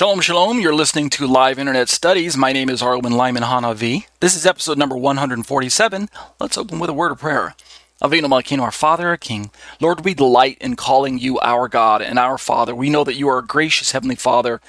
Shalom, 0.00 0.22
shalom. 0.22 0.60
You're 0.60 0.74
listening 0.74 1.10
to 1.10 1.26
Live 1.26 1.58
Internet 1.58 1.90
Studies. 1.90 2.34
My 2.34 2.54
name 2.54 2.70
is 2.70 2.82
Ariel 2.82 3.02
ben 3.02 3.12
Lyman 3.12 3.42
Hanavi. 3.42 4.06
This 4.20 4.34
is 4.34 4.46
episode 4.46 4.78
number 4.78 4.96
147. 4.96 6.08
Let's 6.40 6.56
open 6.56 6.78
with 6.78 6.88
a 6.88 6.94
word 6.94 7.12
of 7.12 7.18
prayer. 7.18 7.54
Avinu 8.02 8.22
Malkeinu, 8.22 8.62
our 8.62 8.70
Father, 8.70 9.08
our 9.08 9.18
King. 9.18 9.50
Lord, 9.78 10.02
we 10.02 10.14
delight 10.14 10.56
in 10.58 10.74
calling 10.74 11.18
you 11.18 11.38
our 11.40 11.68
God 11.68 12.00
and 12.00 12.18
our 12.18 12.38
Father. 12.38 12.74
We 12.74 12.88
know 12.88 13.04
that 13.04 13.16
you 13.16 13.28
are 13.28 13.40
a 13.40 13.46
gracious 13.46 13.92
Heavenly 13.92 14.14
Father, 14.16 14.62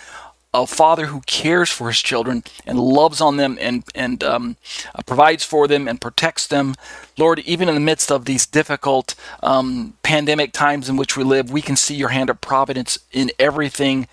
a 0.53 0.67
Father 0.67 1.07
who 1.07 1.21
cares 1.21 1.69
for 1.69 1.87
His 1.87 2.01
children 2.01 2.43
and 2.65 2.79
loves 2.79 3.21
on 3.21 3.37
them 3.37 3.57
and, 3.61 3.83
and 3.95 4.23
um, 4.23 4.57
uh, 4.93 5.01
provides 5.03 5.43
for 5.43 5.67
them 5.67 5.87
and 5.87 6.01
protects 6.01 6.45
them. 6.47 6.75
Lord, 7.17 7.39
even 7.39 7.69
in 7.69 7.75
the 7.75 7.81
midst 7.81 8.11
of 8.11 8.25
these 8.25 8.45
difficult 8.45 9.15
um, 9.41 9.93
pandemic 10.03 10.51
times 10.51 10.89
in 10.89 10.97
which 10.97 11.15
we 11.15 11.23
live, 11.23 11.51
we 11.51 11.61
can 11.61 11.75
see 11.75 11.95
your 11.95 12.09
hand 12.09 12.29
of 12.29 12.41
providence 12.41 12.99
in 13.11 13.31
everything 13.39 14.07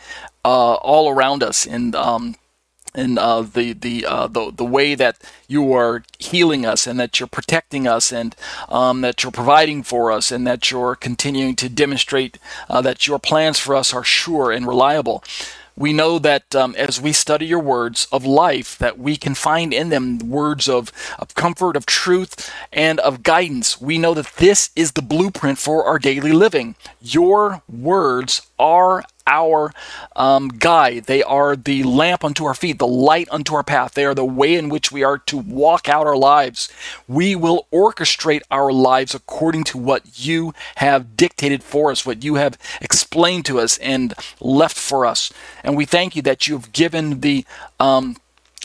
uh, 0.45 0.75
all 0.75 1.11
around 1.11 1.43
us 1.43 1.67
and 1.67 1.95
um, 1.97 2.37
uh, 2.95 3.43
the 3.43 3.73
the, 3.75 4.05
uh, 4.07 4.27
the 4.27 4.51
the 4.51 4.65
way 4.65 4.95
that 4.95 5.19
you 5.47 5.73
are 5.73 6.05
healing 6.19 6.65
us 6.65 6.87
and 6.87 6.99
that 6.99 7.21
you're 7.21 7.27
protecting 7.27 7.87
us 7.87 8.13
and 8.13 8.35
um, 8.69 9.03
that 9.03 9.23
you're 9.23 9.33
providing 9.33 9.83
for 9.83 10.11
us 10.11 10.33
and 10.33 10.47
that 10.47 10.71
you're 10.71 10.95
continuing 10.95 11.55
to 11.55 11.69
demonstrate 11.69 12.39
uh, 12.69 12.81
that 12.81 13.07
your 13.07 13.19
plans 13.19 13.59
for 13.59 13.77
us 13.77 13.93
are 13.93 14.05
sure 14.05 14.51
and 14.51 14.67
reliable 14.67 15.23
we 15.79 15.93
know 15.93 16.19
that 16.19 16.55
um, 16.57 16.75
as 16.77 17.01
we 17.01 17.13
study 17.13 17.47
your 17.47 17.61
words 17.61 18.09
of 18.11 18.25
life, 18.25 18.77
that 18.79 18.99
we 18.99 19.17
can 19.17 19.35
find 19.35 19.73
in 19.73 19.91
them 19.91 20.19
words 20.19 20.69
of, 20.69 20.93
of 21.19 21.35
comfort, 21.37 21.77
of 21.77 21.87
truth, 21.87 22.53
and 22.73 22.99
of 23.01 23.23
guidance. 23.23 23.81
We 23.81 23.97
know 23.97 24.13
that 24.15 24.35
this 24.37 24.71
is 24.75 24.93
the 24.93 25.03
blueprint 25.03 25.59
for 25.59 25.85
our 25.85 25.99
daily 26.01 26.33
living. 26.33 26.75
Your 27.01 27.63
words 27.69 28.43
are 28.59 29.05
our 29.29 29.73
um, 30.17 30.49
guide. 30.49 31.05
They 31.05 31.23
are 31.23 31.55
the 31.55 31.83
lamp 31.85 32.25
unto 32.25 32.45
our 32.47 32.55
feet, 32.55 32.79
the 32.79 32.87
light 32.87 33.29
unto 33.31 33.55
our 33.55 33.63
path. 33.63 33.93
They 33.95 34.05
are 34.05 34.15
the 34.15 34.25
way 34.25 34.55
in 34.55 34.69
which 34.71 34.91
we 34.91 35.05
are 35.05 35.19
to 35.19 35.37
walk 35.37 35.89
out 35.89 36.07
our 36.07 36.17
lives. 36.17 36.69
We 37.07 37.37
will 37.37 37.67
orchestrate 37.73 38.43
our 38.51 38.73
lives 38.73 39.15
according 39.15 39.65
to 39.65 39.79
what 39.79 40.19
you 40.19 40.55
have 40.77 41.17
dictated 41.17 41.63
for 41.63 41.91
us, 41.91 42.07
what 42.07 42.25
you 42.25 42.37
have 42.37 42.59
explained 42.81 43.45
to 43.47 43.61
us 43.61 43.79
and 43.79 44.15
left 44.41 44.77
for 44.77 45.05
us. 45.05 45.33
And 45.63 45.77
we 45.77 45.85
thank 45.85 46.17
you 46.17 46.23
that 46.23 46.49
you've 46.49 46.73
given 46.73 47.21
the 47.21 47.45
um, 47.79 48.17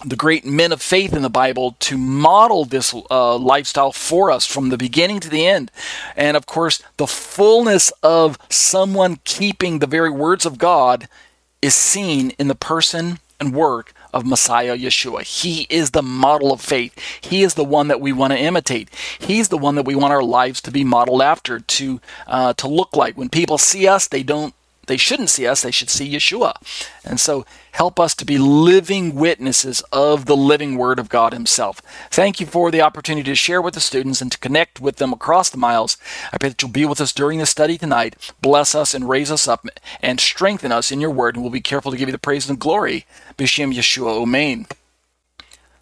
the 0.04 0.16
great 0.16 0.46
men 0.46 0.72
of 0.72 0.82
faith 0.82 1.14
in 1.14 1.22
the 1.22 1.30
Bible 1.30 1.76
to 1.80 1.98
model 1.98 2.66
this 2.66 2.94
uh, 3.10 3.38
lifestyle 3.38 3.92
for 3.92 4.32
us 4.32 4.46
from 4.46 4.70
the 4.70 4.78
beginning 4.78 5.20
to 5.22 5.30
the 5.30 5.46
end. 5.48 5.72
And 6.16 6.36
of 6.38 6.46
course, 6.46 6.82
the 6.98 7.08
fullness 7.08 7.92
of 8.02 8.38
someone 8.50 9.20
keeping 9.24 9.80
the 9.80 9.88
very 9.88 10.12
words 10.12 10.46
of 10.46 10.58
God 10.58 11.08
is 11.62 11.76
seen 11.76 12.32
in 12.32 12.50
the 12.50 12.56
person 12.56 13.20
and 13.40 13.54
work 13.54 13.94
of 14.14 14.26
Messiah 14.26 14.78
Yeshua. 14.78 15.24
He 15.24 15.66
is 15.70 15.92
the 15.92 16.04
model 16.04 16.54
of 16.54 16.62
faith. 16.62 16.98
He 17.22 17.42
is 17.42 17.56
the 17.56 17.64
one 17.64 17.88
that 17.88 18.00
we 18.00 18.14
want 18.14 18.32
to 18.32 18.40
imitate. 18.40 18.90
He's 19.20 19.50
the 19.50 19.58
one 19.58 19.76
that 19.76 19.86
we 19.86 19.96
want 19.96 20.14
our 20.14 20.24
lives 20.24 20.62
to 20.62 20.72
be 20.72 20.84
modeled 20.84 21.22
after, 21.22 21.60
to 21.60 22.00
uh, 22.28 22.54
to 22.54 22.68
look 22.68 22.96
like. 22.96 23.18
When 23.18 23.30
people 23.30 23.58
see 23.58 23.88
us, 23.88 24.08
they 24.08 24.24
don't 24.24 24.54
they 24.88 24.98
shouldn't 24.98 25.30
see 25.30 25.48
us, 25.48 25.62
they 25.62 25.72
should 25.72 25.90
see 25.90 26.12
Yeshua. 26.12 26.54
And 27.06 27.20
so 27.20 27.46
help 27.72 28.00
us 28.00 28.14
to 28.16 28.26
be 28.26 28.38
living 28.38 29.16
witnesses 29.16 29.84
of 29.92 30.26
the 30.26 30.36
living 30.36 30.78
Word 30.78 31.00
of 31.00 31.10
God 31.10 31.34
Himself. 31.34 31.82
Thank 32.12 32.40
you 32.40 32.46
for 32.46 32.72
the 32.72 32.82
opportunity 32.82 33.30
to 33.32 33.36
share 33.36 33.62
with 33.62 33.74
the 33.74 33.80
students 33.80 34.22
and 34.22 34.32
to 34.32 34.38
connect 34.38 34.80
with 34.80 34.98
them 34.98 35.14
across 35.14 35.50
the 35.50 35.58
miles. 35.58 35.98
I 36.32 36.38
pray 36.38 36.50
that 36.50 36.62
you'll 36.62 36.72
be 36.72 36.86
with 36.86 37.02
us 37.02 37.14
during 37.14 37.40
the 37.40 37.46
study 37.46 37.78
tonight. 37.78 38.34
Bless 38.42 38.76
us 38.76 38.94
and 38.94 39.10
raise 39.10 39.32
us 39.32 39.48
up 39.48 39.66
and 40.02 40.20
strengthen 40.20 40.72
us 40.72 40.92
in 40.92 41.02
your 41.02 41.12
Word, 41.12 41.36
and 41.36 41.44
we'll 41.44 41.52
be 41.52 41.62
careful 41.62 41.92
to 41.92 41.98
give 41.98 42.10
you 42.10 42.14
the 42.14 42.20
praise 42.20 42.50
and 42.50 42.60
glory. 42.60 43.06
B'Shem 43.38 43.74
Yeshua 43.74 44.24
Omein. 44.26 44.68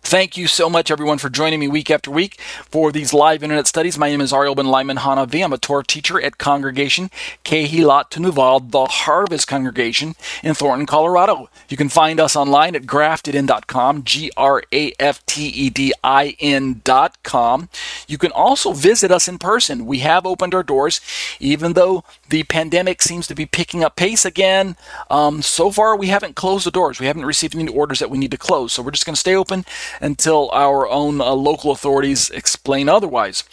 Thank 0.03 0.35
you 0.35 0.47
so 0.47 0.69
much, 0.69 0.89
everyone, 0.91 1.19
for 1.19 1.29
joining 1.29 1.59
me 1.59 1.67
week 1.67 1.91
after 1.91 2.09
week 2.09 2.41
for 2.41 2.91
these 2.91 3.13
live 3.13 3.43
internet 3.43 3.67
studies. 3.67 3.99
My 3.99 4.09
name 4.09 4.19
is 4.19 4.33
Ariel 4.33 4.55
Ben 4.55 4.65
Lyman 4.65 4.97
Hanavi. 4.97 5.43
I'm 5.43 5.53
a 5.53 5.57
Torah 5.59 5.85
teacher 5.85 6.19
at 6.19 6.39
Congregation 6.39 7.09
Kehilat 7.45 8.09
Tenuval, 8.09 8.71
the 8.71 8.85
Harvest 8.85 9.47
Congregation 9.47 10.15
in 10.43 10.55
Thornton, 10.55 10.87
Colorado. 10.87 11.49
You 11.69 11.77
can 11.77 11.87
find 11.87 12.19
us 12.19 12.35
online 12.35 12.75
at 12.75 12.81
graftedin.com, 12.81 14.03
G 14.03 14.31
R 14.35 14.63
A 14.73 14.91
F 14.99 15.25
T 15.27 15.47
E 15.47 15.69
D 15.69 15.93
I 16.03 16.35
N.com. 16.41 17.69
You 18.07 18.17
can 18.17 18.31
also 18.31 18.73
visit 18.73 19.11
us 19.11 19.27
in 19.29 19.37
person. 19.37 19.85
We 19.85 19.99
have 19.99 20.25
opened 20.25 20.55
our 20.55 20.63
doors, 20.63 20.99
even 21.39 21.73
though 21.73 22.03
the 22.27 22.43
pandemic 22.43 23.01
seems 23.01 23.27
to 23.27 23.35
be 23.35 23.45
picking 23.45 23.83
up 23.83 23.95
pace 23.95 24.25
again. 24.25 24.75
Um, 25.09 25.41
so 25.41 25.69
far, 25.71 25.95
we 25.95 26.07
haven't 26.07 26.35
closed 26.35 26.65
the 26.65 26.71
doors. 26.71 26.99
We 26.99 27.05
haven't 27.05 27.25
received 27.25 27.55
any 27.55 27.71
orders 27.71 27.99
that 27.99 28.09
we 28.09 28.17
need 28.17 28.31
to 28.31 28.37
close. 28.37 28.73
So 28.73 28.81
we're 28.81 28.91
just 28.91 29.05
going 29.05 29.13
to 29.13 29.19
stay 29.19 29.35
open 29.35 29.63
until 29.99 30.49
our 30.51 30.87
own 30.87 31.21
uh, 31.21 31.31
local 31.33 31.71
authorities 31.71 32.29
explain 32.29 32.87
otherwise. 32.87 33.43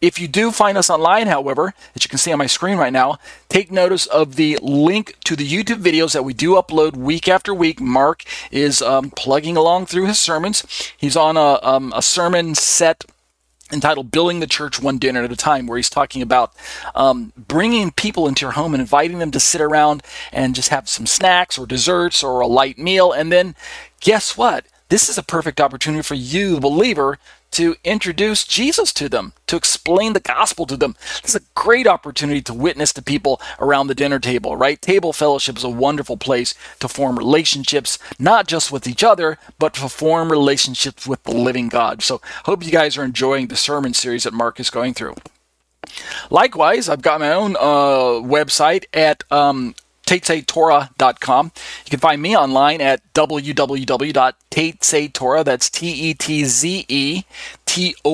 If 0.00 0.20
you 0.20 0.28
do 0.28 0.50
find 0.50 0.76
us 0.76 0.90
online, 0.90 1.26
however, 1.26 1.72
as 1.94 2.04
you 2.04 2.10
can 2.10 2.18
see 2.18 2.30
on 2.30 2.38
my 2.38 2.46
screen 2.46 2.76
right 2.76 2.92
now, 2.92 3.18
take 3.48 3.72
notice 3.72 4.06
of 4.06 4.36
the 4.36 4.58
link 4.60 5.16
to 5.24 5.34
the 5.34 5.48
YouTube 5.48 5.82
videos 5.82 6.12
that 6.12 6.24
we 6.24 6.34
do 6.34 6.50
upload 6.50 6.96
week 6.96 7.28
after 7.28 7.54
week. 7.54 7.80
Mark 7.80 8.22
is 8.50 8.82
um, 8.82 9.10
plugging 9.10 9.56
along 9.56 9.86
through 9.86 10.06
his 10.06 10.18
sermons. 10.18 10.92
He's 10.98 11.16
on 11.16 11.38
a, 11.38 11.58
um, 11.62 11.94
a 11.96 12.02
sermon 12.02 12.54
set 12.54 13.06
entitled 13.72 14.10
Building 14.10 14.40
the 14.40 14.46
Church 14.46 14.80
One 14.80 14.98
Dinner 14.98 15.24
at 15.24 15.32
a 15.32 15.36
Time, 15.36 15.66
where 15.66 15.78
he's 15.78 15.90
talking 15.90 16.22
about 16.22 16.52
um, 16.94 17.32
bringing 17.36 17.90
people 17.90 18.28
into 18.28 18.44
your 18.44 18.52
home 18.52 18.74
and 18.74 18.80
inviting 18.80 19.18
them 19.18 19.30
to 19.32 19.40
sit 19.40 19.60
around 19.60 20.02
and 20.30 20.54
just 20.54 20.68
have 20.68 20.88
some 20.88 21.06
snacks 21.06 21.58
or 21.58 21.66
desserts 21.66 22.22
or 22.22 22.40
a 22.40 22.46
light 22.46 22.78
meal. 22.78 23.12
And 23.12 23.32
then 23.32 23.56
guess 24.00 24.36
what? 24.36 24.66
This 24.88 25.08
is 25.08 25.18
a 25.18 25.22
perfect 25.22 25.60
opportunity 25.60 26.02
for 26.02 26.14
you, 26.14 26.54
the 26.54 26.60
believer, 26.60 27.18
to 27.52 27.74
introduce 27.82 28.44
Jesus 28.44 28.92
to 28.92 29.08
them, 29.08 29.32
to 29.48 29.56
explain 29.56 30.12
the 30.12 30.20
gospel 30.20 30.64
to 30.66 30.76
them. 30.76 30.94
This 31.22 31.34
is 31.34 31.40
a 31.40 31.44
great 31.54 31.86
opportunity 31.88 32.40
to 32.42 32.54
witness 32.54 32.92
to 32.92 33.02
people 33.02 33.40
around 33.58 33.88
the 33.88 33.94
dinner 33.94 34.20
table, 34.20 34.56
right? 34.56 34.80
Table 34.80 35.12
fellowship 35.12 35.56
is 35.56 35.64
a 35.64 35.68
wonderful 35.68 36.16
place 36.16 36.54
to 36.80 36.86
form 36.86 37.18
relationships, 37.18 37.98
not 38.18 38.46
just 38.46 38.70
with 38.70 38.86
each 38.86 39.02
other, 39.02 39.38
but 39.58 39.74
to 39.74 39.88
form 39.88 40.30
relationships 40.30 41.06
with 41.06 41.22
the 41.24 41.34
living 41.34 41.68
God. 41.68 42.02
So, 42.02 42.20
hope 42.44 42.64
you 42.64 42.70
guys 42.70 42.96
are 42.96 43.04
enjoying 43.04 43.48
the 43.48 43.56
sermon 43.56 43.94
series 43.94 44.24
that 44.24 44.34
Mark 44.34 44.60
is 44.60 44.70
going 44.70 44.94
through. 44.94 45.16
Likewise, 46.30 46.88
I've 46.88 47.02
got 47.02 47.20
my 47.20 47.32
own 47.32 47.56
uh, 47.56 48.20
website 48.22 48.84
at 48.92 49.24
um, 49.30 49.74
tetzetorah.com. 50.06 51.52
You 51.84 51.90
can 51.90 52.00
find 52.00 52.22
me 52.22 52.36
online 52.36 52.80
at 52.80 53.02
www.tetzetorah, 53.12 55.44
that's 55.44 55.70
T-E-T-Z-E, 55.70 57.24
T-O-R-A-H.com, 57.66 58.06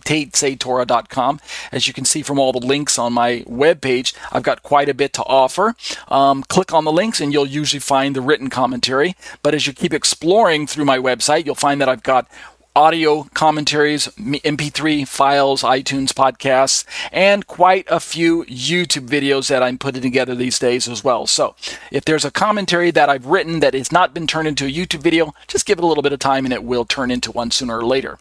tetzetorah.com. 0.00 1.40
As 1.72 1.86
you 1.86 1.94
can 1.94 2.04
see 2.04 2.22
from 2.22 2.38
all 2.38 2.52
the 2.52 2.66
links 2.66 2.98
on 2.98 3.12
my 3.12 3.40
webpage, 3.40 4.14
I've 4.32 4.42
got 4.42 4.62
quite 4.62 4.88
a 4.88 4.94
bit 4.94 5.12
to 5.14 5.22
offer. 5.24 5.74
Um, 6.08 6.42
click 6.42 6.74
on 6.74 6.84
the 6.84 6.92
links 6.92 7.20
and 7.20 7.32
you'll 7.32 7.46
usually 7.46 7.80
find 7.80 8.14
the 8.14 8.20
written 8.20 8.50
commentary. 8.50 9.14
But 9.42 9.54
as 9.54 9.66
you 9.66 9.72
keep 9.72 9.94
exploring 9.94 10.66
through 10.66 10.84
my 10.84 10.98
website, 10.98 11.46
you'll 11.46 11.54
find 11.54 11.80
that 11.80 11.88
I've 11.88 12.02
got 12.02 12.28
audio 12.76 13.24
commentaries, 13.34 14.06
MP3 14.16 15.06
files, 15.06 15.62
iTunes 15.62 16.12
podcasts, 16.12 16.84
and 17.12 17.46
quite 17.46 17.86
a 17.90 18.00
few 18.00 18.44
YouTube 18.44 19.08
videos 19.08 19.48
that 19.48 19.62
I'm 19.62 19.78
putting 19.78 20.02
together 20.02 20.34
these 20.34 20.58
days 20.58 20.88
as 20.88 21.02
well. 21.02 21.26
So 21.26 21.54
if 21.90 22.04
there's 22.04 22.24
a 22.24 22.30
commentary 22.30 22.90
that 22.92 23.08
I've 23.08 23.26
written 23.26 23.60
that 23.60 23.74
has 23.74 23.90
not 23.90 24.14
been 24.14 24.26
turned 24.26 24.48
into 24.48 24.66
a 24.66 24.72
YouTube 24.72 25.02
video, 25.02 25.34
just 25.48 25.66
give 25.66 25.78
it 25.78 25.84
a 25.84 25.86
little 25.86 26.02
bit 26.02 26.12
of 26.12 26.20
time 26.20 26.44
and 26.44 26.54
it 26.54 26.64
will 26.64 26.84
turn 26.84 27.10
into 27.10 27.32
one 27.32 27.50
sooner 27.50 27.78
or 27.78 27.84
later. 27.84 28.18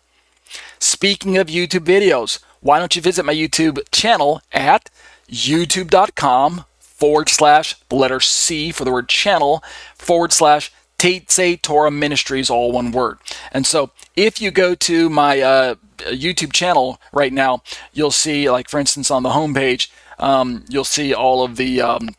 Speaking 0.79 1.37
of 1.37 1.47
YouTube 1.47 1.85
videos, 1.85 2.39
why 2.61 2.79
don't 2.79 2.95
you 2.95 3.01
visit 3.01 3.25
my 3.25 3.33
YouTube 3.33 3.79
channel 3.91 4.41
at 4.51 4.89
youtube.com 5.29 6.65
forward 6.79 7.29
slash 7.29 7.75
letter 7.91 8.19
C 8.19 8.71
for 8.71 8.83
the 8.83 8.91
word 8.91 9.07
channel 9.07 9.63
forward 9.95 10.33
slash 10.33 10.71
Tetze 10.99 11.61
Torah 11.61 11.91
Ministries, 11.91 12.49
all 12.49 12.71
one 12.71 12.91
word. 12.91 13.17
And 13.51 13.65
so 13.65 13.91
if 14.15 14.41
you 14.41 14.51
go 14.51 14.75
to 14.75 15.09
my 15.09 15.39
uh, 15.39 15.75
YouTube 15.97 16.53
channel 16.53 16.99
right 17.11 17.33
now, 17.33 17.63
you'll 17.93 18.11
see, 18.11 18.49
like 18.49 18.69
for 18.69 18.79
instance, 18.79 19.09
on 19.09 19.23
the 19.23 19.29
homepage, 19.29 19.89
um, 20.19 20.65
you'll 20.69 20.83
see 20.83 21.13
all 21.13 21.43
of 21.43 21.55
the 21.55 21.81
um, 21.81 22.09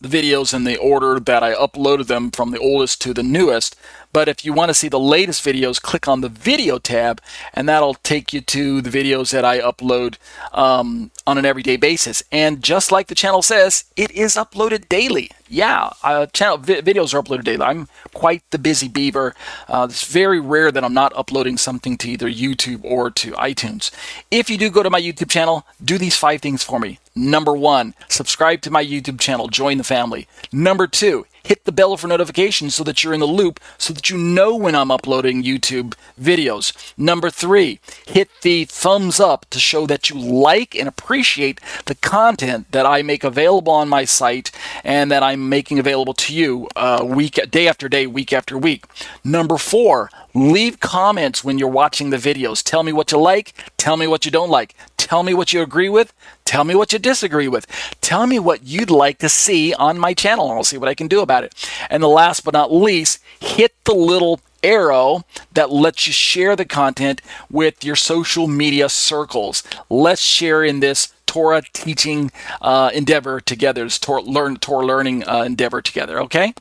the 0.00 0.08
videos 0.08 0.52
in 0.52 0.64
the 0.64 0.76
order 0.76 1.20
that 1.20 1.42
I 1.42 1.54
uploaded 1.54 2.08
them 2.08 2.30
from 2.30 2.50
the 2.50 2.58
oldest 2.58 3.00
to 3.02 3.14
the 3.14 3.22
newest. 3.22 3.76
But 4.14 4.28
if 4.28 4.44
you 4.44 4.52
want 4.52 4.70
to 4.70 4.74
see 4.74 4.88
the 4.88 4.98
latest 4.98 5.44
videos, 5.44 5.82
click 5.82 6.06
on 6.06 6.20
the 6.20 6.28
video 6.28 6.78
tab, 6.78 7.20
and 7.52 7.68
that'll 7.68 7.94
take 7.94 8.32
you 8.32 8.40
to 8.42 8.80
the 8.80 8.88
videos 8.88 9.32
that 9.32 9.44
I 9.44 9.58
upload 9.58 10.18
um, 10.52 11.10
on 11.26 11.36
an 11.36 11.44
everyday 11.44 11.76
basis. 11.76 12.22
And 12.30 12.62
just 12.62 12.92
like 12.92 13.08
the 13.08 13.16
channel 13.16 13.42
says, 13.42 13.84
it 13.96 14.12
is 14.12 14.36
uploaded 14.36 14.88
daily. 14.88 15.32
Yeah, 15.48 15.90
uh, 16.04 16.26
channel 16.26 16.58
vi- 16.58 16.80
videos 16.80 17.12
are 17.12 17.22
uploaded 17.22 17.42
daily. 17.42 17.62
I'm 17.62 17.88
quite 18.14 18.48
the 18.52 18.58
busy 18.58 18.86
beaver. 18.86 19.34
Uh, 19.68 19.88
it's 19.90 20.06
very 20.06 20.38
rare 20.38 20.70
that 20.70 20.84
I'm 20.84 20.94
not 20.94 21.12
uploading 21.16 21.56
something 21.58 21.98
to 21.98 22.08
either 22.08 22.30
YouTube 22.30 22.84
or 22.84 23.10
to 23.10 23.32
iTunes. 23.32 23.90
If 24.30 24.48
you 24.48 24.56
do 24.56 24.70
go 24.70 24.84
to 24.84 24.90
my 24.90 25.00
YouTube 25.00 25.28
channel, 25.28 25.66
do 25.84 25.98
these 25.98 26.16
five 26.16 26.40
things 26.40 26.62
for 26.62 26.78
me. 26.78 27.00
Number 27.16 27.52
one, 27.52 27.94
subscribe 28.08 28.60
to 28.62 28.70
my 28.70 28.84
YouTube 28.84 29.18
channel, 29.18 29.48
join 29.48 29.78
the 29.78 29.84
family. 29.84 30.28
Number 30.52 30.86
two, 30.86 31.26
hit 31.44 31.64
the 31.64 31.72
bell 31.72 31.96
for 31.96 32.08
notifications 32.08 32.74
so 32.74 32.82
that 32.84 33.04
you're 33.04 33.14
in 33.14 33.20
the 33.20 33.26
loop 33.26 33.60
so 33.78 33.92
that 33.92 34.10
you 34.10 34.18
know 34.18 34.56
when 34.56 34.74
I'm 34.74 34.90
uploading 34.90 35.44
YouTube 35.44 35.94
videos. 36.20 36.72
Number 36.96 37.30
three, 37.30 37.80
hit 38.06 38.28
the 38.42 38.64
thumbs 38.64 39.20
up 39.20 39.46
to 39.50 39.60
show 39.60 39.86
that 39.86 40.10
you 40.10 40.18
like 40.18 40.74
and 40.74 40.88
appreciate 40.88 41.60
the 41.84 41.94
content 41.94 42.72
that 42.72 42.86
I 42.86 43.02
make 43.02 43.24
available 43.24 43.72
on 43.72 43.88
my 43.88 44.04
site 44.04 44.50
and 44.82 45.10
that 45.10 45.22
I'm 45.22 45.48
making 45.48 45.78
available 45.78 46.14
to 46.14 46.34
you 46.34 46.68
uh, 46.76 47.04
week, 47.06 47.38
day 47.50 47.68
after 47.68 47.88
day, 47.88 48.06
week 48.06 48.32
after 48.32 48.56
week. 48.58 48.86
Number 49.22 49.58
four, 49.58 50.10
leave 50.34 50.80
comments 50.80 51.44
when 51.44 51.58
you're 51.58 51.68
watching 51.68 52.10
the 52.10 52.16
videos. 52.16 52.62
Tell 52.62 52.82
me 52.82 52.92
what 52.92 53.12
you 53.12 53.18
like, 53.18 53.54
tell 53.76 53.96
me 53.96 54.06
what 54.06 54.24
you 54.24 54.30
don't 54.30 54.50
like, 54.50 54.74
tell 55.04 55.22
me 55.22 55.34
what 55.34 55.52
you 55.52 55.60
agree 55.60 55.90
with, 55.90 56.14
tell 56.46 56.64
me 56.64 56.74
what 56.74 56.94
you 56.94 56.98
disagree 56.98 57.48
with, 57.48 57.66
tell 58.00 58.26
me 58.26 58.38
what 58.38 58.64
you'd 58.64 58.90
like 58.90 59.18
to 59.18 59.28
see 59.28 59.74
on 59.74 59.98
my 59.98 60.14
channel, 60.14 60.50
I'll 60.50 60.64
see 60.64 60.78
what 60.78 60.88
I 60.88 60.94
can 60.94 61.06
do 61.06 61.20
about 61.20 61.34
about 61.34 61.44
it. 61.44 61.70
And 61.90 62.02
the 62.02 62.08
last 62.08 62.44
but 62.44 62.54
not 62.54 62.72
least, 62.72 63.20
hit 63.40 63.74
the 63.84 63.94
little 63.94 64.40
arrow 64.62 65.24
that 65.52 65.70
lets 65.70 66.06
you 66.06 66.12
share 66.12 66.56
the 66.56 66.64
content 66.64 67.20
with 67.50 67.84
your 67.84 67.96
social 67.96 68.46
media 68.46 68.88
circles. 68.88 69.62
Let's 69.90 70.22
share 70.22 70.64
in 70.64 70.80
this 70.80 71.12
Torah 71.26 71.62
teaching 71.72 72.30
uh, 72.62 72.90
endeavor 72.94 73.40
together, 73.40 73.84
this 73.84 73.98
Torah, 73.98 74.22
learn, 74.22 74.56
Torah 74.56 74.86
learning 74.86 75.28
uh, 75.28 75.42
endeavor 75.42 75.82
together, 75.82 76.20
okay? 76.20 76.54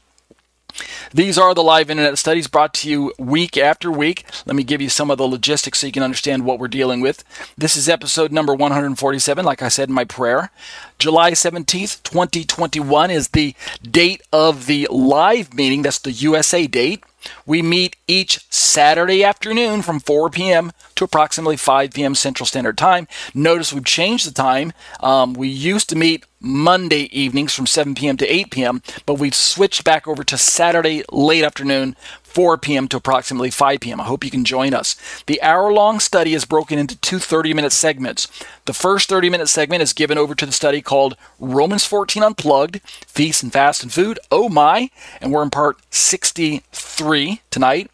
These 1.13 1.37
are 1.37 1.53
the 1.53 1.63
live 1.63 1.89
internet 1.89 2.17
studies 2.17 2.47
brought 2.47 2.73
to 2.75 2.89
you 2.89 3.13
week 3.17 3.57
after 3.57 3.91
week. 3.91 4.25
Let 4.45 4.55
me 4.55 4.63
give 4.63 4.81
you 4.81 4.89
some 4.89 5.11
of 5.11 5.17
the 5.17 5.27
logistics 5.27 5.79
so 5.79 5.87
you 5.87 5.93
can 5.93 6.03
understand 6.03 6.45
what 6.45 6.59
we're 6.59 6.67
dealing 6.67 7.01
with. 7.01 7.23
This 7.57 7.75
is 7.75 7.87
episode 7.87 8.31
number 8.31 8.53
147, 8.53 9.45
like 9.45 9.61
I 9.61 9.67
said 9.67 9.89
in 9.89 9.95
my 9.95 10.05
prayer. 10.05 10.51
July 10.99 11.31
17th, 11.31 12.01
2021 12.03 13.11
is 13.11 13.29
the 13.29 13.55
date 13.83 14.21
of 14.31 14.65
the 14.65 14.87
live 14.89 15.53
meeting. 15.53 15.81
That's 15.81 15.99
the 15.99 16.11
USA 16.11 16.67
date. 16.67 17.03
We 17.45 17.61
meet 17.61 17.95
each 18.07 18.39
Saturday 18.49 19.23
afternoon 19.23 19.81
from 19.81 19.99
4 19.99 20.29
p.m. 20.29 20.71
to 20.95 21.03
approximately 21.03 21.57
5 21.57 21.91
p.m. 21.91 22.15
Central 22.15 22.45
Standard 22.45 22.77
Time. 22.77 23.07
Notice 23.33 23.73
we've 23.73 23.85
changed 23.85 24.27
the 24.27 24.33
time. 24.33 24.73
Um, 24.99 25.33
we 25.33 25.47
used 25.47 25.89
to 25.89 25.95
meet 25.95 26.25
Monday 26.39 27.03
evenings 27.17 27.53
from 27.53 27.65
7 27.65 27.95
p.m. 27.95 28.17
to 28.17 28.27
8 28.27 28.51
p.m., 28.51 28.81
but 29.05 29.15
we've 29.15 29.35
switched 29.35 29.83
back 29.83 30.07
over 30.07 30.23
to 30.25 30.37
Saturday 30.37 31.03
late 31.11 31.43
afternoon 31.43 31.95
4 32.33 32.57
p.m. 32.57 32.87
to 32.87 32.97
approximately 32.97 33.51
5 33.51 33.79
p.m. 33.79 34.01
I 34.01 34.05
hope 34.05 34.23
you 34.23 34.31
can 34.31 34.43
join 34.43 34.73
us. 34.73 34.95
The 35.27 35.41
hour 35.43 35.71
long 35.71 35.99
study 35.99 36.33
is 36.33 36.45
broken 36.45 36.79
into 36.79 36.97
two 36.97 37.19
30 37.19 37.53
minute 37.53 37.71
segments. 37.71 38.27
The 38.65 38.73
first 38.73 39.07
30 39.07 39.29
minute 39.29 39.49
segment 39.49 39.83
is 39.83 39.93
given 39.93 40.17
over 40.17 40.33
to 40.33 40.45
the 40.45 40.51
study 40.51 40.81
called 40.81 41.15
Romans 41.39 41.85
14 41.85 42.23
Unplugged 42.23 42.81
Feast 42.81 43.43
and 43.43 43.53
Fast 43.53 43.83
and 43.83 43.93
Food. 43.93 44.19
Oh 44.31 44.49
my! 44.49 44.89
And 45.21 45.31
we're 45.31 45.43
in 45.43 45.51
part 45.51 45.77
63 45.91 47.41
tonight. 47.51 47.91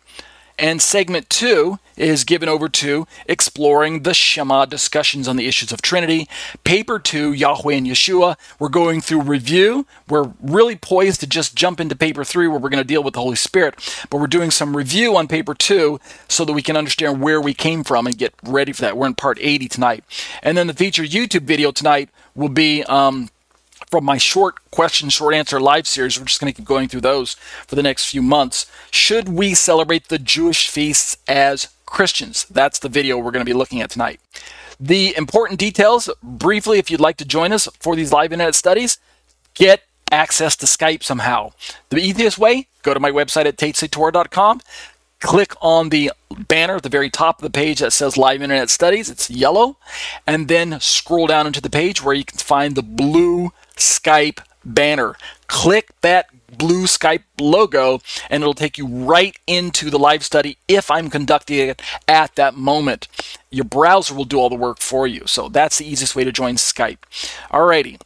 And 0.59 0.81
segment 0.81 1.29
two 1.29 1.79
is 1.95 2.25
given 2.25 2.49
over 2.49 2.67
to 2.67 3.07
exploring 3.27 4.03
the 4.03 4.13
Shema 4.13 4.65
discussions 4.65 5.27
on 5.27 5.37
the 5.37 5.47
issues 5.47 5.71
of 5.71 5.81
Trinity. 5.81 6.27
Paper 6.65 6.99
two, 6.99 7.31
Yahweh 7.31 7.75
and 7.75 7.87
Yeshua. 7.87 8.35
We're 8.59 8.67
going 8.67 8.99
through 8.99 9.21
review. 9.21 9.85
We're 10.09 10.33
really 10.41 10.75
poised 10.75 11.21
to 11.21 11.27
just 11.27 11.55
jump 11.55 11.79
into 11.79 11.95
paper 11.95 12.25
three 12.25 12.47
where 12.47 12.59
we're 12.59 12.69
going 12.69 12.83
to 12.83 12.87
deal 12.87 13.03
with 13.03 13.13
the 13.13 13.21
Holy 13.21 13.37
Spirit. 13.37 13.75
But 14.09 14.19
we're 14.19 14.27
doing 14.27 14.51
some 14.51 14.75
review 14.75 15.15
on 15.15 15.29
paper 15.29 15.53
two 15.53 15.99
so 16.27 16.43
that 16.43 16.53
we 16.53 16.61
can 16.61 16.75
understand 16.75 17.21
where 17.21 17.39
we 17.39 17.53
came 17.53 17.85
from 17.85 18.05
and 18.05 18.17
get 18.17 18.33
ready 18.43 18.73
for 18.73 18.81
that. 18.81 18.97
We're 18.97 19.07
in 19.07 19.15
part 19.15 19.37
80 19.39 19.69
tonight. 19.69 20.03
And 20.43 20.57
then 20.57 20.67
the 20.67 20.73
featured 20.73 21.09
YouTube 21.09 21.43
video 21.43 21.71
tonight 21.71 22.09
will 22.35 22.49
be. 22.49 22.83
Um, 22.83 23.29
from 23.89 24.05
my 24.05 24.17
short 24.17 24.57
question, 24.71 25.09
short 25.09 25.33
answer 25.33 25.59
live 25.59 25.87
series. 25.87 26.19
We're 26.19 26.25
just 26.25 26.39
going 26.39 26.51
to 26.53 26.57
keep 26.57 26.67
going 26.67 26.87
through 26.87 27.01
those 27.01 27.33
for 27.67 27.75
the 27.75 27.83
next 27.83 28.09
few 28.09 28.21
months. 28.21 28.69
Should 28.91 29.29
we 29.29 29.53
celebrate 29.53 30.07
the 30.07 30.19
Jewish 30.19 30.69
feasts 30.69 31.17
as 31.27 31.69
Christians? 31.85 32.45
That's 32.45 32.79
the 32.79 32.89
video 32.89 33.17
we're 33.17 33.31
going 33.31 33.45
to 33.45 33.49
be 33.49 33.57
looking 33.57 33.81
at 33.81 33.89
tonight. 33.89 34.19
The 34.79 35.15
important 35.17 35.59
details, 35.59 36.09
briefly, 36.23 36.77
if 36.77 36.89
you'd 36.89 37.01
like 37.01 37.17
to 37.17 37.25
join 37.25 37.51
us 37.51 37.67
for 37.79 37.95
these 37.95 38.13
live 38.13 38.31
internet 38.31 38.55
studies, 38.55 38.97
get 39.53 39.83
access 40.11 40.55
to 40.57 40.65
Skype 40.65 41.03
somehow. 41.03 41.51
The 41.89 41.97
easiest 41.97 42.37
way, 42.37 42.67
go 42.83 42.93
to 42.93 42.99
my 42.99 43.11
website 43.11 43.45
at 43.45 43.57
tetzetorah.com, 43.57 44.61
click 45.19 45.53
on 45.61 45.89
the 45.89 46.11
banner 46.47 46.75
at 46.75 46.83
the 46.83 46.89
very 46.89 47.09
top 47.09 47.39
of 47.39 47.43
the 47.43 47.49
page 47.49 47.79
that 47.79 47.91
says 47.91 48.17
Live 48.17 48.41
Internet 48.41 48.69
Studies. 48.69 49.09
It's 49.09 49.29
yellow. 49.29 49.77
And 50.25 50.47
then 50.47 50.79
scroll 50.79 51.27
down 51.27 51.47
into 51.47 51.61
the 51.61 51.69
page 51.69 52.03
where 52.03 52.15
you 52.15 52.23
can 52.23 52.37
find 52.37 52.75
the 52.75 52.83
blue 52.83 53.51
Skype 53.79 54.39
banner. 54.63 55.15
Click 55.47 55.89
that 56.01 56.27
blue 56.57 56.85
Skype 56.85 57.23
logo 57.39 58.01
and 58.29 58.43
it'll 58.43 58.53
take 58.53 58.77
you 58.77 58.87
right 58.87 59.37
into 59.47 59.89
the 59.89 59.99
live 59.99 60.23
study 60.23 60.57
if 60.67 60.91
I'm 60.91 61.09
conducting 61.09 61.69
it 61.69 61.81
at 62.07 62.35
that 62.35 62.55
moment. 62.55 63.07
Your 63.49 63.65
browser 63.65 64.13
will 64.13 64.25
do 64.25 64.37
all 64.37 64.49
the 64.49 64.55
work 64.55 64.79
for 64.79 65.07
you. 65.07 65.23
So 65.25 65.49
that's 65.49 65.77
the 65.77 65.87
easiest 65.87 66.15
way 66.15 66.23
to 66.23 66.31
join 66.31 66.55
Skype. 66.55 66.99
Alrighty. 67.51 67.99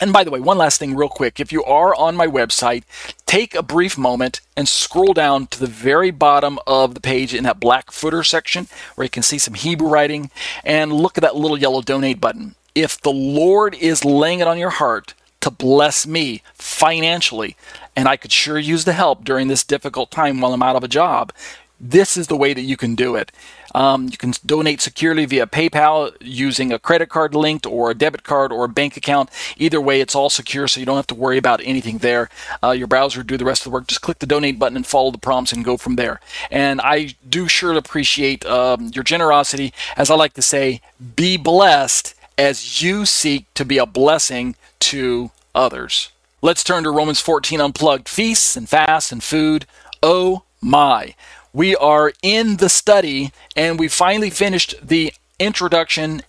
And 0.00 0.12
by 0.12 0.24
the 0.24 0.30
way, 0.30 0.40
one 0.40 0.58
last 0.58 0.80
thing, 0.80 0.96
real 0.96 1.08
quick. 1.08 1.38
If 1.38 1.52
you 1.52 1.62
are 1.64 1.94
on 1.94 2.16
my 2.16 2.26
website, 2.26 2.82
take 3.26 3.54
a 3.54 3.62
brief 3.62 3.96
moment 3.96 4.40
and 4.56 4.68
scroll 4.68 5.14
down 5.14 5.46
to 5.48 5.60
the 5.60 5.68
very 5.68 6.10
bottom 6.10 6.58
of 6.66 6.94
the 6.94 7.00
page 7.00 7.32
in 7.32 7.44
that 7.44 7.60
black 7.60 7.92
footer 7.92 8.24
section 8.24 8.66
where 8.96 9.04
you 9.04 9.10
can 9.10 9.22
see 9.22 9.38
some 9.38 9.54
Hebrew 9.54 9.88
writing 9.88 10.32
and 10.64 10.92
look 10.92 11.16
at 11.16 11.22
that 11.22 11.36
little 11.36 11.56
yellow 11.56 11.80
donate 11.80 12.20
button 12.20 12.56
if 12.74 13.00
the 13.00 13.12
Lord 13.12 13.74
is 13.74 14.04
laying 14.04 14.40
it 14.40 14.48
on 14.48 14.58
your 14.58 14.70
heart 14.70 15.14
to 15.40 15.50
bless 15.50 16.06
me 16.06 16.42
financially, 16.54 17.56
and 17.94 18.08
I 18.08 18.16
could 18.16 18.32
sure 18.32 18.58
use 18.58 18.84
the 18.84 18.92
help 18.92 19.24
during 19.24 19.48
this 19.48 19.62
difficult 19.62 20.10
time 20.10 20.40
while 20.40 20.52
I'm 20.52 20.62
out 20.62 20.76
of 20.76 20.84
a 20.84 20.88
job, 20.88 21.32
this 21.80 22.16
is 22.16 22.28
the 22.28 22.36
way 22.36 22.54
that 22.54 22.62
you 22.62 22.76
can 22.76 22.94
do 22.94 23.14
it. 23.14 23.30
Um, 23.74 24.04
you 24.04 24.16
can 24.16 24.32
donate 24.46 24.80
securely 24.80 25.26
via 25.26 25.46
PayPal 25.46 26.16
using 26.20 26.72
a 26.72 26.78
credit 26.78 27.08
card 27.08 27.34
linked 27.34 27.66
or 27.66 27.90
a 27.90 27.94
debit 27.94 28.22
card 28.22 28.52
or 28.52 28.64
a 28.64 28.68
bank 28.68 28.96
account. 28.96 29.28
Either 29.56 29.80
way, 29.80 30.00
it's 30.00 30.14
all 30.14 30.30
secure, 30.30 30.68
so 30.68 30.78
you 30.78 30.86
don't 30.86 30.96
have 30.96 31.08
to 31.08 31.14
worry 31.14 31.38
about 31.38 31.60
anything 31.64 31.98
there. 31.98 32.30
Uh, 32.62 32.70
your 32.70 32.86
browser 32.86 33.24
do 33.24 33.36
the 33.36 33.44
rest 33.44 33.62
of 33.62 33.64
the 33.64 33.74
work. 33.74 33.88
Just 33.88 34.00
click 34.00 34.20
the 34.20 34.26
donate 34.26 34.60
button 34.60 34.76
and 34.76 34.86
follow 34.86 35.10
the 35.10 35.18
prompts 35.18 35.52
and 35.52 35.64
go 35.64 35.76
from 35.76 35.96
there. 35.96 36.20
And 36.52 36.80
I 36.80 37.16
do 37.28 37.48
sure 37.48 37.76
appreciate 37.76 38.46
um, 38.46 38.92
your 38.94 39.04
generosity. 39.04 39.74
As 39.96 40.08
I 40.08 40.14
like 40.14 40.34
to 40.34 40.42
say, 40.42 40.80
be 41.16 41.36
blessed 41.36 42.14
as 42.36 42.82
you 42.82 43.06
seek 43.06 43.52
to 43.54 43.64
be 43.64 43.78
a 43.78 43.86
blessing 43.86 44.56
to 44.80 45.30
others. 45.54 46.10
Let's 46.42 46.64
turn 46.64 46.84
to 46.84 46.90
Romans 46.90 47.20
14 47.20 47.60
Unplugged 47.60 48.08
Feasts 48.08 48.56
and 48.56 48.68
Fasts 48.68 49.12
and 49.12 49.22
Food. 49.22 49.66
Oh 50.02 50.42
my. 50.60 51.14
We 51.52 51.76
are 51.76 52.12
in 52.22 52.56
the 52.56 52.68
study 52.68 53.32
and 53.56 53.78
we 53.78 53.88
finally 53.88 54.30
finished 54.30 54.74
the 54.82 55.14
introduction, 55.38 56.22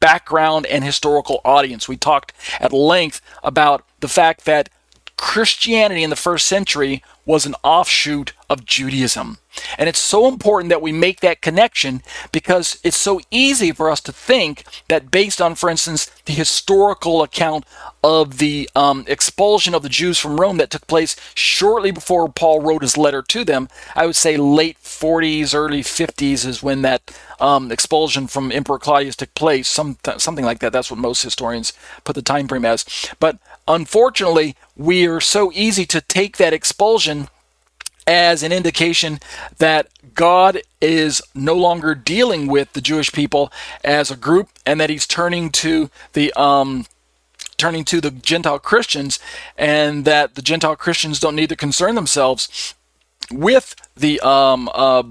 background, 0.00 0.66
and 0.66 0.84
historical 0.84 1.40
audience. 1.44 1.88
We 1.88 1.96
talked 1.96 2.32
at 2.60 2.72
length 2.72 3.20
about 3.42 3.84
the 4.00 4.08
fact 4.08 4.44
that 4.44 4.68
Christianity 5.16 6.02
in 6.02 6.10
the 6.10 6.16
first 6.16 6.46
century 6.46 7.02
was 7.24 7.46
an 7.46 7.54
offshoot 7.64 8.32
of 8.48 8.64
Judaism. 8.64 9.38
And 9.78 9.88
it's 9.88 9.98
so 9.98 10.28
important 10.28 10.68
that 10.68 10.82
we 10.82 10.92
make 10.92 11.20
that 11.20 11.40
connection 11.40 12.02
because 12.30 12.78
it's 12.84 12.96
so 12.96 13.20
easy 13.30 13.72
for 13.72 13.90
us 13.90 14.00
to 14.02 14.12
think 14.12 14.64
that 14.88 15.10
based 15.10 15.40
on, 15.40 15.54
for 15.54 15.68
instance, 15.70 16.06
the 16.26 16.32
historical 16.32 17.22
account 17.22 17.64
of 18.04 18.38
the 18.38 18.68
um, 18.76 19.04
expulsion 19.08 19.74
of 19.74 19.82
the 19.82 19.88
Jews 19.88 20.18
from 20.18 20.38
Rome 20.38 20.58
that 20.58 20.70
took 20.70 20.86
place 20.86 21.16
shortly 21.34 21.90
before 21.90 22.28
Paul 22.28 22.60
wrote 22.60 22.82
his 22.82 22.96
letter 22.96 23.22
to 23.22 23.44
them, 23.44 23.68
I 23.96 24.06
would 24.06 24.16
say 24.16 24.36
late 24.36 24.78
40s, 24.82 25.54
early 25.54 25.82
50s 25.82 26.46
is 26.46 26.62
when 26.62 26.82
that 26.82 27.18
um, 27.40 27.72
expulsion 27.72 28.26
from 28.26 28.52
Emperor 28.52 28.78
Claudius 28.78 29.16
took 29.16 29.34
place, 29.34 29.68
some, 29.68 29.96
something 30.18 30.44
like 30.44 30.60
that. 30.60 30.72
That's 30.72 30.90
what 30.90 31.00
most 31.00 31.22
historians 31.22 31.72
put 32.04 32.14
the 32.14 32.22
time 32.22 32.46
frame 32.46 32.64
as. 32.64 32.84
But 33.18 33.38
unfortunately, 33.66 34.56
we 34.76 35.06
are 35.06 35.20
so 35.20 35.50
easy 35.54 35.86
to 35.86 36.00
take 36.00 36.36
that 36.36 36.52
expulsion 36.52 37.28
as 38.06 38.42
an 38.42 38.52
indication 38.52 39.18
that 39.58 39.88
God 40.14 40.60
is 40.80 41.20
no 41.34 41.54
longer 41.54 41.94
dealing 41.94 42.46
with 42.46 42.72
the 42.72 42.80
Jewish 42.80 43.12
people 43.12 43.52
as 43.82 44.10
a 44.10 44.16
group, 44.16 44.48
and 44.64 44.80
that 44.80 44.90
He's 44.90 45.06
turning 45.06 45.50
to 45.50 45.90
the 46.12 46.32
um, 46.40 46.86
turning 47.56 47.84
to 47.86 48.00
the 48.00 48.10
Gentile 48.10 48.58
Christians, 48.58 49.18
and 49.56 50.04
that 50.04 50.34
the 50.34 50.42
Gentile 50.42 50.76
Christians 50.76 51.18
don't 51.18 51.36
need 51.36 51.48
to 51.48 51.56
concern 51.56 51.94
themselves 51.94 52.74
with 53.30 53.74
the 53.96 54.20
um, 54.20 54.70
uh, 54.72 55.02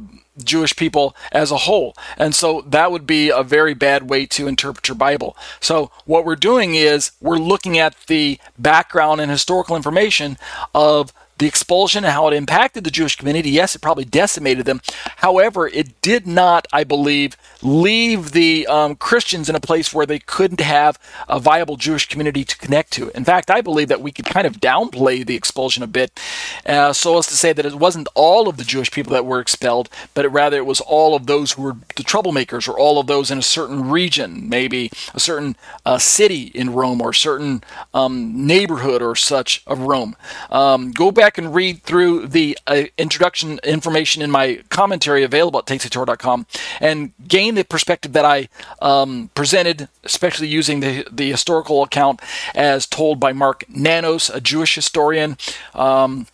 Jewish 0.43 0.75
people 0.75 1.15
as 1.31 1.51
a 1.51 1.57
whole. 1.57 1.95
And 2.17 2.35
so 2.35 2.61
that 2.67 2.91
would 2.91 3.07
be 3.07 3.29
a 3.29 3.43
very 3.43 3.73
bad 3.73 4.09
way 4.09 4.25
to 4.27 4.47
interpret 4.47 4.87
your 4.87 4.95
Bible. 4.95 5.37
So 5.59 5.91
what 6.05 6.25
we're 6.25 6.35
doing 6.35 6.75
is 6.75 7.11
we're 7.21 7.37
looking 7.37 7.77
at 7.77 7.95
the 8.07 8.39
background 8.57 9.21
and 9.21 9.31
historical 9.31 9.75
information 9.75 10.37
of 10.73 11.13
the 11.37 11.47
expulsion 11.47 12.03
and 12.03 12.13
how 12.13 12.27
it 12.27 12.33
impacted 12.33 12.83
the 12.83 12.91
Jewish 12.91 13.15
community. 13.15 13.49
Yes, 13.49 13.75
it 13.75 13.81
probably 13.81 14.05
decimated 14.05 14.65
them. 14.65 14.81
However, 15.17 15.67
it 15.67 16.01
did 16.01 16.25
not, 16.25 16.67
I 16.71 16.83
believe, 16.83 17.35
leave 17.61 18.31
the 18.31 18.67
um, 18.67 18.95
Christians 18.95 19.49
in 19.49 19.55
a 19.55 19.59
place 19.59 19.93
where 19.93 20.05
they 20.05 20.19
couldn't 20.19 20.61
have 20.61 20.99
a 21.27 21.39
viable 21.39 21.77
Jewish 21.77 22.07
community 22.07 22.43
to 22.45 22.57
connect 22.57 22.91
to. 22.93 23.09
In 23.09 23.25
fact, 23.25 23.49
I 23.49 23.61
believe 23.61 23.87
that 23.89 24.01
we 24.01 24.11
could 24.11 24.25
kind 24.25 24.47
of 24.47 24.61
downplay 24.61 25.25
the 25.25 25.35
expulsion 25.35 25.83
a 25.83 25.87
bit, 25.87 26.19
uh, 26.65 26.93
so 26.93 27.17
as 27.17 27.27
to 27.27 27.35
say 27.35 27.53
that 27.53 27.65
it 27.65 27.75
wasn't 27.75 28.07
all 28.13 28.47
of 28.47 28.57
the 28.57 28.63
Jewish 28.63 28.91
people 28.91 29.13
that 29.13 29.25
were 29.25 29.39
expelled, 29.39 29.89
but 30.13 30.25
it, 30.25 30.29
rather 30.29 30.57
it 30.57 30.65
was 30.65 30.81
all 30.81 31.15
of 31.15 31.25
those 31.25 31.53
who 31.53 31.63
were 31.63 31.77
the 31.95 32.03
troublemakers, 32.03 32.67
or 32.67 32.77
all 32.77 32.99
of 32.99 33.07
those 33.07 33.31
in 33.31 33.37
a 33.37 33.43
certain 33.43 33.89
region, 33.89 34.47
maybe 34.47 34.91
a 35.13 35.19
certain 35.19 35.55
uh, 35.85 35.97
city 35.97 36.51
in 36.53 36.73
Rome, 36.73 37.01
or 37.01 37.09
a 37.09 37.15
certain 37.15 37.63
um, 37.93 38.45
neighborhood 38.45 39.01
or 39.01 39.15
such 39.15 39.63
of 39.65 39.79
Rome. 39.79 40.15
Um, 40.49 40.91
go 40.91 41.11
back 41.11 41.24
back 41.25 41.39
and 41.39 41.55
read 41.55 41.81
through 41.81 42.27
the 42.27 42.55
uh, 42.67 42.83
introduction 42.99 43.59
information 43.63 44.21
in 44.21 44.29
my 44.29 44.61
commentary 44.69 45.23
available 45.23 45.57
at 45.57 45.65
tetzetorah.com 45.65 46.45
and 46.79 47.13
gain 47.27 47.55
the 47.55 47.63
perspective 47.63 48.13
that 48.13 48.23
I 48.23 48.47
um, 48.79 49.31
presented, 49.33 49.89
especially 50.03 50.47
using 50.49 50.81
the, 50.81 51.03
the 51.11 51.31
historical 51.31 51.81
account 51.81 52.19
as 52.53 52.85
told 52.85 53.19
by 53.19 53.33
Mark 53.33 53.65
Nanos, 53.67 54.29
a 54.29 54.39
Jewish 54.39 54.75
historian. 54.75 55.37
Um, 55.73 56.27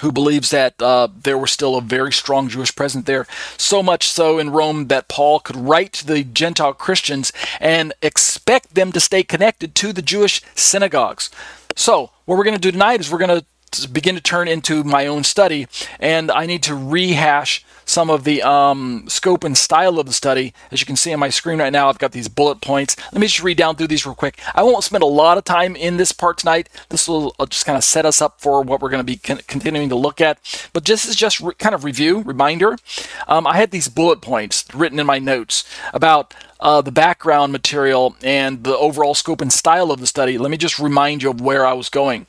who 0.00 0.12
believes 0.12 0.50
that 0.50 0.80
uh, 0.80 1.08
there 1.24 1.36
was 1.36 1.50
still 1.50 1.76
a 1.76 1.82
very 1.82 2.12
strong 2.12 2.48
Jewish 2.48 2.74
presence 2.74 3.04
there. 3.04 3.26
So 3.58 3.82
much 3.82 4.08
so 4.08 4.38
in 4.38 4.48
Rome 4.48 4.86
that 4.86 5.08
Paul 5.08 5.40
could 5.40 5.56
write 5.56 5.92
to 5.94 6.06
the 6.06 6.22
Gentile 6.22 6.72
Christians 6.72 7.32
and 7.58 7.92
expect 8.00 8.74
them 8.74 8.92
to 8.92 9.00
stay 9.00 9.22
connected 9.24 9.74
to 9.74 9.92
the 9.92 10.00
Jewish 10.00 10.40
synagogues. 10.54 11.28
So, 11.76 12.10
what 12.24 12.36
we're 12.38 12.44
going 12.44 12.56
to 12.56 12.60
do 12.60 12.70
tonight 12.70 13.00
is 13.00 13.10
we're 13.10 13.18
going 13.18 13.40
to 13.40 13.44
begin 13.92 14.14
to 14.14 14.20
turn 14.20 14.48
into 14.48 14.84
my 14.84 15.06
own 15.06 15.24
study, 15.24 15.66
and 15.98 16.30
I 16.30 16.46
need 16.46 16.62
to 16.64 16.74
rehash 16.74 17.64
some 17.90 18.08
of 18.08 18.22
the 18.22 18.40
um, 18.42 19.04
scope 19.08 19.42
and 19.42 19.58
style 19.58 19.98
of 19.98 20.06
the 20.06 20.12
study. 20.12 20.54
As 20.70 20.80
you 20.80 20.86
can 20.86 20.96
see 20.96 21.12
on 21.12 21.18
my 21.18 21.28
screen 21.28 21.58
right 21.58 21.72
now, 21.72 21.88
I've 21.88 21.98
got 21.98 22.12
these 22.12 22.28
bullet 22.28 22.60
points. 22.60 22.96
Let 23.12 23.20
me 23.20 23.26
just 23.26 23.42
read 23.42 23.56
down 23.56 23.74
through 23.74 23.88
these 23.88 24.06
real 24.06 24.14
quick. 24.14 24.38
I 24.54 24.62
won't 24.62 24.84
spend 24.84 25.02
a 25.02 25.06
lot 25.06 25.38
of 25.38 25.44
time 25.44 25.74
in 25.74 25.96
this 25.96 26.12
part 26.12 26.38
tonight. 26.38 26.68
This 26.88 27.08
will 27.08 27.34
uh, 27.40 27.46
just 27.46 27.66
kind 27.66 27.76
of 27.76 27.82
set 27.82 28.06
us 28.06 28.22
up 28.22 28.40
for 28.40 28.62
what 28.62 28.80
we're 28.80 28.90
going 28.90 29.00
to 29.00 29.04
be 29.04 29.16
con- 29.16 29.40
continuing 29.48 29.88
to 29.88 29.96
look 29.96 30.20
at. 30.20 30.38
But 30.72 30.84
this 30.84 31.04
is 31.04 31.16
just 31.16 31.40
re- 31.40 31.54
kind 31.58 31.74
of 31.74 31.82
review, 31.82 32.20
reminder. 32.22 32.76
Um, 33.26 33.44
I 33.46 33.56
had 33.56 33.72
these 33.72 33.88
bullet 33.88 34.20
points 34.20 34.64
written 34.72 35.00
in 35.00 35.06
my 35.06 35.18
notes 35.18 35.64
about 35.92 36.32
uh, 36.60 36.82
the 36.82 36.92
background 36.92 37.50
material 37.50 38.14
and 38.22 38.62
the 38.62 38.76
overall 38.76 39.14
scope 39.14 39.40
and 39.40 39.52
style 39.52 39.90
of 39.90 39.98
the 39.98 40.06
study. 40.06 40.38
Let 40.38 40.50
me 40.52 40.56
just 40.56 40.78
remind 40.78 41.24
you 41.24 41.30
of 41.30 41.40
where 41.40 41.66
I 41.66 41.72
was 41.72 41.88
going. 41.88 42.26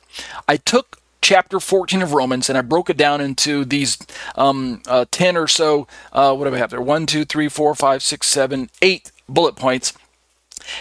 I 0.48 0.56
took 0.56 1.01
chapter 1.22 1.60
14 1.60 2.02
of 2.02 2.12
Romans, 2.12 2.48
and 2.48 2.58
I 2.58 2.62
broke 2.62 2.90
it 2.90 2.96
down 2.96 3.20
into 3.20 3.64
these 3.64 3.96
um, 4.34 4.82
uh, 4.86 5.06
10 5.10 5.36
or 5.36 5.46
so, 5.48 5.86
uh, 6.12 6.34
what 6.34 6.48
do 6.48 6.54
I 6.54 6.58
have 6.58 6.70
there? 6.70 6.82
1, 6.82 7.06
2, 7.06 7.24
3, 7.24 7.48
4, 7.48 7.74
5, 7.74 8.02
6, 8.02 8.26
7, 8.26 8.70
8 8.82 9.12
bullet 9.28 9.56
points. 9.56 9.94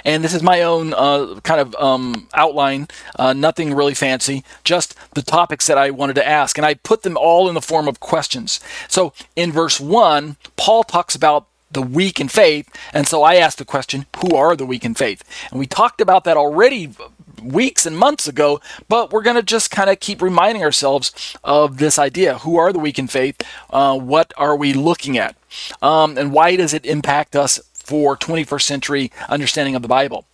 And 0.06 0.24
this 0.24 0.34
is 0.34 0.44
my 0.44 0.62
own 0.62 0.94
uh, 0.94 1.40
kind 1.44 1.60
of 1.60 1.76
um, 1.76 2.28
outline, 2.34 2.88
uh, 3.18 3.34
nothing 3.34 3.74
really 3.74 3.94
fancy, 3.94 4.44
just 4.64 4.96
the 5.16 5.24
topics 5.24 5.68
that 5.68 5.78
I 5.78 5.90
wanted 5.90 6.16
to 6.16 6.28
ask. 6.28 6.58
And 6.58 6.66
I 6.66 6.76
put 6.76 7.04
them 7.04 7.18
all 7.18 7.48
in 7.48 7.56
the 7.56 7.62
form 7.62 7.88
of 7.88 8.00
questions. 8.00 8.60
So 8.88 9.14
in 9.36 9.52
verse 9.52 9.80
1, 9.80 10.38
Paul 10.56 10.84
talks 10.84 11.16
about 11.16 11.48
the 11.72 11.82
weak 11.82 12.20
in 12.20 12.28
faith. 12.28 12.70
And 12.94 13.08
so 13.08 13.24
I 13.24 13.36
asked 13.36 13.58
the 13.58 13.66
question, 13.66 14.06
who 14.18 14.36
are 14.36 14.56
the 14.56 14.66
weak 14.66 14.86
in 14.86 14.94
faith? 14.94 15.24
And 15.50 15.60
we 15.60 15.68
talked 15.68 16.02
about 16.02 16.26
that 16.26 16.38
already 16.38 16.94
weeks 17.42 17.86
and 17.86 17.98
months 17.98 18.28
ago, 18.28 18.62
but 18.88 19.12
we're 19.12 19.22
going 19.22 19.36
to 19.36 19.44
just 19.44 19.72
kind 19.72 19.90
of 19.90 20.00
keep 20.00 20.22
reminding 20.22 20.64
ourselves 20.64 21.36
of 21.44 21.78
this 21.78 21.98
idea. 21.98 22.40
Who 22.40 22.58
are 22.58 22.72
the 22.72 22.80
weak 22.80 23.00
in 23.00 23.08
faith? 23.08 23.42
Uh, 23.70 23.98
what 23.98 24.34
are 24.38 24.56
we 24.56 24.74
looking 24.74 25.18
at? 25.18 25.36
Um, 25.82 26.18
and 26.18 26.32
why 26.32 26.56
does 26.56 26.74
it 26.74 26.86
impact 26.86 27.36
us 27.36 27.60
for 27.74 28.16
21st 28.16 28.62
century 28.62 29.12
understanding 29.30 29.76
of 29.76 29.82
the 29.82 29.88
Bible? 29.88 30.26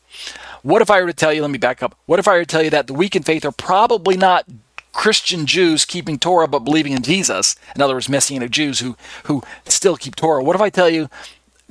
What 0.64 0.82
if 0.82 0.92
I 0.92 1.02
were 1.02 1.08
to 1.08 1.14
tell 1.14 1.32
you, 1.32 1.42
let 1.42 1.52
me 1.52 1.58
back 1.58 1.82
up. 1.82 1.96
What 2.06 2.20
if 2.20 2.28
I 2.28 2.34
were 2.34 2.42
to 2.42 2.46
tell 2.46 2.64
you 2.64 2.70
that 2.72 2.88
the 2.88 2.94
weak 2.94 3.16
in 3.16 3.24
faith 3.24 3.46
are 3.46 3.52
probably 3.52 4.18
not 4.18 4.46
Christian 4.92 5.46
Jews 5.46 5.86
keeping 5.86 6.18
Torah 6.18 6.48
but 6.48 6.60
believing 6.60 6.94
in 6.94 7.04
Jesus? 7.04 7.56
In 7.76 7.82
other 7.82 7.94
words, 7.94 8.10
Messianic 8.10 8.52
Jews 8.52 8.80
who, 8.80 8.98
who 9.26 9.44
still 9.66 9.96
keep 9.96 10.16
Torah. 10.16 10.44
What 10.44 10.56
if 10.56 10.62
I 10.62 10.70
tell 10.70 10.90
you, 10.90 11.10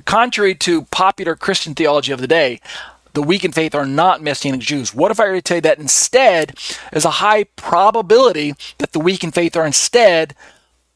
contrary 0.05 0.55
to 0.55 0.83
popular 0.85 1.35
Christian 1.35 1.75
theology 1.75 2.11
of 2.11 2.21
the 2.21 2.27
day, 2.27 2.59
the 3.17 3.23
weak 3.23 3.43
in 3.43 3.51
faith 3.51 3.73
are 3.73 3.87
not 3.87 4.21
Messianic 4.21 4.61
Jews. 4.61 4.93
What 4.93 5.09
if 5.09 5.19
I 5.19 5.25
were 5.25 5.33
to 5.33 5.41
tell 5.41 5.57
you 5.57 5.61
that 5.61 5.79
instead 5.79 6.55
there's 6.91 7.03
a 7.03 7.09
high 7.09 7.45
probability 7.55 8.53
that 8.77 8.91
the 8.91 8.99
weak 8.99 9.23
in 9.23 9.31
faith 9.31 9.57
are 9.57 9.65
instead 9.65 10.35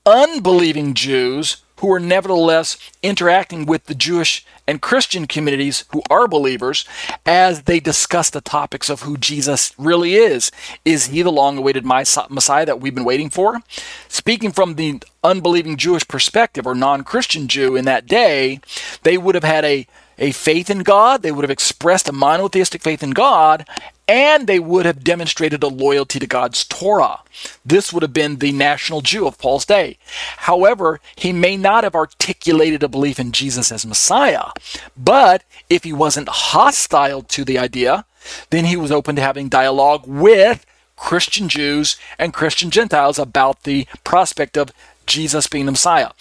unbelieving 0.05 0.93
Jews 0.93 1.63
who 1.77 1.91
are 1.91 1.99
nevertheless 1.99 2.77
interacting 3.01 3.65
with 3.65 3.85
the 3.85 3.95
Jewish 3.95 4.45
and 4.67 4.83
Christian 4.83 5.25
communities 5.25 5.85
who 5.93 6.03
are 6.11 6.27
believers 6.27 6.85
as 7.25 7.63
they 7.63 7.79
discuss 7.79 8.29
the 8.29 8.39
topics 8.39 8.87
of 8.87 9.01
who 9.01 9.17
Jesus 9.17 9.73
really 9.79 10.13
is. 10.13 10.51
Is 10.85 11.07
he 11.07 11.23
the 11.23 11.31
long 11.31 11.57
awaited 11.57 11.83
Messiah 11.83 12.67
that 12.67 12.79
we've 12.79 12.93
been 12.93 13.03
waiting 13.03 13.31
for? 13.31 13.61
Speaking 14.07 14.51
from 14.51 14.75
the 14.75 15.01
unbelieving 15.23 15.75
Jewish 15.75 16.07
perspective 16.07 16.67
or 16.67 16.75
non 16.75 17.03
Christian 17.03 17.47
Jew 17.47 17.75
in 17.75 17.85
that 17.85 18.05
day, 18.05 18.59
they 19.01 19.17
would 19.17 19.33
have 19.33 19.43
had 19.43 19.65
a 19.65 19.87
a 20.21 20.31
faith 20.31 20.69
in 20.69 20.79
God, 20.79 21.23
they 21.23 21.31
would 21.31 21.43
have 21.43 21.51
expressed 21.51 22.07
a 22.07 22.13
monotheistic 22.13 22.83
faith 22.83 23.01
in 23.01 23.09
God, 23.09 23.67
and 24.07 24.45
they 24.45 24.59
would 24.59 24.85
have 24.85 25.03
demonstrated 25.03 25.63
a 25.63 25.67
loyalty 25.67 26.19
to 26.19 26.27
God's 26.27 26.63
Torah. 26.63 27.21
This 27.65 27.91
would 27.91 28.03
have 28.03 28.13
been 28.13 28.37
the 28.37 28.51
national 28.51 29.01
Jew 29.01 29.25
of 29.25 29.39
Paul's 29.39 29.65
day. 29.65 29.97
However, 30.37 30.99
he 31.15 31.33
may 31.33 31.57
not 31.57 31.83
have 31.83 31.95
articulated 31.95 32.83
a 32.83 32.87
belief 32.87 33.19
in 33.19 33.31
Jesus 33.31 33.71
as 33.71 33.83
Messiah, 33.85 34.51
but 34.95 35.43
if 35.69 35.83
he 35.83 35.91
wasn't 35.91 36.29
hostile 36.29 37.23
to 37.23 37.43
the 37.43 37.57
idea, 37.57 38.05
then 38.51 38.65
he 38.65 38.77
was 38.77 38.91
open 38.91 39.15
to 39.15 39.23
having 39.23 39.49
dialogue 39.49 40.03
with 40.05 40.67
Christian 40.95 41.49
Jews 41.49 41.97
and 42.19 42.31
Christian 42.31 42.69
Gentiles 42.69 43.17
about 43.17 43.63
the 43.63 43.87
prospect 44.03 44.55
of 44.55 44.71
Jesus 45.07 45.47
being 45.47 45.65
the 45.65 45.71
Messiah. 45.71 46.11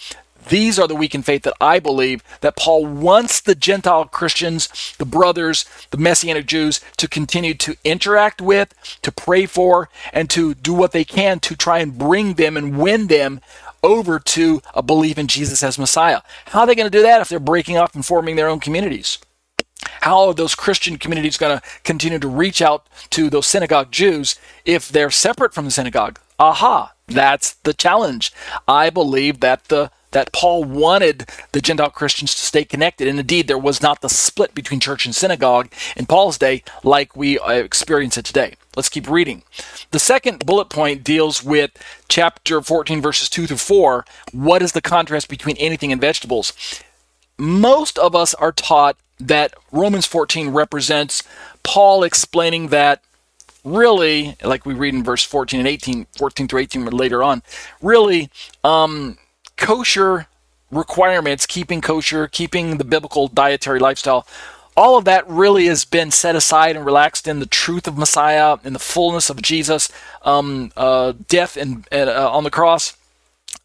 These 0.49 0.79
are 0.79 0.87
the 0.87 0.95
weak 0.95 1.15
in 1.15 1.23
faith 1.23 1.43
that 1.43 1.55
I 1.61 1.79
believe 1.79 2.23
that 2.41 2.55
Paul 2.55 2.85
wants 2.85 3.39
the 3.41 3.55
Gentile 3.55 4.05
Christians, 4.05 4.95
the 4.97 5.05
brothers, 5.05 5.65
the 5.91 5.97
Messianic 5.97 6.45
Jews 6.45 6.81
to 6.97 7.07
continue 7.07 7.53
to 7.55 7.75
interact 7.83 8.41
with, 8.41 8.73
to 9.01 9.11
pray 9.11 9.45
for, 9.45 9.89
and 10.11 10.29
to 10.31 10.53
do 10.53 10.73
what 10.73 10.91
they 10.91 11.03
can 11.03 11.39
to 11.41 11.55
try 11.55 11.79
and 11.79 11.97
bring 11.97 12.33
them 12.33 12.57
and 12.57 12.77
win 12.77 13.07
them 13.07 13.41
over 13.83 14.19
to 14.19 14.61
a 14.73 14.83
belief 14.83 15.17
in 15.17 15.27
Jesus 15.27 15.63
as 15.63 15.79
Messiah. 15.79 16.21
How 16.47 16.61
are 16.61 16.67
they 16.67 16.75
going 16.75 16.89
to 16.89 16.97
do 16.97 17.03
that 17.03 17.21
if 17.21 17.29
they're 17.29 17.39
breaking 17.39 17.77
off 17.77 17.95
and 17.95 18.05
forming 18.05 18.35
their 18.35 18.47
own 18.47 18.59
communities? 18.59 19.17
How 20.01 20.27
are 20.27 20.33
those 20.33 20.55
Christian 20.55 20.97
communities 20.97 21.37
going 21.37 21.57
to 21.57 21.63
continue 21.83 22.19
to 22.19 22.27
reach 22.27 22.61
out 22.61 22.87
to 23.11 23.29
those 23.29 23.47
synagogue 23.47 23.91
Jews 23.91 24.35
if 24.65 24.89
they're 24.89 25.11
separate 25.11 25.53
from 25.53 25.65
the 25.65 25.71
synagogue? 25.71 26.19
Aha, 26.39 26.93
that's 27.07 27.53
the 27.53 27.73
challenge. 27.73 28.31
I 28.67 28.89
believe 28.89 29.39
that 29.39 29.65
the 29.65 29.91
that 30.11 30.31
Paul 30.31 30.63
wanted 30.63 31.29
the 31.51 31.61
Gentile 31.61 31.89
Christians 31.89 32.35
to 32.35 32.41
stay 32.41 32.63
connected. 32.63 33.07
And 33.07 33.19
indeed, 33.19 33.47
there 33.47 33.57
was 33.57 33.81
not 33.81 34.01
the 34.01 34.09
split 34.09 34.53
between 34.53 34.79
church 34.79 35.05
and 35.05 35.15
synagogue 35.15 35.71
in 35.95 36.05
Paul's 36.05 36.37
day 36.37 36.63
like 36.83 37.15
we 37.15 37.39
uh, 37.39 37.51
experience 37.51 38.17
it 38.17 38.25
today. 38.25 38.55
Let's 38.75 38.89
keep 38.89 39.09
reading. 39.09 39.43
The 39.91 39.99
second 39.99 40.45
bullet 40.45 40.69
point 40.69 41.03
deals 41.03 41.43
with 41.43 41.71
chapter 42.07 42.61
14, 42.61 43.01
verses 43.01 43.29
2 43.29 43.47
through 43.47 43.57
4. 43.57 44.05
What 44.31 44.61
is 44.61 44.71
the 44.71 44.81
contrast 44.81 45.27
between 45.27 45.57
anything 45.57 45.91
and 45.91 45.99
vegetables? 45.99 46.53
Most 47.37 47.97
of 47.97 48.15
us 48.15 48.33
are 48.35 48.51
taught 48.51 48.97
that 49.19 49.53
Romans 49.71 50.05
14 50.05 50.49
represents 50.49 51.23
Paul 51.63 52.03
explaining 52.03 52.67
that 52.69 53.01
really, 53.63 54.35
like 54.43 54.65
we 54.65 54.73
read 54.73 54.93
in 54.93 55.03
verse 55.03 55.23
14 55.23 55.59
and 55.59 55.67
18, 55.67 56.07
14 56.17 56.47
through 56.47 56.59
18 56.61 56.85
later 56.85 57.23
on, 57.23 57.43
really, 57.81 58.29
um, 58.63 59.17
kosher 59.61 60.27
requirements, 60.71 61.45
keeping 61.45 61.81
kosher, 61.81 62.27
keeping 62.27 62.77
the 62.77 62.83
biblical 62.83 63.27
dietary 63.27 63.79
lifestyle, 63.79 64.27
all 64.75 64.97
of 64.97 65.05
that 65.05 65.27
really 65.29 65.67
has 65.67 65.85
been 65.85 66.11
set 66.11 66.35
aside 66.35 66.75
and 66.75 66.85
relaxed 66.85 67.27
in 67.27 67.39
the 67.39 67.45
truth 67.45 67.87
of 67.87 67.97
Messiah, 67.97 68.57
in 68.63 68.73
the 68.73 68.79
fullness 68.79 69.29
of 69.29 69.41
Jesus' 69.41 69.91
um, 70.23 70.71
uh, 70.75 71.13
death 71.27 71.57
and, 71.57 71.87
uh, 71.91 72.29
on 72.31 72.43
the 72.43 72.49
cross. 72.49 72.97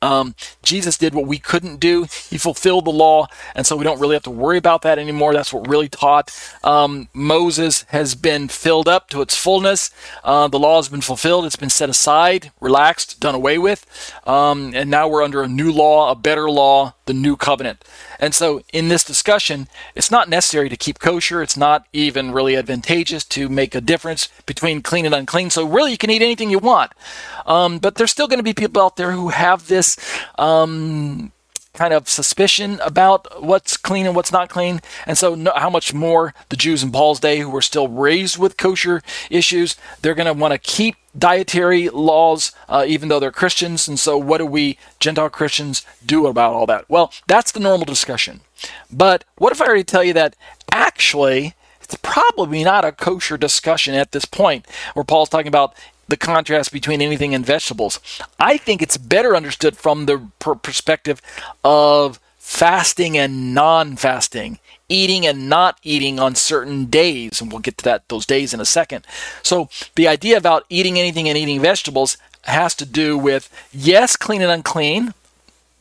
Um, 0.02 0.34
Jesus 0.62 0.98
did 0.98 1.14
what 1.14 1.26
we 1.26 1.38
couldn't 1.38 1.78
do. 1.78 2.06
He 2.28 2.38
fulfilled 2.38 2.84
the 2.84 2.90
law, 2.90 3.28
and 3.54 3.66
so 3.66 3.76
we 3.76 3.84
don't 3.84 3.98
really 3.98 4.14
have 4.14 4.22
to 4.24 4.30
worry 4.30 4.58
about 4.58 4.82
that 4.82 4.98
anymore. 4.98 5.32
That's 5.32 5.52
what 5.52 5.68
really 5.68 5.88
taught. 5.88 6.30
Um, 6.62 7.08
Moses 7.14 7.84
has 7.88 8.14
been 8.14 8.48
filled 8.48 8.88
up 8.88 9.08
to 9.10 9.22
its 9.22 9.36
fullness. 9.36 9.90
Uh, 10.22 10.48
the 10.48 10.58
law 10.58 10.76
has 10.76 10.88
been 10.88 11.00
fulfilled. 11.00 11.46
It's 11.46 11.56
been 11.56 11.70
set 11.70 11.88
aside, 11.88 12.52
relaxed, 12.60 13.20
done 13.20 13.34
away 13.34 13.58
with, 13.58 13.86
um, 14.26 14.72
and 14.74 14.90
now 14.90 15.08
we're 15.08 15.22
under 15.22 15.42
a 15.42 15.48
new 15.48 15.72
law, 15.72 16.10
a 16.10 16.14
better 16.14 16.50
law, 16.50 16.94
the 17.06 17.14
new 17.14 17.36
covenant. 17.36 17.82
And 18.18 18.34
so, 18.34 18.62
in 18.72 18.88
this 18.88 19.04
discussion, 19.04 19.68
it's 19.94 20.10
not 20.10 20.28
necessary 20.28 20.68
to 20.68 20.76
keep 20.76 20.98
kosher. 20.98 21.42
It's 21.42 21.56
not 21.56 21.86
even 21.92 22.32
really 22.32 22.56
advantageous 22.56 23.24
to 23.24 23.48
make 23.48 23.74
a 23.74 23.80
difference 23.80 24.28
between 24.46 24.82
clean 24.82 25.06
and 25.06 25.14
unclean. 25.14 25.50
So, 25.50 25.66
really, 25.66 25.92
you 25.92 25.98
can 25.98 26.10
eat 26.10 26.22
anything 26.22 26.50
you 26.50 26.58
want. 26.58 26.92
Um, 27.46 27.78
but 27.78 27.96
there's 27.96 28.10
still 28.10 28.28
going 28.28 28.38
to 28.38 28.44
be 28.44 28.54
people 28.54 28.82
out 28.82 28.96
there 28.96 29.12
who 29.12 29.28
have 29.28 29.68
this 29.68 29.96
um, 30.38 31.32
kind 31.76 31.94
of 31.94 32.08
suspicion 32.08 32.80
about 32.82 33.42
what's 33.42 33.76
clean 33.76 34.06
and 34.06 34.16
what's 34.16 34.32
not 34.32 34.48
clean. 34.48 34.80
And 35.06 35.16
so, 35.16 35.34
no, 35.34 35.52
how 35.54 35.70
much 35.70 35.94
more 35.94 36.34
the 36.48 36.56
Jews 36.56 36.82
in 36.82 36.90
Paul's 36.90 37.20
day 37.20 37.38
who 37.38 37.50
were 37.50 37.62
still 37.62 37.86
raised 37.86 38.38
with 38.38 38.56
kosher 38.56 39.02
issues, 39.30 39.76
they're 40.02 40.14
going 40.14 40.26
to 40.26 40.32
want 40.32 40.52
to 40.52 40.58
keep 40.58 40.96
dietary 41.16 41.88
laws, 41.88 42.52
uh, 42.68 42.84
even 42.86 43.08
though 43.08 43.20
they're 43.20 43.30
Christians. 43.30 43.86
And 43.86 43.98
so, 43.98 44.18
what 44.18 44.38
do 44.38 44.46
we 44.46 44.78
Gentile 44.98 45.30
Christians 45.30 45.86
do 46.04 46.26
about 46.26 46.52
all 46.52 46.66
that? 46.66 46.88
Well, 46.88 47.12
that's 47.26 47.52
the 47.52 47.60
normal 47.60 47.86
discussion. 47.86 48.40
But 48.90 49.24
what 49.36 49.52
if 49.52 49.60
I 49.60 49.66
already 49.66 49.84
tell 49.84 50.02
you 50.04 50.14
that 50.14 50.34
actually, 50.72 51.54
it's 51.82 51.96
probably 52.02 52.64
not 52.64 52.84
a 52.84 52.92
kosher 52.92 53.36
discussion 53.36 53.94
at 53.94 54.12
this 54.12 54.24
point, 54.24 54.66
where 54.94 55.04
Paul's 55.04 55.28
talking 55.28 55.46
about 55.46 55.74
the 56.08 56.16
contrast 56.16 56.72
between 56.72 57.02
anything 57.02 57.34
and 57.34 57.44
vegetables. 57.44 58.00
I 58.38 58.56
think 58.56 58.82
it's 58.82 58.96
better 58.96 59.34
understood 59.34 59.76
from 59.76 60.06
the 60.06 60.28
perspective 60.62 61.20
of 61.64 62.20
fasting 62.38 63.18
and 63.18 63.52
non-fasting, 63.54 64.60
eating 64.88 65.26
and 65.26 65.48
not 65.48 65.78
eating 65.82 66.20
on 66.20 66.34
certain 66.34 66.84
days, 66.84 67.40
and 67.40 67.50
we'll 67.50 67.60
get 67.60 67.76
to 67.78 67.84
that 67.84 68.08
those 68.08 68.24
days 68.24 68.54
in 68.54 68.60
a 68.60 68.64
second. 68.64 69.04
So 69.42 69.68
the 69.96 70.06
idea 70.06 70.36
about 70.36 70.64
eating 70.68 70.98
anything 70.98 71.28
and 71.28 71.36
eating 71.36 71.60
vegetables 71.60 72.16
has 72.42 72.74
to 72.76 72.86
do 72.86 73.18
with 73.18 73.50
yes, 73.72 74.16
clean 74.16 74.42
and 74.42 74.52
unclean, 74.52 75.12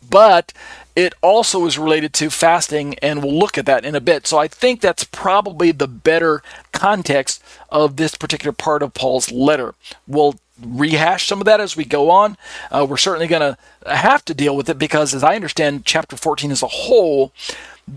but 0.10 0.54
it 0.96 1.14
also 1.22 1.66
is 1.66 1.78
related 1.78 2.14
to 2.14 2.30
fasting, 2.30 2.96
and 3.00 3.22
we'll 3.22 3.38
look 3.38 3.58
at 3.58 3.66
that 3.66 3.84
in 3.84 3.96
a 3.96 4.02
bit. 4.02 4.26
So 4.28 4.38
I 4.38 4.48
think 4.48 4.80
that's 4.82 5.04
probably 5.04 5.72
the 5.72 5.88
better 5.88 6.42
context 6.72 7.44
of 7.70 7.98
this 7.98 8.16
particular 8.16 8.54
part 8.54 8.82
of 8.82 8.94
Paul's 8.94 9.32
letter. 9.32 9.76
We'll 10.08 10.36
rehash 10.62 11.28
some 11.28 11.42
of 11.42 11.46
that 11.46 11.60
as 11.60 11.76
we 11.76 11.84
go 11.84 12.10
on. 12.10 12.38
Uh, 12.72 12.86
we're 12.90 12.98
certainly 12.98 13.28
going 13.28 13.42
to 13.42 13.58
have 13.94 14.24
to 14.26 14.34
deal 14.34 14.56
with 14.56 14.70
it 14.70 14.80
because, 14.80 15.14
as 15.14 15.24
I 15.24 15.36
understand 15.36 15.86
chapter 15.86 16.16
14 16.16 16.52
as 16.52 16.64
a 16.64 16.68
whole, 16.68 17.34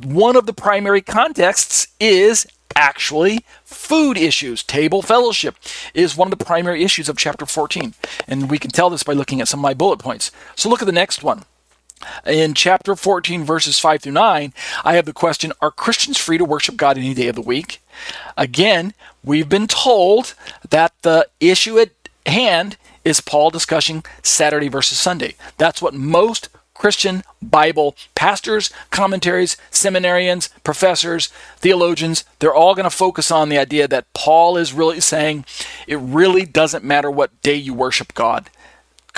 one 0.05 0.37
of 0.37 0.47
the 0.47 0.53
primary 0.53 1.01
contexts 1.01 1.89
is 2.01 2.47
actually 2.75 3.45
food 3.65 4.17
issues. 4.17 4.63
Table 4.63 5.03
fellowship 5.03 5.57
is 5.95 6.17
one 6.17 6.33
of 6.33 6.39
the 6.39 6.45
primary 6.45 6.83
issues 6.83 7.09
of 7.09 7.17
chapter 7.17 7.47
14. 7.47 7.95
And 8.27 8.51
we 8.51 8.59
can 8.59 8.71
tell 8.71 8.91
this 8.91 9.03
by 9.03 9.13
looking 9.13 9.41
at 9.41 9.49
some 9.49 9.61
of 9.61 9.63
my 9.63 9.75
bullet 9.75 9.99
points. 9.99 10.31
So 10.55 10.69
look 10.69 10.83
at 10.83 10.87
the 10.87 10.93
next 10.93 11.23
one. 11.23 11.45
In 12.27 12.55
chapter 12.55 12.95
14, 12.97 13.45
verses 13.45 13.79
5 13.79 14.03
through 14.03 14.13
9, 14.13 14.53
I 14.85 14.95
have 14.95 15.07
the 15.07 15.13
question 15.13 15.53
Are 15.61 15.71
Christians 15.71 16.19
free 16.19 16.39
to 16.39 16.45
worship 16.45 16.77
God 16.77 16.99
any 16.99 17.15
day 17.15 17.29
of 17.29 17.35
the 17.35 17.43
week? 17.43 17.81
Again, 18.37 18.95
we've 19.25 19.49
been 19.49 19.67
told 19.67 20.35
that 20.69 20.93
the 21.03 21.29
issue 21.41 21.79
at 21.79 21.91
hand 22.27 22.77
is 23.05 23.21
Paul 23.21 23.51
discussing 23.51 24.05
Saturday 24.23 24.69
versus 24.69 24.99
Sunday. 24.99 25.35
That's 25.57 25.81
what 25.81 25.95
most 25.95 26.49
Christian 26.79 27.25
Bible 27.43 27.97
pastors, 28.15 28.71
commentaries, 28.91 29.57
seminarians, 29.71 30.49
professors, 30.63 31.27
theologians, 31.57 32.25
they're 32.39 32.55
all 32.55 32.75
going 32.75 32.85
to 32.85 32.91
focus 32.91 33.31
on 33.31 33.49
the 33.49 33.59
idea 33.59 33.89
that 33.89 34.13
Paul 34.15 34.57
is 34.57 34.73
really 34.73 35.01
saying 35.01 35.45
it 35.87 35.97
really 35.97 36.47
doesn't 36.47 36.85
matter 36.85 37.11
what 37.11 37.43
day 37.43 37.57
you 37.57 37.75
worship 37.75 38.15
God. 38.15 38.49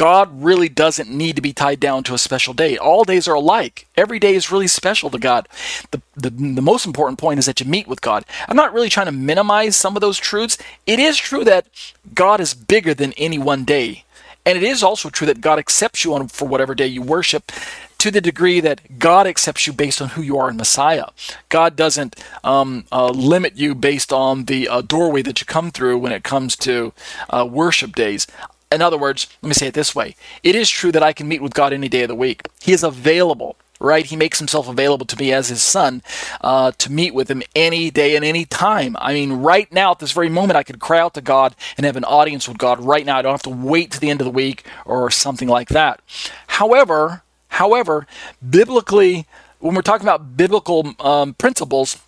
God 0.00 0.42
really 0.42 0.70
doesn't 0.70 1.10
need 1.10 1.36
to 1.36 1.42
be 1.42 1.52
tied 1.52 1.78
down 1.78 2.04
to 2.04 2.14
a 2.14 2.18
special 2.18 2.54
day. 2.54 2.78
All 2.78 3.04
days 3.04 3.28
are 3.28 3.34
alike. 3.34 3.86
Every 3.98 4.18
day 4.18 4.34
is 4.34 4.50
really 4.50 4.66
special 4.66 5.10
to 5.10 5.18
God. 5.18 5.46
The, 5.90 6.00
the, 6.16 6.30
the 6.30 6.62
most 6.62 6.86
important 6.86 7.18
point 7.18 7.38
is 7.38 7.44
that 7.44 7.60
you 7.60 7.66
meet 7.66 7.86
with 7.86 8.00
God. 8.00 8.24
I'm 8.48 8.56
not 8.56 8.72
really 8.72 8.88
trying 8.88 9.08
to 9.08 9.12
minimize 9.12 9.76
some 9.76 9.98
of 9.98 10.00
those 10.00 10.16
truths. 10.16 10.56
It 10.86 10.98
is 10.98 11.18
true 11.18 11.44
that 11.44 11.66
God 12.14 12.40
is 12.40 12.54
bigger 12.54 12.94
than 12.94 13.12
any 13.18 13.36
one 13.36 13.66
day. 13.66 14.04
And 14.46 14.56
it 14.56 14.64
is 14.64 14.82
also 14.82 15.10
true 15.10 15.26
that 15.26 15.42
God 15.42 15.58
accepts 15.58 16.02
you 16.02 16.14
on, 16.14 16.28
for 16.28 16.48
whatever 16.48 16.74
day 16.74 16.86
you 16.86 17.02
worship 17.02 17.52
to 18.00 18.10
the 18.10 18.22
degree 18.22 18.60
that 18.60 18.98
God 18.98 19.26
accepts 19.26 19.66
you 19.66 19.74
based 19.74 20.00
on 20.00 20.08
who 20.10 20.22
you 20.22 20.38
are 20.38 20.48
in 20.48 20.56
Messiah. 20.56 21.08
God 21.50 21.76
doesn't 21.76 22.16
um, 22.42 22.86
uh, 22.90 23.10
limit 23.10 23.58
you 23.58 23.74
based 23.74 24.10
on 24.10 24.46
the 24.46 24.66
uh, 24.66 24.80
doorway 24.80 25.20
that 25.20 25.42
you 25.42 25.46
come 25.46 25.70
through 25.70 25.98
when 25.98 26.10
it 26.10 26.24
comes 26.24 26.56
to 26.56 26.94
uh, 27.28 27.46
worship 27.48 27.94
days. 27.94 28.26
In 28.72 28.82
other 28.82 28.98
words, 28.98 29.26
let 29.42 29.48
me 29.48 29.54
say 29.54 29.66
it 29.66 29.74
this 29.74 29.96
way 29.96 30.14
it 30.44 30.54
is 30.54 30.70
true 30.70 30.92
that 30.92 31.02
I 31.02 31.12
can 31.12 31.26
meet 31.26 31.42
with 31.42 31.54
God 31.54 31.72
any 31.72 31.88
day 31.88 32.02
of 32.02 32.08
the 32.08 32.14
week. 32.14 32.42
He 32.60 32.72
is 32.72 32.84
available, 32.84 33.56
right? 33.80 34.06
He 34.06 34.14
makes 34.14 34.38
himself 34.38 34.68
available 34.68 35.06
to 35.06 35.18
me 35.18 35.32
as 35.32 35.48
his 35.48 35.60
son 35.60 36.02
uh, 36.40 36.70
to 36.78 36.92
meet 36.92 37.12
with 37.12 37.28
him 37.28 37.42
any 37.56 37.90
day 37.90 38.14
and 38.14 38.24
any 38.24 38.44
time. 38.44 38.96
I 39.00 39.12
mean, 39.12 39.32
right 39.32 39.70
now, 39.72 39.90
at 39.90 39.98
this 39.98 40.12
very 40.12 40.28
moment, 40.28 40.56
I 40.56 40.62
could 40.62 40.78
cry 40.78 41.00
out 41.00 41.14
to 41.14 41.20
God 41.20 41.56
and 41.76 41.84
have 41.84 41.96
an 41.96 42.04
audience 42.04 42.46
with 42.46 42.58
God 42.58 42.78
right 42.78 43.04
now. 43.04 43.18
I 43.18 43.22
don't 43.22 43.32
have 43.32 43.42
to 43.42 43.50
wait 43.50 43.90
to 43.90 44.00
the 44.00 44.08
end 44.08 44.20
of 44.20 44.24
the 44.24 44.30
week 44.30 44.64
or 44.84 45.10
something 45.10 45.48
like 45.48 45.70
that. 45.70 46.00
However, 46.46 47.22
however, 47.48 48.06
biblically, 48.48 49.26
when 49.58 49.74
we're 49.74 49.82
talking 49.82 50.06
about 50.06 50.36
biblical 50.36 50.94
um, 51.00 51.34
principles, 51.34 51.98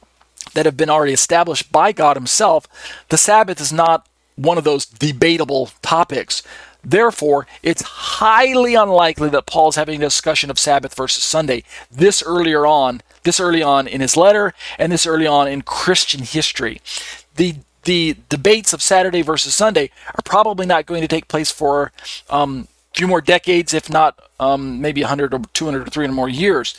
that 0.54 0.66
have 0.66 0.76
been 0.76 0.90
already 0.90 1.12
established 1.12 1.72
by 1.72 1.92
God 1.92 2.16
Himself, 2.16 2.66
the 3.08 3.16
Sabbath 3.16 3.60
is 3.60 3.72
not 3.72 4.06
one 4.36 4.58
of 4.58 4.64
those 4.64 4.86
debatable 4.86 5.70
topics. 5.82 6.42
Therefore, 6.84 7.46
it's 7.62 7.82
highly 7.82 8.74
unlikely 8.74 9.28
that 9.30 9.46
Paul's 9.46 9.76
having 9.76 9.96
a 9.96 10.06
discussion 10.06 10.50
of 10.50 10.58
Sabbath 10.58 10.94
versus 10.96 11.22
Sunday 11.22 11.62
this 11.90 12.22
earlier 12.22 12.66
on, 12.66 13.02
this 13.22 13.38
early 13.38 13.62
on 13.62 13.86
in 13.86 14.00
his 14.00 14.16
letter, 14.16 14.52
and 14.78 14.90
this 14.90 15.06
early 15.06 15.26
on 15.26 15.46
in 15.46 15.62
Christian 15.62 16.22
history. 16.22 16.80
The 17.36 17.56
the 17.84 18.16
debates 18.28 18.72
of 18.72 18.80
Saturday 18.80 19.22
versus 19.22 19.56
Sunday 19.56 19.90
are 20.06 20.22
probably 20.24 20.66
not 20.66 20.86
going 20.86 21.02
to 21.02 21.08
take 21.08 21.26
place 21.26 21.50
for 21.50 21.90
um, 22.30 22.68
a 22.92 22.98
few 22.98 23.08
more 23.08 23.20
decades, 23.20 23.74
if 23.74 23.90
not 23.90 24.18
um, 24.38 24.80
maybe 24.80 25.00
100 25.00 25.34
or 25.34 25.40
200 25.52 25.88
or 25.88 25.90
300 25.90 26.14
more 26.14 26.28
years. 26.28 26.76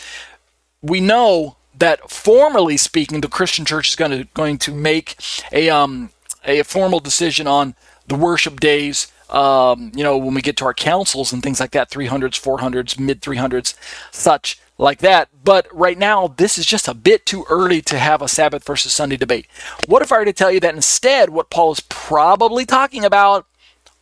We 0.82 1.02
know 1.02 1.58
that 1.78 2.10
formally 2.10 2.78
speaking, 2.78 3.22
the 3.22 3.28
Christian 3.28 3.66
church 3.66 3.90
is 3.90 3.96
going 3.96 4.12
to 4.12 4.24
going 4.34 4.58
to 4.60 4.74
make 4.74 5.18
a 5.52 5.70
um, 5.70 6.12
a 6.46 6.64
formal 6.64 7.00
decision 7.00 7.48
on 7.48 7.76
the 8.08 8.16
worship 8.16 8.60
days. 8.60 9.12
Um, 9.30 9.92
you 9.96 10.04
know, 10.04 10.18
when 10.18 10.34
we 10.34 10.42
get 10.42 10.58
to 10.58 10.66
our 10.66 10.74
councils 10.74 11.34
and 11.34 11.42
things 11.42 11.60
like 11.60 11.72
that, 11.72 11.90
300s, 11.90 12.40
400s, 12.40 13.00
mid 13.00 13.22
300s, 13.22 13.74
such 14.12 14.60
like 14.78 15.00
that. 15.00 15.30
But 15.44 15.68
right 15.72 15.98
now, 15.98 16.28
this 16.28 16.58
is 16.58 16.66
just 16.66 16.88
a 16.88 16.94
bit 16.94 17.26
too 17.26 17.46
early 17.50 17.82
to 17.84 17.98
have 17.98 18.22
a 18.22 18.28
Sabbath 18.28 18.66
versus 18.66 18.94
Sunday 18.94 19.18
debate. 19.18 19.48
What 19.88 20.02
if 20.02 20.12
I 20.12 20.20
were 20.20 20.26
to 20.26 20.34
tell 20.34 20.52
you 20.52 20.60
that 20.60 20.76
instead, 20.76 21.30
what 21.30 21.50
Paul 21.50 21.72
is 21.72 21.80
probably 21.82 22.66
talking 22.66 23.04
about 23.04 23.48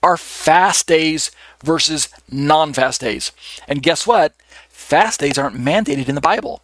are 0.04 0.18
fast 0.18 0.88
days 0.88 1.32
versus 1.64 2.10
non 2.30 2.74
fast 2.74 3.02
days? 3.02 3.32
And 3.68 3.84
guess 3.84 4.06
what? 4.08 4.34
Fast 4.70 5.20
days 5.22 5.38
aren't 5.38 5.56
mandated 5.56 6.10
in 6.10 6.16
the 6.16 6.22
Bible. 6.22 6.62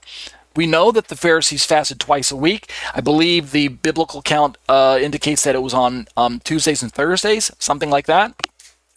We 0.58 0.66
know 0.66 0.92
that 0.92 1.08
the 1.08 1.16
Pharisees 1.16 1.66
fasted 1.66 2.00
twice 2.00 2.32
a 2.32 2.36
week. 2.36 2.72
I 2.96 3.00
believe 3.00 3.52
the 3.52 3.68
biblical 3.68 4.24
count 4.24 4.58
uh, 4.68 4.98
indicates 5.00 5.44
that 5.44 5.54
it 5.54 5.62
was 5.62 5.74
on 5.74 6.08
um, 6.18 6.40
Tuesdays 6.44 6.82
and 6.82 6.92
Thursdays, 6.92 7.52
something 7.60 7.92
like 7.92 8.08
that, 8.08 8.34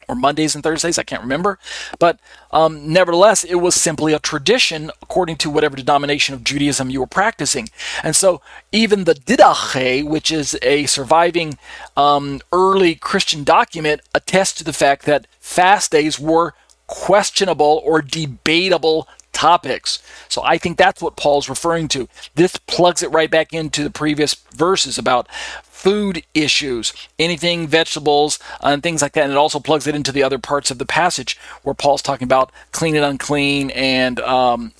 or 0.08 0.14
Mondays 0.14 0.54
and 0.54 0.64
Thursdays, 0.64 0.98
I 0.98 1.02
can't 1.02 1.22
remember. 1.22 1.58
But 1.98 2.18
um, 2.50 2.90
nevertheless, 2.90 3.44
it 3.44 3.56
was 3.56 3.74
simply 3.74 4.14
a 4.14 4.18
tradition 4.18 4.90
according 5.02 5.36
to 5.36 5.50
whatever 5.50 5.76
denomination 5.76 6.34
of 6.34 6.44
Judaism 6.44 6.88
you 6.88 7.00
were 7.00 7.06
practicing. 7.06 7.68
And 8.02 8.16
so 8.16 8.40
even 8.72 9.04
the 9.04 9.14
Didache, 9.14 10.02
which 10.02 10.32
is 10.32 10.58
a 10.62 10.86
surviving 10.86 11.58
um, 11.94 12.40
early 12.52 12.94
Christian 12.94 13.44
document, 13.44 14.00
attests 14.14 14.54
to 14.58 14.64
the 14.64 14.72
fact 14.72 15.04
that 15.04 15.26
fast 15.40 15.92
days 15.92 16.18
were 16.18 16.54
questionable 16.86 17.80
or 17.84 18.02
debatable 18.02 19.06
topics. 19.40 20.03
So 20.29 20.42
I 20.44 20.59
think 20.59 20.76
that's 20.76 21.00
what 21.00 21.16
Paul's 21.16 21.48
referring 21.48 21.88
to. 21.88 22.09
This 22.35 22.57
plugs 22.57 23.03
it 23.03 23.11
right 23.11 23.31
back 23.31 23.55
into 23.55 23.83
the 23.83 23.90
previous 23.90 24.35
verses 24.35 24.98
about 24.98 25.29
food 25.62 26.22
issues, 26.35 26.92
anything 27.18 27.66
vegetables 27.66 28.38
and 28.62 28.83
things 28.83 29.00
like 29.00 29.12
that. 29.14 29.24
And 29.24 29.33
it 29.33 29.38
also 29.38 29.59
plugs 29.59 29.87
it 29.87 29.94
into 29.94 30.12
the 30.12 30.22
other 30.22 30.38
parts 30.38 30.70
of 30.70 30.76
the 30.76 30.85
passage 30.85 31.38
where 31.62 31.74
Paul's 31.74 32.03
talking 32.03 32.26
about 32.26 32.53
clean 32.70 32.94
and 32.94 33.05
unclean 33.05 33.70
and 33.70 34.20
um, 34.20 34.72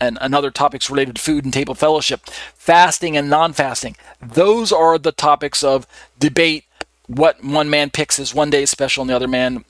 and, 0.00 0.18
and 0.20 0.34
other 0.34 0.50
topics 0.50 0.90
related 0.90 1.14
to 1.14 1.22
food 1.22 1.44
and 1.44 1.52
table 1.52 1.76
fellowship, 1.76 2.20
fasting 2.56 3.16
and 3.16 3.30
non-fasting. 3.30 3.94
Those 4.20 4.72
are 4.72 4.98
the 4.98 5.12
topics 5.12 5.62
of 5.62 5.86
debate. 6.18 6.64
What 7.06 7.42
one 7.42 7.70
man 7.70 7.90
picks 7.90 8.18
as 8.18 8.34
one 8.34 8.50
day 8.50 8.66
special 8.66 9.02
and 9.02 9.10
the 9.10 9.16
other 9.16 9.28
man 9.28 9.64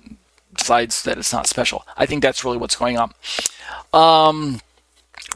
decides 0.58 1.02
that 1.04 1.18
it's 1.18 1.32
not 1.32 1.46
special. 1.46 1.86
I 1.96 2.06
think 2.06 2.22
that's 2.22 2.44
really 2.44 2.58
what's 2.58 2.76
going 2.76 2.98
on. 2.98 3.12
Um, 3.92 4.60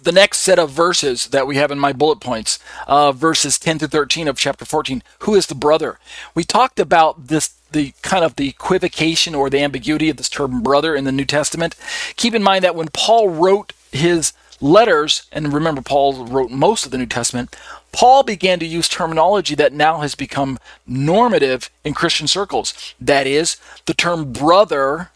the 0.03 0.13
next 0.13 0.39
set 0.39 0.59
of 0.59 0.71
verses 0.71 1.27
that 1.29 1.47
we 1.47 1.57
have 1.57 1.71
in 1.71 1.79
my 1.79 1.93
bullet 1.93 2.21
points, 2.21 2.59
uh, 2.87 3.13
verses 3.13 3.59
10 3.59 3.79
to 3.79 3.89
13 3.89 4.29
of 4.29 4.37
chapter 4.37 4.65
14. 4.65 5.03
Who 5.21 5.35
is 5.35 5.47
the 5.47 5.55
brother? 5.55 5.99
We 6.35 6.45
talked 6.45 6.81
about 6.81 7.29
this, 7.29 7.49
the 7.71 7.93
kind 8.03 8.25
of 8.25 8.37
the 8.37 8.49
equivocation 8.49 9.35
or 9.35 9.49
the 9.49 9.61
ambiguity 9.61 10.11
of 10.11 10.17
this 10.17 10.29
term 10.29 10.63
brother 10.63 10.95
in 10.95 11.05
the 11.05 11.13
New 11.13 11.25
Testament. 11.25 11.77
Keep 12.17 12.35
in 12.35 12.43
mind 12.43 12.65
that 12.65 12.75
when 12.75 12.89
Paul 12.93 13.29
wrote 13.31 13.73
his 13.93 14.33
letters, 14.61 15.27
and 15.33 15.53
remember, 15.53 15.83
Paul 15.83 16.25
wrote 16.27 16.51
most 16.51 16.85
of 16.85 16.93
the 16.93 16.99
New 16.99 17.07
Testament, 17.07 17.55
Paul 17.93 18.23
began 18.23 18.59
to 18.61 18.67
use 18.67 18.89
terminology 18.89 19.55
that 19.57 19.73
now 19.73 19.99
has 20.01 20.15
become 20.15 20.59
normative 20.87 21.69
in 21.85 21.95
Christian 21.95 22.27
circles. 22.27 22.95
That 23.01 23.27
is, 23.27 23.57
the 23.87 23.95
term 23.95 24.33
brother 24.33 25.11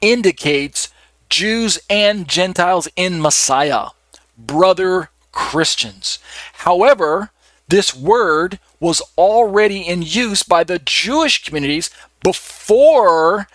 indicates 0.00 0.88
Jews 1.28 1.78
and 1.88 2.28
Gentiles 2.28 2.88
in 2.96 3.20
Messiah 3.20 3.88
brother 4.36 5.10
Christians. 5.32 6.18
However, 6.54 7.30
this 7.68 7.94
word 7.94 8.58
was 8.80 9.02
already 9.16 9.82
in 9.82 10.02
use 10.02 10.42
by 10.42 10.64
the 10.64 10.78
Jewish 10.78 11.44
communities 11.44 11.90
before 12.22 13.48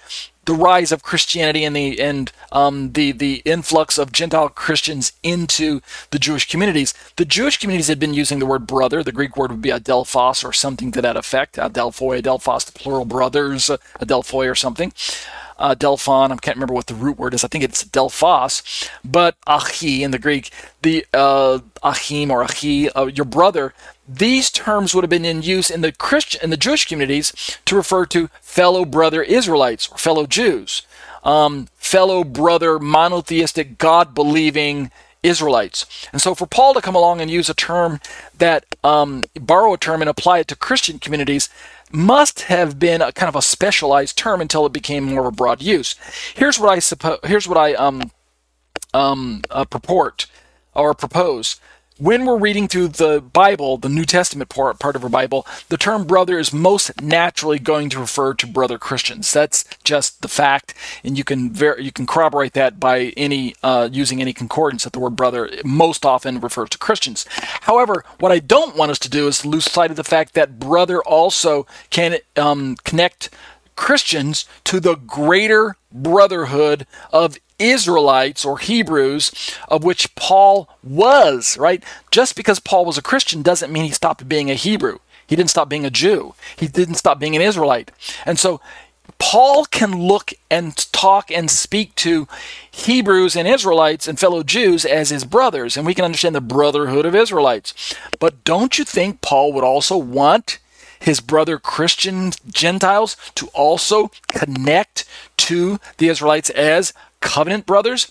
the 0.45 0.53
rise 0.53 0.91
of 0.91 1.03
Christianity 1.03 1.63
and 1.63 1.75
the 1.75 1.99
and 1.99 2.31
um, 2.51 2.93
the 2.93 3.11
the 3.11 3.41
influx 3.45 3.97
of 3.97 4.11
Gentile 4.11 4.49
Christians 4.49 5.11
into 5.23 5.81
the 6.11 6.19
Jewish 6.19 6.47
communities. 6.47 6.93
The 7.15 7.25
Jewish 7.25 7.57
communities 7.57 7.87
had 7.87 7.99
been 7.99 8.13
using 8.13 8.39
the 8.39 8.45
word 8.45 8.67
brother. 8.67 9.03
The 9.03 9.11
Greek 9.11 9.35
word 9.35 9.51
would 9.51 9.61
be 9.61 9.69
adelphos 9.69 10.43
or 10.43 10.53
something 10.53 10.91
to 10.93 11.01
that 11.01 11.17
effect. 11.17 11.55
Adelphoi, 11.55 12.21
adelphos, 12.21 12.65
the 12.65 12.71
plural 12.71 13.05
brothers, 13.05 13.69
adelphoi 13.99 14.49
or 14.49 14.55
something 14.55 14.93
uh, 15.57 15.75
Delphon. 15.75 16.31
I 16.31 16.35
can't 16.37 16.57
remember 16.57 16.73
what 16.73 16.87
the 16.87 16.95
root 16.95 17.17
word 17.17 17.33
is. 17.33 17.43
I 17.43 17.47
think 17.47 17.63
it's 17.63 17.83
Delphos. 17.83 18.89
But 19.03 19.35
Achi 19.47 20.03
in 20.03 20.11
the 20.11 20.19
Greek, 20.19 20.51
the 20.81 21.05
uh, 21.13 21.59
Achim 21.83 22.31
or 22.31 22.43
Achi, 22.43 22.89
uh, 22.91 23.05
your 23.05 23.25
brother. 23.25 23.73
These 24.07 24.51
terms 24.51 24.93
would 24.93 25.03
have 25.03 25.09
been 25.09 25.25
in 25.25 25.41
use 25.41 25.69
in 25.69 25.81
the 25.81 25.91
Christian 25.91 26.41
in 26.43 26.49
the 26.51 26.57
Jewish 26.57 26.85
communities 26.85 27.33
to 27.65 27.75
refer 27.75 28.05
to 28.07 28.29
fellow 28.41 28.85
brother 28.85 29.23
Israelites 29.23 29.89
or 29.91 29.97
fellow 29.97 30.27
Jews, 30.27 30.83
um, 31.23 31.67
fellow 31.75 32.23
brother 32.23 32.77
monotheistic 32.77 33.77
God 33.77 34.13
believing 34.13 34.91
Israelites. 35.23 36.07
And 36.11 36.21
so 36.21 36.35
for 36.35 36.45
Paul 36.45 36.75
to 36.75 36.81
come 36.81 36.95
along 36.95 37.19
and 37.19 37.31
use 37.31 37.49
a 37.49 37.55
term 37.55 37.99
that 38.37 38.65
um, 38.83 39.23
borrow 39.39 39.73
a 39.73 39.77
term 39.77 40.01
and 40.01 40.09
apply 40.09 40.39
it 40.39 40.47
to 40.49 40.55
Christian 40.55 40.99
communities 40.99 41.49
must 41.91 42.41
have 42.41 42.77
been 42.77 43.01
a 43.01 43.11
kind 43.11 43.29
of 43.29 43.35
a 43.35 43.41
specialized 43.41 44.17
term 44.17 44.39
until 44.39 44.65
it 44.65 44.73
became 44.73 45.03
more 45.03 45.21
of 45.21 45.27
a 45.27 45.31
broad 45.31 45.61
use. 45.61 45.95
Here's 46.35 46.59
what 46.59 46.69
I 46.69 46.79
suppose. 46.79 47.19
Here's 47.23 47.47
what 47.47 47.57
I 47.57 47.73
um 47.73 48.11
um 48.93 49.41
uh, 49.49 49.65
purport 49.65 50.27
or 50.75 50.93
propose 50.93 51.59
when 51.97 52.25
we're 52.25 52.37
reading 52.37 52.67
through 52.67 52.89
the 52.89 53.21
Bible, 53.21 53.77
the 53.77 53.89
New 53.89 54.05
Testament 54.05 54.49
part, 54.49 54.79
part 54.79 54.95
of 54.95 55.03
our 55.03 55.09
Bible, 55.09 55.45
the 55.69 55.77
term 55.77 56.05
brother 56.05 56.37
is 56.37 56.51
most 56.51 57.01
naturally 57.01 57.57
going 57.57 57.89
to 57.89 57.99
refer 57.99 58.33
to 58.33 58.47
brother 58.47 58.77
Christians. 58.77 59.31
That's 59.31 59.63
just 59.83 60.21
the 60.21 60.27
fact, 60.27 60.73
and 61.03 61.17
you 61.17 61.23
can 61.23 61.53
ver- 61.53 61.79
you 61.79 61.91
can 61.91 62.05
corroborate 62.05 62.53
that 62.53 62.79
by 62.79 63.13
any 63.15 63.55
uh, 63.63 63.89
using 63.91 64.21
any 64.21 64.33
concordance 64.33 64.83
that 64.83 64.93
the 64.93 64.99
word 64.99 65.15
brother 65.15 65.49
most 65.63 66.05
often 66.05 66.39
refers 66.39 66.69
to 66.71 66.77
Christians. 66.77 67.25
However, 67.61 68.03
what 68.19 68.31
I 68.31 68.39
don't 68.39 68.75
want 68.75 68.91
us 68.91 68.99
to 68.99 69.09
do 69.09 69.27
is 69.27 69.45
lose 69.45 69.65
sight 69.65 69.91
of 69.91 69.97
the 69.97 70.03
fact 70.03 70.33
that 70.33 70.59
brother 70.59 71.01
also 71.01 71.65
can 71.89 72.17
um, 72.35 72.75
connect 72.83 73.29
Christians 73.75 74.45
to 74.65 74.79
the 74.79 74.95
greater 74.95 75.75
brotherhood 75.91 76.85
of 77.11 77.37
Israelites 77.59 78.43
or 78.45 78.57
Hebrews, 78.57 79.31
of 79.67 79.83
which 79.83 80.13
Paul 80.15 80.69
was, 80.83 81.57
right? 81.57 81.83
Just 82.11 82.35
because 82.35 82.59
Paul 82.59 82.85
was 82.85 82.97
a 82.97 83.01
Christian 83.01 83.41
doesn't 83.41 83.71
mean 83.71 83.85
he 83.85 83.91
stopped 83.91 84.27
being 84.27 84.51
a 84.51 84.55
Hebrew. 84.55 84.99
He 85.27 85.35
didn't 85.35 85.49
stop 85.49 85.69
being 85.69 85.85
a 85.85 85.89
Jew. 85.89 86.35
He 86.55 86.67
didn't 86.67 86.95
stop 86.95 87.19
being 87.19 87.35
an 87.35 87.41
Israelite. 87.41 87.91
And 88.25 88.37
so 88.37 88.61
Paul 89.17 89.65
can 89.65 90.01
look 90.07 90.33
and 90.51 90.75
talk 90.91 91.31
and 91.31 91.49
speak 91.49 91.95
to 91.95 92.27
Hebrews 92.69 93.35
and 93.35 93.47
Israelites 93.47 94.07
and 94.07 94.19
fellow 94.19 94.43
Jews 94.43 94.85
as 94.85 95.09
his 95.09 95.23
brothers, 95.23 95.77
and 95.77 95.85
we 95.85 95.93
can 95.93 96.05
understand 96.05 96.35
the 96.35 96.41
brotherhood 96.41 97.05
of 97.05 97.15
Israelites. 97.15 97.95
But 98.19 98.43
don't 98.43 98.77
you 98.77 98.85
think 98.85 99.21
Paul 99.21 99.53
would 99.53 99.63
also 99.63 99.97
want 99.97 100.59
his 100.99 101.19
brother 101.19 101.59
Christian 101.59 102.31
Gentiles 102.51 103.15
to 103.35 103.47
also 103.47 104.11
connect 104.27 105.05
to 105.37 105.79
the 105.97 106.09
Israelites 106.09 106.49
as 106.49 106.93
covenant 107.25 107.65
brothers, 107.65 108.07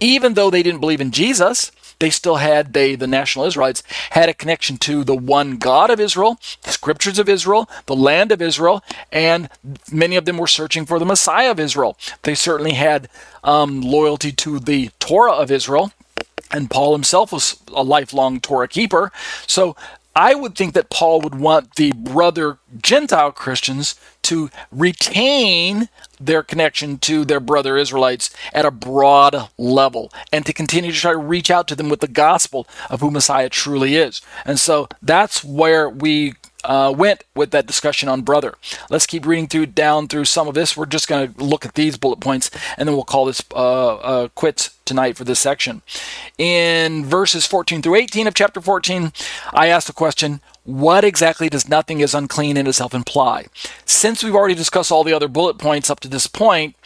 even 0.00 0.34
though 0.34 0.50
they 0.50 0.62
didn't 0.62 0.80
believe 0.80 1.00
in 1.00 1.10
Jesus, 1.10 1.72
they 1.98 2.10
still 2.10 2.36
had 2.36 2.72
they 2.72 2.94
the 2.96 3.06
national 3.06 3.44
Israelites 3.44 3.82
had 4.10 4.28
a 4.28 4.34
connection 4.34 4.76
to 4.78 5.04
the 5.04 5.14
one 5.14 5.56
God 5.56 5.88
of 5.90 6.00
Israel, 6.00 6.38
the 6.62 6.72
scriptures 6.72 7.18
of 7.18 7.28
Israel, 7.28 7.68
the 7.86 7.96
land 7.96 8.32
of 8.32 8.42
Israel, 8.42 8.82
and 9.10 9.48
many 9.90 10.16
of 10.16 10.24
them 10.24 10.36
were 10.36 10.48
searching 10.48 10.84
for 10.84 10.98
the 10.98 11.06
Messiah 11.06 11.50
of 11.50 11.60
Israel. 11.60 11.96
They 12.22 12.34
certainly 12.34 12.74
had 12.74 13.08
um, 13.44 13.80
loyalty 13.80 14.32
to 14.32 14.58
the 14.58 14.90
Torah 14.98 15.32
of 15.32 15.50
Israel, 15.50 15.92
and 16.50 16.70
Paul 16.70 16.92
himself 16.92 17.32
was 17.32 17.62
a 17.72 17.84
lifelong 17.84 18.40
Torah 18.40 18.68
keeper. 18.68 19.12
So 19.46 19.76
I 20.14 20.34
would 20.34 20.56
think 20.56 20.74
that 20.74 20.90
Paul 20.90 21.20
would 21.20 21.36
want 21.36 21.76
the 21.76 21.92
brother 21.92 22.58
Gentile 22.82 23.32
Christians 23.32 23.94
to 24.22 24.50
retain 24.70 25.88
their 26.26 26.42
connection 26.42 26.98
to 26.98 27.24
their 27.24 27.40
brother 27.40 27.76
Israelites 27.76 28.30
at 28.52 28.64
a 28.64 28.70
broad 28.70 29.48
level 29.58 30.12
and 30.32 30.46
to 30.46 30.52
continue 30.52 30.92
to 30.92 30.98
try 30.98 31.12
to 31.12 31.18
reach 31.18 31.50
out 31.50 31.68
to 31.68 31.74
them 31.74 31.88
with 31.88 32.00
the 32.00 32.08
gospel 32.08 32.66
of 32.90 33.00
who 33.00 33.10
Messiah 33.10 33.48
truly 33.48 33.96
is. 33.96 34.20
And 34.44 34.58
so 34.58 34.88
that's 35.00 35.44
where 35.44 35.88
we 35.88 36.34
uh, 36.64 36.92
went 36.96 37.24
with 37.34 37.50
that 37.50 37.66
discussion 37.66 38.08
on 38.08 38.22
brother. 38.22 38.54
Let's 38.90 39.06
keep 39.06 39.26
reading 39.26 39.48
through 39.48 39.66
down 39.66 40.08
through 40.08 40.26
some 40.26 40.48
of 40.48 40.54
this. 40.54 40.76
We're 40.76 40.86
just 40.86 41.08
going 41.08 41.32
to 41.32 41.44
look 41.44 41.64
at 41.64 41.74
these 41.74 41.96
bullet 41.96 42.20
points 42.20 42.50
and 42.76 42.88
then 42.88 42.94
we'll 42.94 43.04
call 43.04 43.24
this 43.26 43.42
uh, 43.52 43.96
uh, 43.96 44.28
quits 44.28 44.76
tonight 44.84 45.16
for 45.16 45.24
this 45.24 45.40
section. 45.40 45.82
In 46.38 47.04
verses 47.04 47.46
14 47.46 47.82
through 47.82 47.96
18 47.96 48.26
of 48.26 48.34
chapter 48.34 48.60
14, 48.60 49.12
I 49.52 49.68
asked 49.68 49.86
the 49.86 49.92
question, 49.92 50.40
what 50.64 51.04
exactly 51.04 51.48
does 51.48 51.68
nothing 51.68 52.00
is 52.00 52.14
unclean 52.14 52.56
in 52.56 52.66
itself 52.66 52.94
imply? 52.94 53.46
Since 53.84 54.22
we've 54.22 54.34
already 54.34 54.54
discussed 54.54 54.92
all 54.92 55.02
the 55.02 55.12
other 55.12 55.28
bullet 55.28 55.58
points 55.58 55.90
up 55.90 56.00
to 56.00 56.08
this 56.08 56.26
point 56.26 56.76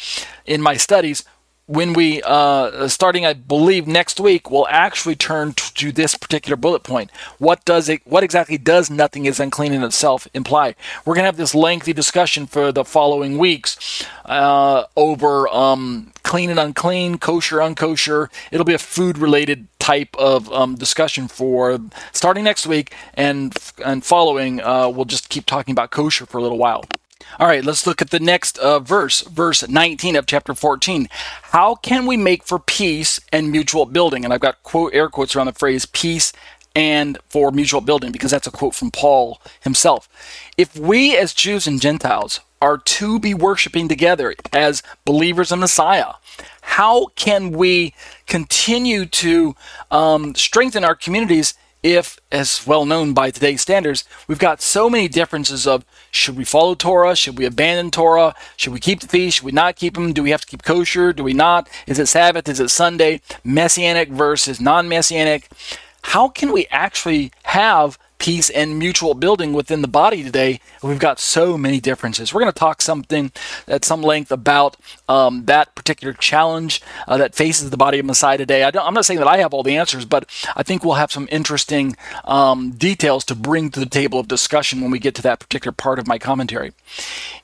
in 0.46 0.62
my 0.62 0.76
studies, 0.76 1.24
when 1.66 1.92
we 1.92 2.22
uh, 2.22 2.86
starting 2.88 3.26
i 3.26 3.32
believe 3.32 3.86
next 3.86 4.20
week 4.20 4.50
we'll 4.50 4.68
actually 4.68 5.16
turn 5.16 5.52
to, 5.52 5.74
to, 5.74 5.92
this 5.92 6.14
particular 6.14 6.56
bullet 6.56 6.82
point. 6.82 7.10
What 7.38 7.64
does 7.64 7.88
it 7.88 8.06
what 8.06 8.22
exactly 8.22 8.58
does 8.58 8.90
nothing 8.90 9.26
is 9.26 9.40
unclean 9.40 9.72
in 9.72 9.82
itself 9.82 10.28
imply? 10.34 10.74
We're 11.04 11.14
going 11.14 11.22
to 11.22 11.28
have 11.28 11.36
this 11.36 11.54
lengthy 11.54 11.92
discussion 11.92 12.46
for 12.46 12.72
the 12.72 12.84
following 12.84 13.38
weeks 13.38 14.04
uh, 14.24 14.84
over 14.96 15.48
um, 15.48 16.12
clean 16.22 16.50
and 16.50 16.58
unclean 16.58 17.18
kosher 17.18 17.58
unkosher. 17.58 18.28
It'll 18.50 18.64
be 18.64 18.74
a 18.74 18.78
food 18.78 19.18
related 19.18 19.68
type 19.78 20.14
of 20.18 20.52
um, 20.52 20.74
discussion 20.74 21.28
for 21.28 21.78
starting 22.12 22.44
next 22.44 22.66
week 22.66 22.94
and 23.14 23.56
and 23.84 24.04
following 24.04 24.60
uh, 24.60 24.88
we'll 24.88 25.04
just 25.04 25.28
keep 25.28 25.46
talking 25.46 25.72
about 25.72 25.90
kosher 25.90 26.26
for 26.26 26.38
a 26.38 26.42
little 26.42 26.58
while 26.58 26.84
all 27.38 27.46
right, 27.46 27.64
let's 27.64 27.86
look 27.86 28.00
at 28.00 28.10
the 28.10 28.20
next 28.20 28.58
uh, 28.58 28.78
verse, 28.78 29.22
verse 29.22 29.66
19 29.68 30.16
of 30.16 30.26
chapter 30.26 30.54
14. 30.54 31.08
How 31.42 31.74
can 31.74 32.06
we 32.06 32.16
make 32.16 32.44
for 32.44 32.58
peace 32.58 33.20
and 33.32 33.50
mutual 33.50 33.84
building? 33.86 34.24
And 34.24 34.32
I've 34.32 34.40
got 34.40 34.62
quote 34.62 34.94
air 34.94 35.08
quotes 35.08 35.34
around 35.34 35.46
the 35.46 35.52
phrase 35.52 35.86
peace 35.86 36.32
and 36.74 37.18
for 37.28 37.50
mutual 37.50 37.80
building 37.80 38.12
because 38.12 38.30
that's 38.30 38.46
a 38.46 38.50
quote 38.50 38.74
from 38.74 38.90
Paul 38.90 39.40
himself. 39.60 40.08
If 40.56 40.76
we 40.76 41.16
as 41.16 41.34
Jews 41.34 41.66
and 41.66 41.80
Gentiles 41.80 42.40
are 42.60 42.78
to 42.78 43.18
be 43.18 43.34
worshiping 43.34 43.88
together 43.88 44.34
as 44.52 44.82
believers 45.04 45.52
in 45.52 45.60
Messiah. 45.60 46.14
How 46.62 47.06
can 47.16 47.52
we 47.52 47.94
continue 48.26 49.06
to 49.06 49.54
um, 49.90 50.34
strengthen 50.34 50.84
our 50.84 50.94
communities 50.94 51.54
if, 51.94 52.18
as 52.32 52.66
well 52.66 52.84
known 52.84 53.14
by 53.14 53.30
today's 53.30 53.62
standards, 53.62 54.04
we've 54.26 54.38
got 54.38 54.60
so 54.60 54.90
many 54.90 55.06
differences 55.06 55.66
of 55.66 55.84
should 56.10 56.36
we 56.36 56.44
follow 56.44 56.74
Torah? 56.74 57.14
Should 57.14 57.38
we 57.38 57.44
abandon 57.44 57.90
Torah? 57.90 58.34
Should 58.56 58.72
we 58.72 58.80
keep 58.80 59.00
the 59.00 59.08
feast? 59.08 59.36
Should 59.36 59.46
we 59.46 59.52
not 59.52 59.76
keep 59.76 59.94
them? 59.94 60.12
Do 60.12 60.22
we 60.22 60.30
have 60.30 60.40
to 60.40 60.46
keep 60.46 60.64
kosher? 60.64 61.12
Do 61.12 61.22
we 61.22 61.32
not? 61.32 61.68
Is 61.86 61.98
it 61.98 62.06
Sabbath? 62.06 62.48
Is 62.48 62.60
it 62.60 62.70
Sunday? 62.70 63.20
Messianic 63.44 64.08
versus 64.08 64.60
non 64.60 64.88
messianic? 64.88 65.48
How 66.02 66.28
can 66.28 66.52
we 66.52 66.66
actually 66.70 67.32
have 67.44 67.98
peace 68.18 68.50
and 68.50 68.78
mutual 68.78 69.14
building 69.14 69.52
within 69.52 69.82
the 69.82 69.88
body 69.88 70.22
today. 70.22 70.60
We've 70.82 70.98
got 70.98 71.18
so 71.18 71.56
many 71.56 71.80
differences. 71.80 72.32
We're 72.32 72.40
going 72.40 72.52
to 72.52 72.58
talk 72.58 72.80
something 72.80 73.32
at 73.68 73.84
some 73.84 74.02
length 74.02 74.32
about 74.32 74.76
um, 75.08 75.44
that 75.46 75.74
particular 75.74 76.12
challenge 76.12 76.82
uh, 77.06 77.16
that 77.18 77.34
faces 77.34 77.70
the 77.70 77.76
body 77.76 77.98
of 77.98 78.06
Messiah 78.06 78.38
today. 78.38 78.62
I 78.62 78.68
am 78.68 78.94
not 78.94 79.04
saying 79.04 79.18
that 79.18 79.28
I 79.28 79.38
have 79.38 79.52
all 79.52 79.62
the 79.62 79.76
answers, 79.76 80.04
but 80.04 80.28
I 80.56 80.62
think 80.62 80.84
we'll 80.84 80.94
have 80.94 81.12
some 81.12 81.28
interesting 81.30 81.96
um, 82.24 82.70
details 82.72 83.24
to 83.26 83.34
bring 83.34 83.70
to 83.70 83.80
the 83.80 83.86
table 83.86 84.18
of 84.18 84.28
discussion 84.28 84.80
when 84.80 84.90
we 84.90 84.98
get 84.98 85.14
to 85.16 85.22
that 85.22 85.40
particular 85.40 85.72
part 85.72 85.98
of 85.98 86.06
my 86.06 86.18
commentary. 86.18 86.72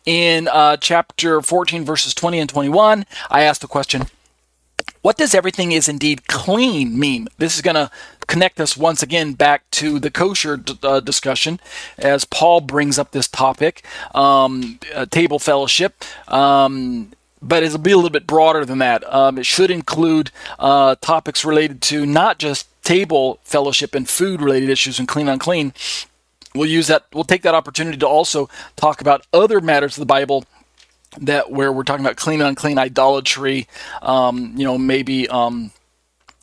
In 0.04 0.48
uh, 0.48 0.76
chapter 0.76 1.40
14, 1.40 1.84
verses 1.84 2.14
20 2.14 2.38
and 2.38 2.50
21, 2.50 3.06
I 3.30 3.42
asked 3.42 3.60
the 3.60 3.68
question 3.68 4.06
what 5.02 5.16
does 5.16 5.34
everything 5.34 5.72
is 5.72 5.88
indeed 5.88 6.28
clean 6.28 6.98
mean? 6.98 7.28
This 7.38 7.56
is 7.56 7.62
going 7.62 7.74
to 7.74 7.90
connect 8.26 8.60
us 8.60 8.76
once 8.76 9.02
again 9.02 9.34
back 9.34 9.68
to 9.72 9.98
the 9.98 10.10
kosher 10.10 10.56
d- 10.56 10.78
uh, 10.82 11.00
discussion 11.00 11.60
as 11.98 12.24
Paul 12.24 12.60
brings 12.60 12.98
up 12.98 13.10
this 13.10 13.28
topic, 13.28 13.84
um, 14.14 14.78
uh, 14.94 15.06
table 15.06 15.38
fellowship. 15.38 16.04
Um, 16.28 17.12
but 17.42 17.62
it'll 17.62 17.78
be 17.78 17.90
a 17.90 17.96
little 17.96 18.10
bit 18.10 18.26
broader 18.26 18.64
than 18.64 18.78
that. 18.78 19.02
Um, 19.12 19.36
it 19.36 19.46
should 19.46 19.70
include 19.70 20.30
uh, 20.58 20.94
topics 21.00 21.44
related 21.44 21.82
to 21.82 22.06
not 22.06 22.38
just 22.38 22.68
table 22.84 23.40
fellowship 23.42 23.94
and 23.94 24.08
food 24.08 24.40
related 24.40 24.68
issues 24.68 24.98
and 24.98 25.08
clean 25.08 25.28
unclean. 25.28 25.72
We'll 26.54 26.68
use 26.68 26.86
that. 26.86 27.06
We'll 27.12 27.24
take 27.24 27.42
that 27.42 27.54
opportunity 27.54 27.96
to 27.98 28.06
also 28.06 28.48
talk 28.76 29.00
about 29.00 29.26
other 29.32 29.60
matters 29.60 29.96
of 29.96 30.00
the 30.00 30.06
Bible 30.06 30.44
that 31.20 31.50
where 31.50 31.72
we're 31.72 31.82
talking 31.82 32.04
about 32.04 32.16
clean 32.16 32.40
unclean 32.40 32.78
idolatry, 32.78 33.68
um, 34.00 34.54
you 34.56 34.64
know, 34.64 34.78
maybe 34.78 35.28
um, 35.28 35.72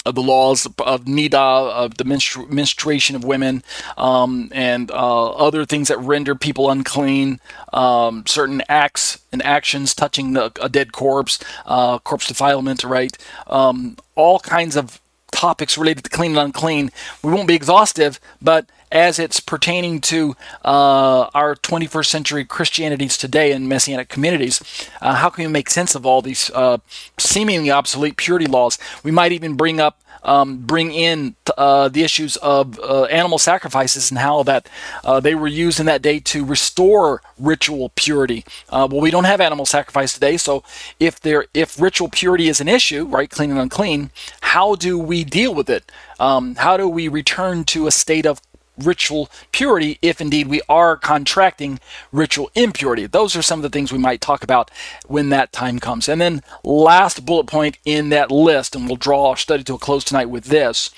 of 0.05 0.15
the 0.15 0.21
laws 0.21 0.65
of 0.65 1.05
Niddah, 1.05 1.71
of 1.71 1.97
the 1.97 2.03
menstru- 2.03 2.49
menstruation 2.49 3.15
of 3.15 3.23
women, 3.23 3.63
um, 3.97 4.49
and 4.53 4.89
uh, 4.91 5.31
other 5.31 5.65
things 5.65 5.89
that 5.89 5.99
render 5.99 6.35
people 6.35 6.69
unclean, 6.69 7.39
um, 7.73 8.25
certain 8.25 8.61
acts 8.69 9.19
and 9.31 9.43
actions 9.43 9.93
touching 9.93 10.33
the, 10.33 10.51
a 10.61 10.69
dead 10.69 10.91
corpse, 10.91 11.39
uh, 11.65 11.99
corpse 11.99 12.27
defilement, 12.27 12.83
right? 12.83 13.17
Um, 13.47 13.97
all 14.15 14.39
kinds 14.39 14.75
of 14.75 15.01
topics 15.31 15.77
related 15.77 16.03
to 16.05 16.09
clean 16.09 16.31
and 16.31 16.39
unclean. 16.39 16.91
We 17.23 17.31
won't 17.31 17.47
be 17.47 17.55
exhaustive, 17.55 18.19
but 18.41 18.65
as 18.91 19.19
it's 19.19 19.39
pertaining 19.39 20.01
to 20.01 20.35
uh, 20.65 21.29
our 21.33 21.55
21st 21.55 22.05
century 22.05 22.45
Christianities 22.45 23.17
today 23.17 23.51
in 23.51 23.67
Messianic 23.67 24.09
communities. 24.09 24.61
Uh, 25.01 25.15
how 25.15 25.29
can 25.29 25.45
we 25.45 25.51
make 25.51 25.69
sense 25.69 25.95
of 25.95 26.05
all 26.05 26.21
these 26.21 26.49
uh, 26.51 26.77
seemingly 27.17 27.71
obsolete 27.71 28.17
purity 28.17 28.47
laws? 28.47 28.77
We 29.03 29.11
might 29.11 29.31
even 29.31 29.55
bring 29.55 29.79
up 29.79 30.01
um, 30.23 30.57
bring 30.57 30.91
in 30.91 31.35
uh, 31.57 31.89
the 31.89 32.03
issues 32.03 32.35
of 32.37 32.79
uh, 32.79 33.03
animal 33.05 33.37
sacrifices 33.37 34.11
and 34.11 34.19
how 34.19 34.43
that 34.43 34.67
uh, 35.03 35.19
they 35.19 35.35
were 35.35 35.47
used 35.47 35.79
in 35.79 35.85
that 35.85 36.01
day 36.01 36.19
to 36.19 36.43
restore 36.45 37.21
ritual 37.37 37.91
purity. 37.95 38.43
Uh, 38.69 38.87
well, 38.89 39.01
we 39.01 39.11
don't 39.11 39.23
have 39.23 39.41
animal 39.41 39.65
sacrifice 39.65 40.13
today, 40.13 40.37
so 40.37 40.63
if 40.99 41.19
there 41.19 41.45
if 41.53 41.79
ritual 41.79 42.09
purity 42.09 42.49
is 42.49 42.59
an 42.59 42.67
issue, 42.67 43.05
right, 43.05 43.29
clean 43.29 43.51
and 43.51 43.59
unclean, 43.59 44.11
how 44.41 44.75
do 44.75 44.97
we 44.97 45.23
deal 45.23 45.53
with 45.53 45.69
it? 45.69 45.89
Um, 46.19 46.55
how 46.55 46.75
do 46.75 46.87
we 46.87 47.07
return 47.07 47.63
to 47.65 47.87
a 47.87 47.91
state 47.91 48.25
of 48.25 48.41
ritual 48.83 49.29
purity 49.51 49.97
if 50.01 50.21
indeed 50.21 50.47
we 50.47 50.61
are 50.69 50.95
contracting 50.95 51.79
ritual 52.11 52.49
impurity. 52.55 53.05
Those 53.05 53.35
are 53.35 53.41
some 53.41 53.59
of 53.59 53.63
the 53.63 53.69
things 53.69 53.91
we 53.91 53.99
might 53.99 54.21
talk 54.21 54.43
about 54.43 54.71
when 55.07 55.29
that 55.29 55.51
time 55.51 55.79
comes. 55.79 56.07
And 56.07 56.19
then, 56.21 56.41
last 56.63 57.25
bullet 57.25 57.47
point 57.47 57.77
in 57.85 58.09
that 58.09 58.31
list, 58.31 58.75
and 58.75 58.87
we'll 58.87 58.95
draw 58.95 59.29
our 59.29 59.37
study 59.37 59.63
to 59.65 59.75
a 59.75 59.79
close 59.79 60.03
tonight 60.03 60.29
with 60.29 60.45
this. 60.45 60.89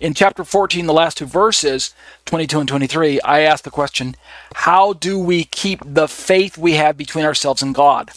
In 0.00 0.14
chapter 0.14 0.44
14, 0.44 0.86
the 0.86 0.92
last 0.92 1.18
two 1.18 1.26
verses, 1.26 1.94
22 2.26 2.60
and 2.60 2.68
23, 2.68 3.20
I 3.20 3.40
ask 3.40 3.64
the 3.64 3.70
question 3.70 4.16
How 4.54 4.92
do 4.92 5.18
we 5.18 5.44
keep 5.44 5.80
the 5.84 6.08
faith 6.08 6.58
we 6.58 6.74
have 6.74 6.96
between 6.96 7.24
ourselves 7.24 7.62
and 7.62 7.74
God? 7.74 8.10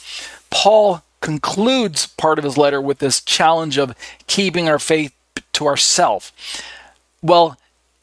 Paul 0.49 1.03
concludes 1.21 2.07
part 2.07 2.37
of 2.37 2.45
his 2.45 2.57
letter 2.57 2.81
with 2.81 2.99
this 2.99 3.21
challenge 3.21 3.77
of 3.77 3.95
keeping 4.27 4.69
our 4.69 4.79
faith 4.79 5.13
to 5.53 5.67
ourselves. 5.67 6.31
Well, 7.21 7.57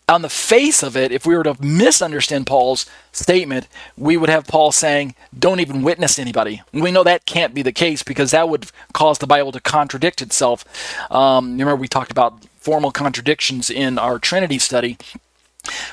on 0.08 0.22
the 0.22 0.28
face 0.28 0.82
of 0.82 0.96
it, 0.96 1.12
if 1.12 1.26
we 1.26 1.36
were 1.36 1.44
to 1.44 1.56
misunderstand 1.62 2.46
Paul's 2.46 2.86
statement, 3.12 3.68
we 3.96 4.16
would 4.16 4.28
have 4.28 4.46
Paul 4.46 4.70
saying, 4.70 5.14
don't 5.36 5.60
even 5.60 5.82
witness 5.82 6.18
anybody. 6.18 6.62
We 6.72 6.90
know 6.90 7.04
that 7.04 7.24
can't 7.26 7.54
be 7.54 7.62
the 7.62 7.72
case 7.72 8.02
because 8.02 8.32
that 8.32 8.48
would 8.48 8.70
cause 8.92 9.18
the 9.18 9.26
Bible 9.26 9.52
to 9.52 9.60
contradict 9.60 10.20
itself. 10.20 10.64
Um, 11.10 11.52
remember, 11.52 11.76
we 11.76 11.88
talked 11.88 12.10
about 12.10 12.44
formal 12.56 12.90
contradictions 12.90 13.70
in 13.70 13.98
our 13.98 14.18
Trinity 14.18 14.58
study. 14.58 14.98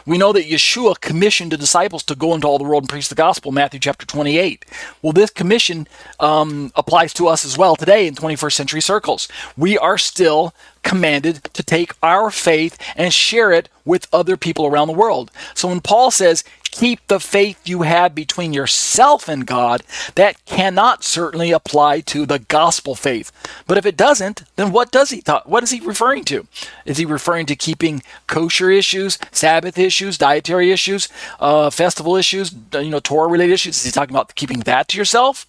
We 0.05 0.17
know 0.17 0.34
that 0.34 0.45
Yeshua 0.49 0.99
commissioned 0.99 1.51
the 1.51 1.57
disciples 1.57 2.03
to 2.03 2.15
go 2.15 2.34
into 2.34 2.47
all 2.47 2.57
the 2.57 2.63
world 2.63 2.84
and 2.84 2.89
preach 2.89 3.10
the 3.10 3.15
gospel, 3.15 3.51
Matthew 3.51 3.79
chapter 3.79 4.05
28. 4.05 4.65
Well, 5.01 5.13
this 5.13 5.29
commission 5.29 5.88
um, 6.19 6.71
applies 6.75 7.13
to 7.13 7.27
us 7.27 7.45
as 7.45 7.57
well 7.57 7.75
today 7.75 8.07
in 8.07 8.15
21st 8.15 8.53
century 8.53 8.81
circles. 8.81 9.27
We 9.57 9.77
are 9.77 9.97
still 9.97 10.53
commanded 10.84 11.43
to 11.53 11.63
take 11.63 11.93
our 12.01 12.31
faith 12.31 12.77
and 12.95 13.13
share 13.13 13.51
it 13.51 13.69
with 13.86 14.07
other 14.12 14.38
people 14.38 14.65
around 14.65 14.88
the 14.88 14.93
world. 14.93 15.31
So 15.53 15.67
when 15.67 15.81
Paul 15.81 16.12
says, 16.12 16.43
keep 16.71 17.05
the 17.07 17.19
faith 17.19 17.60
you 17.65 17.84
have 17.84 18.15
between 18.15 18.53
yourself 18.53 19.27
and 19.27 19.45
God, 19.45 19.84
that 20.15 20.43
cannot 20.45 21.03
certainly 21.03 21.51
apply 21.51 22.01
to 22.01 22.25
the 22.25 22.39
gospel 22.39 22.95
faith. 22.95 23.31
But 23.67 23.77
if 23.77 23.86
it 23.86 23.97
doesn't, 23.97 24.43
then 24.55 24.71
what 24.71 24.91
does 24.91 25.10
he 25.10 25.21
talk, 25.21 25.47
what 25.47 25.63
is 25.63 25.71
he 25.71 25.79
referring 25.81 26.23
to? 26.25 26.47
Is 26.86 26.97
he 26.97 27.05
referring 27.05 27.45
to 27.47 27.55
keeping 27.55 28.01
kosher 28.27 28.71
issues, 28.71 29.19
Sabbath 29.31 29.77
issues, 29.77 30.17
dietary 30.17 30.71
issues, 30.71 31.10
uh, 31.39 31.69
festival 31.69 32.15
issues, 32.15 32.53
you 32.73 32.89
know, 32.89 32.99
Torah 32.99 33.27
related 33.27 33.53
issues? 33.53 33.77
Is 33.77 33.84
he 33.84 33.91
talking 33.91 34.15
about 34.15 34.36
keeping 34.36 34.62
that 34.62 34.88
to 34.89 34.97
yourself? 34.97 35.45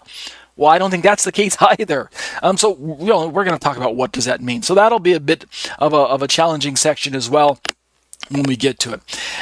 Well, 0.57 0.71
I 0.71 0.79
don't 0.79 0.91
think 0.91 1.03
that's 1.03 1.25
the 1.25 1.33
case 1.33 1.57
either. 1.79 2.11
Um, 2.43 2.57
so 2.57 2.77
you 3.01 3.07
know, 3.07 3.29
we're 3.29 3.45
going 3.45 3.59
to 3.59 3.63
talk 3.63 3.77
about 3.77 3.97
what 3.97 4.13
does 4.13 4.27
that 4.27 4.41
mean. 4.41 4.63
So 4.63 4.75
that'll 4.75 4.99
be 4.99 5.15
a 5.15 5.21
bit 5.21 5.45
of 5.79 5.93
a, 5.93 5.97
of 5.97 6.23
a 6.23 6.29
challenging 6.29 6.77
section 6.77 7.15
as 7.15 7.31
well 7.31 7.59
when 8.31 8.45
we 8.45 8.57
get 8.57 8.79
to 8.81 8.95
it. 8.95 9.01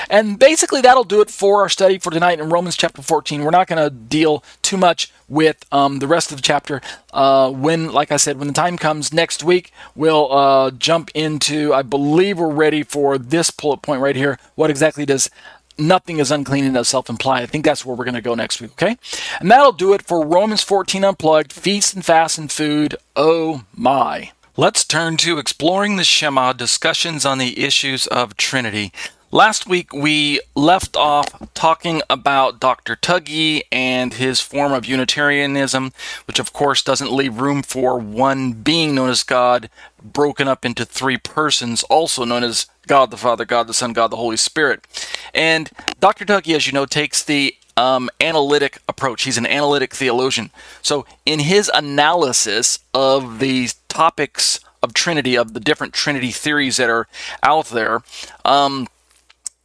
And 0.08 0.38
basically, 0.38 0.80
that'll 0.80 1.04
do 1.04 1.20
it 1.20 1.30
for 1.30 1.60
our 1.62 1.68
study 1.68 1.98
for 1.98 2.10
tonight 2.10 2.40
in 2.40 2.48
Romans 2.48 2.76
chapter 2.76 3.02
14. 3.02 3.44
We're 3.44 3.50
not 3.50 3.66
going 3.66 3.82
to 3.82 3.90
deal 3.90 4.42
too 4.62 4.76
much 4.76 5.12
with 5.28 5.64
um, 5.72 5.98
the 5.98 6.06
rest 6.06 6.30
of 6.30 6.36
the 6.36 6.42
chapter. 6.42 6.80
Uh, 7.12 7.50
when, 7.50 7.92
like 7.92 8.10
I 8.10 8.16
said, 8.16 8.38
when 8.38 8.48
the 8.48 8.54
time 8.54 8.76
comes 8.76 9.12
next 9.12 9.44
week, 9.44 9.72
we'll 9.94 10.32
uh, 10.32 10.70
jump 10.70 11.10
into, 11.14 11.72
I 11.72 11.82
believe 11.82 12.38
we're 12.38 12.48
ready 12.48 12.82
for 12.82 13.18
this 13.18 13.50
bullet 13.50 13.82
point 13.82 14.00
right 14.00 14.16
here. 14.16 14.38
What 14.54 14.70
exactly 14.70 15.06
does 15.06 15.30
nothing 15.78 16.18
is 16.18 16.30
unclean 16.30 16.64
and 16.64 16.74
does 16.74 16.88
self 16.88 17.08
imply. 17.08 17.40
I 17.40 17.46
think 17.46 17.64
that's 17.64 17.84
where 17.84 17.96
we're 17.96 18.04
going 18.04 18.14
to 18.14 18.20
go 18.20 18.34
next 18.34 18.60
week, 18.60 18.72
okay? 18.72 18.96
And 19.40 19.50
that'll 19.50 19.72
do 19.72 19.92
it 19.94 20.02
for 20.02 20.24
Romans 20.24 20.62
14 20.62 21.04
Unplugged, 21.04 21.52
Feast 21.52 21.94
and 21.94 22.04
Fast 22.04 22.38
and 22.38 22.50
Food. 22.50 22.96
Oh 23.16 23.64
my. 23.74 24.32
Let's 24.56 24.84
turn 24.84 25.16
to 25.18 25.38
exploring 25.38 25.94
the 25.94 26.02
Shema, 26.02 26.52
discussions 26.52 27.24
on 27.24 27.38
the 27.38 27.60
issues 27.62 28.08
of 28.08 28.36
Trinity. 28.36 28.92
Last 29.30 29.68
week 29.68 29.92
we 29.92 30.40
left 30.56 30.96
off 30.96 31.54
talking 31.54 32.02
about 32.10 32.58
Dr. 32.58 32.96
Tuggy 32.96 33.62
and 33.70 34.14
his 34.14 34.40
form 34.40 34.72
of 34.72 34.86
Unitarianism, 34.86 35.92
which 36.26 36.40
of 36.40 36.52
course 36.52 36.82
doesn't 36.82 37.12
leave 37.12 37.40
room 37.40 37.62
for 37.62 37.96
one 37.96 38.52
being 38.52 38.96
known 38.96 39.10
as 39.10 39.22
God 39.22 39.70
broken 40.02 40.48
up 40.48 40.64
into 40.64 40.84
three 40.84 41.16
persons, 41.16 41.84
also 41.84 42.24
known 42.24 42.42
as 42.42 42.66
God 42.88 43.12
the 43.12 43.16
Father, 43.16 43.44
God 43.44 43.68
the 43.68 43.74
Son, 43.74 43.92
God 43.92 44.08
the 44.08 44.16
Holy 44.16 44.36
Spirit. 44.36 44.84
And 45.32 45.70
Dr. 46.00 46.24
Tuggy, 46.24 46.56
as 46.56 46.66
you 46.66 46.72
know, 46.72 46.86
takes 46.86 47.22
the 47.22 47.54
um, 47.76 48.10
analytic 48.20 48.78
approach. 48.88 49.22
He's 49.22 49.38
an 49.38 49.46
analytic 49.46 49.94
theologian. 49.94 50.50
So, 50.82 51.06
in 51.24 51.40
his 51.40 51.70
analysis 51.74 52.78
of 52.94 53.38
these 53.38 53.74
topics 53.88 54.60
of 54.82 54.94
Trinity, 54.94 55.36
of 55.36 55.54
the 55.54 55.60
different 55.60 55.92
Trinity 55.92 56.30
theories 56.30 56.76
that 56.78 56.88
are 56.88 57.06
out 57.42 57.66
there, 57.66 58.02
um, 58.44 58.88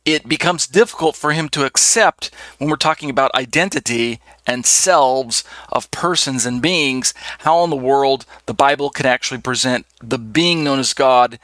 it 0.05 0.29
becomes 0.29 0.67
difficult 0.67 1.15
for 1.15 1.31
him 1.31 1.49
to 1.49 1.65
accept 1.65 2.29
when 2.57 2.69
we're 2.69 2.75
talking 2.75 3.09
about 3.09 3.33
identity 3.33 4.19
and 4.45 4.65
selves 4.65 5.43
of 5.71 5.89
persons 5.89 6.45
and 6.45 6.61
beings, 6.61 7.13
how 7.39 7.63
in 7.63 7.71
the 7.71 7.75
world 7.75 8.25
the 8.45 8.53
Bible 8.53 8.91
can 8.91 9.07
actually 9.07 9.41
present 9.41 9.85
the 9.99 10.19
being 10.19 10.63
known 10.63 10.77
as 10.77 10.93
God 10.93 11.39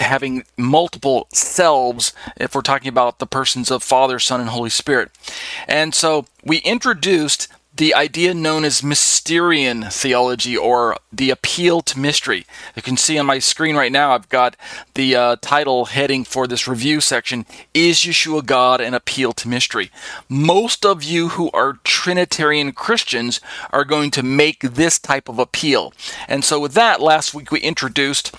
having 0.00 0.44
multiple 0.56 1.28
selves 1.32 2.12
if 2.36 2.54
we're 2.54 2.62
talking 2.62 2.88
about 2.88 3.18
the 3.18 3.26
persons 3.26 3.70
of 3.70 3.82
Father, 3.82 4.18
Son, 4.18 4.40
and 4.40 4.50
Holy 4.50 4.70
Spirit. 4.70 5.10
And 5.68 5.94
so 5.94 6.26
we 6.44 6.58
introduced 6.58 7.48
the 7.80 7.94
idea 7.94 8.34
known 8.34 8.64
as 8.64 8.82
Mysterian 8.82 9.90
theology 9.92 10.56
or 10.56 10.96
the 11.12 11.30
appeal 11.30 11.80
to 11.82 11.98
mystery. 11.98 12.44
You 12.74 12.82
can 12.82 12.96
see 12.96 13.16
on 13.16 13.26
my 13.26 13.38
screen 13.38 13.76
right 13.76 13.92
now, 13.92 14.12
I've 14.12 14.28
got 14.28 14.56
the 14.94 15.16
uh, 15.16 15.36
title 15.40 15.86
heading 15.86 16.24
for 16.24 16.46
this 16.46 16.66
review 16.66 17.00
section 17.00 17.46
Is 17.72 18.00
Yeshua 18.00 18.44
God 18.44 18.80
an 18.80 18.92
Appeal 18.92 19.32
to 19.34 19.48
Mystery? 19.48 19.90
Most 20.28 20.84
of 20.84 21.02
you 21.02 21.28
who 21.28 21.50
are 21.52 21.78
Trinitarian 21.84 22.72
Christians 22.72 23.40
are 23.72 23.84
going 23.84 24.10
to 24.10 24.22
make 24.22 24.60
this 24.60 24.98
type 24.98 25.28
of 25.28 25.38
appeal. 25.38 25.94
And 26.28 26.44
so, 26.44 26.60
with 26.60 26.74
that, 26.74 27.00
last 27.00 27.32
week 27.32 27.50
we 27.50 27.60
introduced 27.60 28.34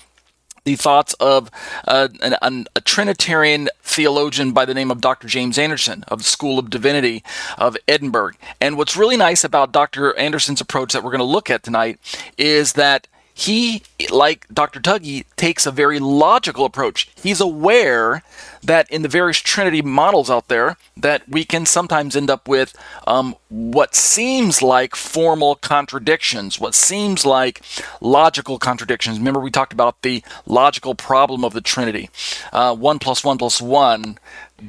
the 0.64 0.76
thoughts 0.76 1.14
of 1.14 1.50
uh, 1.86 2.08
an, 2.22 2.36
an, 2.42 2.66
a 2.76 2.80
Trinitarian 2.80 3.68
theologian 3.82 4.52
by 4.52 4.64
the 4.64 4.74
name 4.74 4.90
of 4.90 5.00
Dr. 5.00 5.28
James 5.28 5.58
Anderson 5.58 6.04
of 6.08 6.18
the 6.18 6.24
School 6.24 6.58
of 6.58 6.70
Divinity 6.70 7.22
of 7.58 7.76
Edinburgh. 7.88 8.32
And 8.60 8.76
what's 8.76 8.96
really 8.96 9.16
nice 9.16 9.44
about 9.44 9.72
Dr. 9.72 10.16
Anderson's 10.16 10.60
approach 10.60 10.92
that 10.92 11.02
we're 11.02 11.10
going 11.10 11.18
to 11.18 11.24
look 11.24 11.50
at 11.50 11.62
tonight 11.62 11.98
is 12.38 12.74
that 12.74 13.06
he, 13.34 13.82
like 14.10 14.46
Dr. 14.52 14.80
Tuggy, 14.80 15.24
takes 15.36 15.64
a 15.66 15.70
very 15.70 15.98
logical 15.98 16.64
approach. 16.64 17.08
He's 17.14 17.40
aware 17.40 18.22
that 18.62 18.90
in 18.90 19.02
the 19.02 19.08
various 19.08 19.38
Trinity 19.38 19.82
models 19.82 20.30
out 20.30 20.48
there, 20.48 20.76
that 20.96 21.28
we 21.28 21.44
can 21.44 21.66
sometimes 21.66 22.14
end 22.14 22.30
up 22.30 22.46
with 22.46 22.76
um, 23.06 23.34
what 23.48 23.94
seems 23.94 24.62
like 24.62 24.94
formal 24.94 25.56
contradictions, 25.56 26.60
what 26.60 26.74
seems 26.74 27.24
like 27.24 27.62
logical 28.00 28.58
contradictions. 28.58 29.18
Remember, 29.18 29.40
we 29.40 29.50
talked 29.50 29.72
about 29.72 30.02
the 30.02 30.22
logical 30.46 30.94
problem 30.94 31.44
of 31.44 31.52
the 31.54 31.60
Trinity. 31.60 32.10
Uh, 32.52 32.74
one 32.76 32.98
plus 32.98 33.24
one 33.24 33.38
plus 33.38 33.60
one 33.60 34.18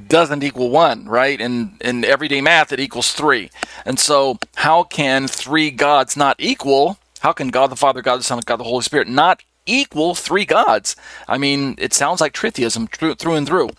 doesn't 0.08 0.44
equal 0.44 0.70
one, 0.70 1.06
right? 1.06 1.40
In 1.40 1.78
in 1.82 2.04
everyday 2.06 2.42
math, 2.42 2.72
it 2.72 2.80
equals 2.80 3.12
three. 3.12 3.52
And 3.86 4.00
so, 4.00 4.38
how 4.56 4.84
can 4.84 5.28
three 5.28 5.70
gods 5.70 6.18
not 6.18 6.38
equal? 6.40 6.98
How 7.24 7.32
can 7.32 7.52
God 7.52 7.68
the 7.68 7.78
Father, 7.78 8.02
God 8.02 8.20
the 8.20 8.24
Son, 8.24 8.42
God 8.46 8.58
the 8.58 8.66
Holy 8.66 8.84
Spirit 8.84 9.08
not 9.08 9.44
equal 9.66 10.14
three 10.14 10.44
gods? 10.44 10.98
I 11.26 11.38
mean, 11.38 11.76
it 11.78 11.94
sounds 11.94 12.20
like 12.20 12.34
tritheism 12.34 12.90
through 13.16 13.36
and 13.36 13.48
through. 13.48 13.70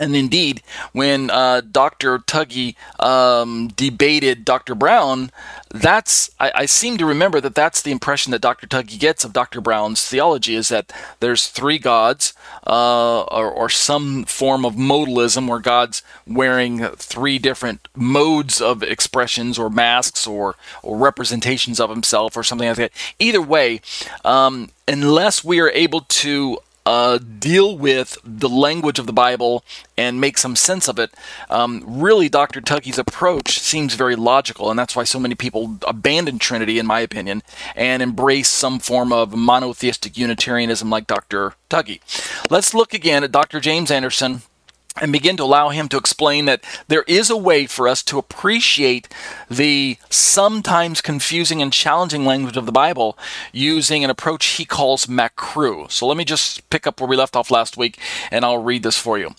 And 0.00 0.16
indeed, 0.16 0.60
when 0.92 1.30
uh, 1.30 1.60
Dr. 1.60 2.18
Tuggy 2.18 2.74
um, 2.98 3.68
debated 3.68 4.44
Dr. 4.44 4.74
Brown, 4.74 5.30
that's 5.70 6.30
I, 6.40 6.52
I, 6.54 6.66
seem 6.66 6.98
to 6.98 7.06
remember 7.06 7.40
that 7.40 7.54
that's 7.54 7.80
the 7.80 7.92
impression 7.92 8.32
that 8.32 8.40
Dr. 8.40 8.66
Tuggy 8.66 8.98
gets 8.98 9.24
of 9.24 9.32
Dr. 9.32 9.60
Brown's 9.60 10.04
theology 10.04 10.56
is 10.56 10.68
that 10.68 10.92
there's 11.20 11.46
three 11.46 11.78
gods, 11.78 12.32
uh, 12.66 13.22
or, 13.22 13.50
or, 13.50 13.68
some 13.68 14.24
form 14.24 14.64
of 14.64 14.74
modalism 14.74 15.48
where 15.48 15.58
God's 15.58 16.02
wearing 16.26 16.86
three 16.96 17.38
different 17.38 17.88
modes 17.94 18.60
of 18.60 18.82
expressions 18.82 19.58
or 19.58 19.68
masks 19.68 20.26
or, 20.26 20.54
or 20.82 20.96
representations 20.96 21.78
of 21.78 21.90
Himself 21.90 22.36
or 22.36 22.42
something 22.42 22.68
like 22.68 22.76
that. 22.76 22.92
Either 23.18 23.42
way, 23.42 23.80
um, 24.24 24.70
unless 24.86 25.44
we 25.44 25.60
are 25.60 25.70
able 25.70 26.02
to 26.02 26.58
uh, 26.86 27.18
deal 27.18 27.76
with 27.76 28.18
the 28.24 28.48
language 28.48 28.98
of 28.98 29.06
the 29.06 29.12
Bible 29.12 29.64
and 29.96 30.20
make 30.20 30.38
some 30.38 30.56
sense 30.56 30.88
of 30.88 30.98
it. 30.98 31.12
Um, 31.48 31.82
really, 31.86 32.28
Dr. 32.28 32.60
Tuggy's 32.60 32.98
approach 32.98 33.58
seems 33.58 33.94
very 33.94 34.16
logical, 34.16 34.70
and 34.70 34.78
that's 34.78 34.94
why 34.94 35.04
so 35.04 35.18
many 35.18 35.34
people 35.34 35.78
abandon 35.86 36.38
Trinity, 36.38 36.78
in 36.78 36.86
my 36.86 37.00
opinion, 37.00 37.42
and 37.74 38.02
embrace 38.02 38.48
some 38.48 38.78
form 38.78 39.12
of 39.12 39.34
monotheistic 39.34 40.18
Unitarianism 40.18 40.90
like 40.90 41.06
Dr. 41.06 41.54
Tuggy. 41.70 42.00
Let's 42.50 42.74
look 42.74 42.92
again 42.92 43.24
at 43.24 43.32
Dr. 43.32 43.60
James 43.60 43.90
Anderson 43.90 44.42
and 45.00 45.10
begin 45.10 45.36
to 45.36 45.42
allow 45.42 45.70
him 45.70 45.88
to 45.88 45.96
explain 45.96 46.44
that 46.44 46.62
there 46.86 47.02
is 47.08 47.28
a 47.28 47.36
way 47.36 47.66
for 47.66 47.88
us 47.88 48.02
to 48.04 48.18
appreciate 48.18 49.08
the 49.50 49.98
sometimes 50.08 51.00
confusing 51.00 51.60
and 51.60 51.72
challenging 51.72 52.24
language 52.24 52.56
of 52.56 52.64
the 52.64 52.72
Bible 52.72 53.18
using 53.52 54.04
an 54.04 54.10
approach 54.10 54.46
he 54.46 54.64
calls 54.64 55.08
MACRUE. 55.08 55.88
So 55.90 56.06
let 56.06 56.16
me 56.16 56.24
just 56.24 56.68
pick 56.70 56.86
up 56.86 57.00
where 57.00 57.08
we 57.08 57.16
left 57.16 57.34
off 57.34 57.50
last 57.50 57.76
week 57.76 57.98
and 58.30 58.44
I'll 58.44 58.62
read 58.62 58.84
this 58.84 58.98
for 58.98 59.18
you. 59.18 59.34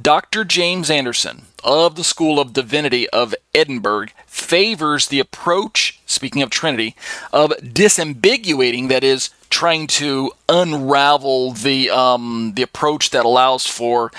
Dr. 0.00 0.44
James 0.44 0.88
Anderson 0.88 1.46
of 1.64 1.96
the 1.96 2.04
School 2.04 2.38
of 2.38 2.52
Divinity 2.52 3.08
of 3.10 3.34
Edinburgh 3.54 4.08
favors 4.26 5.08
the 5.08 5.20
approach, 5.20 6.00
speaking 6.06 6.42
of 6.42 6.50
Trinity, 6.50 6.94
of 7.32 7.50
disambiguating, 7.60 8.88
that 8.88 9.04
is, 9.04 9.30
trying 9.52 9.86
to 9.86 10.32
unravel 10.48 11.52
the 11.52 11.90
um, 11.90 12.52
the 12.56 12.62
approach 12.62 13.10
that 13.10 13.24
allows 13.24 13.66
for 13.66 14.10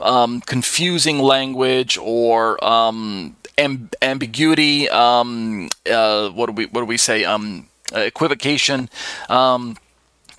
um, 0.00 0.40
confusing 0.42 1.20
language 1.20 1.96
or 1.96 2.62
um, 2.62 3.36
amb- 3.56 3.94
ambiguity. 4.02 4.90
Um, 4.90 5.70
uh, 5.90 6.30
what 6.30 6.46
do 6.46 6.52
we 6.52 6.66
what 6.66 6.80
do 6.80 6.86
we 6.86 6.98
say? 6.98 7.24
Um, 7.24 7.68
equivocation. 7.92 8.90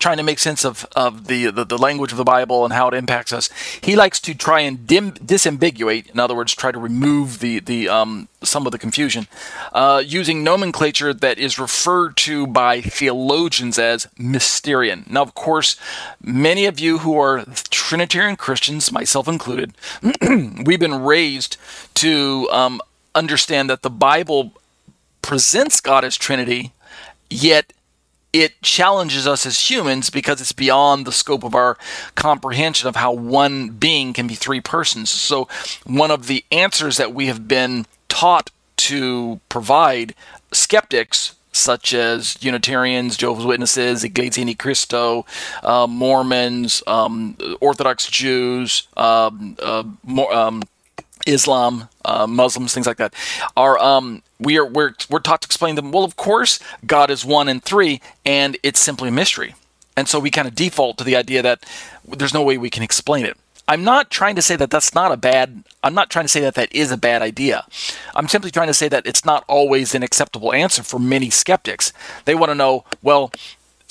Trying 0.02 0.16
to 0.16 0.24
make 0.24 0.40
sense 0.40 0.64
of, 0.64 0.84
of 0.96 1.28
the, 1.28 1.52
the, 1.52 1.64
the, 1.64 1.78
language 1.78 2.10
of 2.10 2.18
the 2.18 2.24
Bible 2.24 2.64
and 2.64 2.74
how 2.74 2.88
it 2.88 2.94
impacts 2.94 3.32
us. 3.32 3.48
He 3.80 3.94
likes 3.94 4.18
to 4.22 4.34
try 4.34 4.58
and 4.58 4.84
dim, 4.84 5.12
disambiguate, 5.12 6.10
in 6.10 6.18
other 6.18 6.34
words, 6.34 6.56
try 6.56 6.72
to 6.72 6.78
remove 6.80 7.38
the, 7.38 7.60
the 7.60 7.88
um, 7.88 8.26
some 8.42 8.66
of 8.66 8.72
the 8.72 8.80
confusion, 8.80 9.28
uh, 9.72 10.02
using 10.04 10.42
nomenclature 10.42 11.14
that 11.14 11.38
is 11.38 11.56
referred 11.56 12.16
to 12.16 12.48
by 12.48 12.80
theologians 12.80 13.78
as 13.78 14.08
Mysterian. 14.18 15.08
Now, 15.08 15.22
of 15.22 15.34
course, 15.34 15.76
many 16.20 16.66
of 16.66 16.80
you 16.80 16.98
who 16.98 17.16
are 17.20 17.44
Trinitarian 17.70 18.34
Christians, 18.34 18.90
myself 18.90 19.28
included, 19.28 19.72
we've 20.66 20.80
been 20.80 21.00
raised 21.00 21.58
to 21.94 22.48
um, 22.50 22.80
understand 23.14 23.70
that 23.70 23.82
the 23.82 23.90
Bible 23.90 24.52
presents 25.22 25.80
God 25.80 26.04
as 26.04 26.16
Trinity, 26.16 26.72
yet 27.30 27.72
it 28.32 28.60
challenges 28.62 29.26
us 29.26 29.44
as 29.44 29.70
humans 29.70 30.10
because 30.10 30.40
it's 30.40 30.52
beyond 30.52 31.06
the 31.06 31.12
scope 31.12 31.44
of 31.44 31.54
our 31.54 31.76
comprehension 32.14 32.88
of 32.88 32.96
how 32.96 33.12
one 33.12 33.70
being 33.70 34.12
can 34.12 34.26
be 34.26 34.34
three 34.34 34.60
persons. 34.60 35.10
So, 35.10 35.48
one 35.84 36.10
of 36.10 36.26
the 36.26 36.44
answers 36.50 36.96
that 36.96 37.12
we 37.14 37.26
have 37.26 37.46
been 37.46 37.86
taught 38.08 38.50
to 38.78 39.40
provide 39.48 40.14
skeptics 40.52 41.34
such 41.52 41.92
as 41.92 42.42
Unitarians, 42.42 43.16
Jehovah's 43.16 43.44
Witnesses, 43.44 44.04
Iglesia 44.04 44.54
Cristo, 44.54 45.26
uh, 45.62 45.86
Mormons, 45.86 46.82
um, 46.86 47.36
Orthodox 47.60 48.06
Jews, 48.06 48.88
um, 48.96 49.56
uh, 49.62 49.84
more, 50.02 50.32
um, 50.34 50.62
Islam, 51.26 51.88
uh, 52.04 52.26
Muslims, 52.26 52.74
things 52.74 52.86
like 52.86 52.96
that, 52.98 53.14
are 53.56 53.78
um, 53.78 54.22
we 54.38 54.58
are 54.58 54.66
we're 54.66 54.94
we're 55.10 55.20
taught 55.20 55.42
to 55.42 55.46
explain 55.46 55.74
them. 55.74 55.92
Well, 55.92 56.04
of 56.04 56.16
course, 56.16 56.58
God 56.86 57.10
is 57.10 57.24
one 57.24 57.48
and 57.48 57.62
three, 57.62 58.00
and 58.24 58.56
it's 58.62 58.80
simply 58.80 59.08
a 59.08 59.12
mystery, 59.12 59.54
and 59.96 60.08
so 60.08 60.18
we 60.18 60.30
kind 60.30 60.48
of 60.48 60.54
default 60.54 60.98
to 60.98 61.04
the 61.04 61.16
idea 61.16 61.42
that 61.42 61.64
there's 62.06 62.34
no 62.34 62.42
way 62.42 62.58
we 62.58 62.70
can 62.70 62.82
explain 62.82 63.24
it. 63.24 63.36
I'm 63.68 63.84
not 63.84 64.10
trying 64.10 64.34
to 64.36 64.42
say 64.42 64.56
that 64.56 64.70
that's 64.70 64.94
not 64.94 65.12
a 65.12 65.16
bad. 65.16 65.64
I'm 65.84 65.94
not 65.94 66.10
trying 66.10 66.24
to 66.24 66.28
say 66.28 66.40
that 66.40 66.54
that 66.56 66.74
is 66.74 66.90
a 66.90 66.96
bad 66.96 67.22
idea. 67.22 67.64
I'm 68.14 68.28
simply 68.28 68.50
trying 68.50 68.66
to 68.66 68.74
say 68.74 68.88
that 68.88 69.06
it's 69.06 69.24
not 69.24 69.44
always 69.48 69.94
an 69.94 70.02
acceptable 70.02 70.52
answer 70.52 70.82
for 70.82 70.98
many 70.98 71.30
skeptics. 71.30 71.92
They 72.24 72.34
want 72.34 72.50
to 72.50 72.54
know, 72.54 72.84
well, 73.02 73.32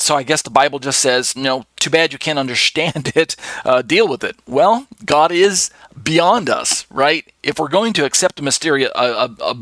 so 0.02 0.16
I 0.16 0.24
guess 0.24 0.42
the 0.42 0.50
Bible 0.50 0.80
just 0.80 1.00
says, 1.00 1.36
you 1.36 1.44
know, 1.44 1.66
too 1.78 1.90
bad 1.90 2.12
you 2.14 2.20
can't 2.20 2.40
understand 2.40 3.12
it, 3.16 3.36
uh, 3.64 3.82
deal 3.82 4.08
with 4.08 4.24
it. 4.24 4.36
Well, 4.48 4.88
God 5.06 5.32
is 5.32 5.70
beyond 6.02 6.50
us, 6.50 6.86
right? 6.90 7.32
If 7.44 7.60
we're 7.60 7.70
going 7.70 7.94
to 7.94 8.06
accept 8.06 8.40
a 8.40 8.44
mysterious, 8.44 8.92
a, 8.96 9.30
a, 9.40 9.58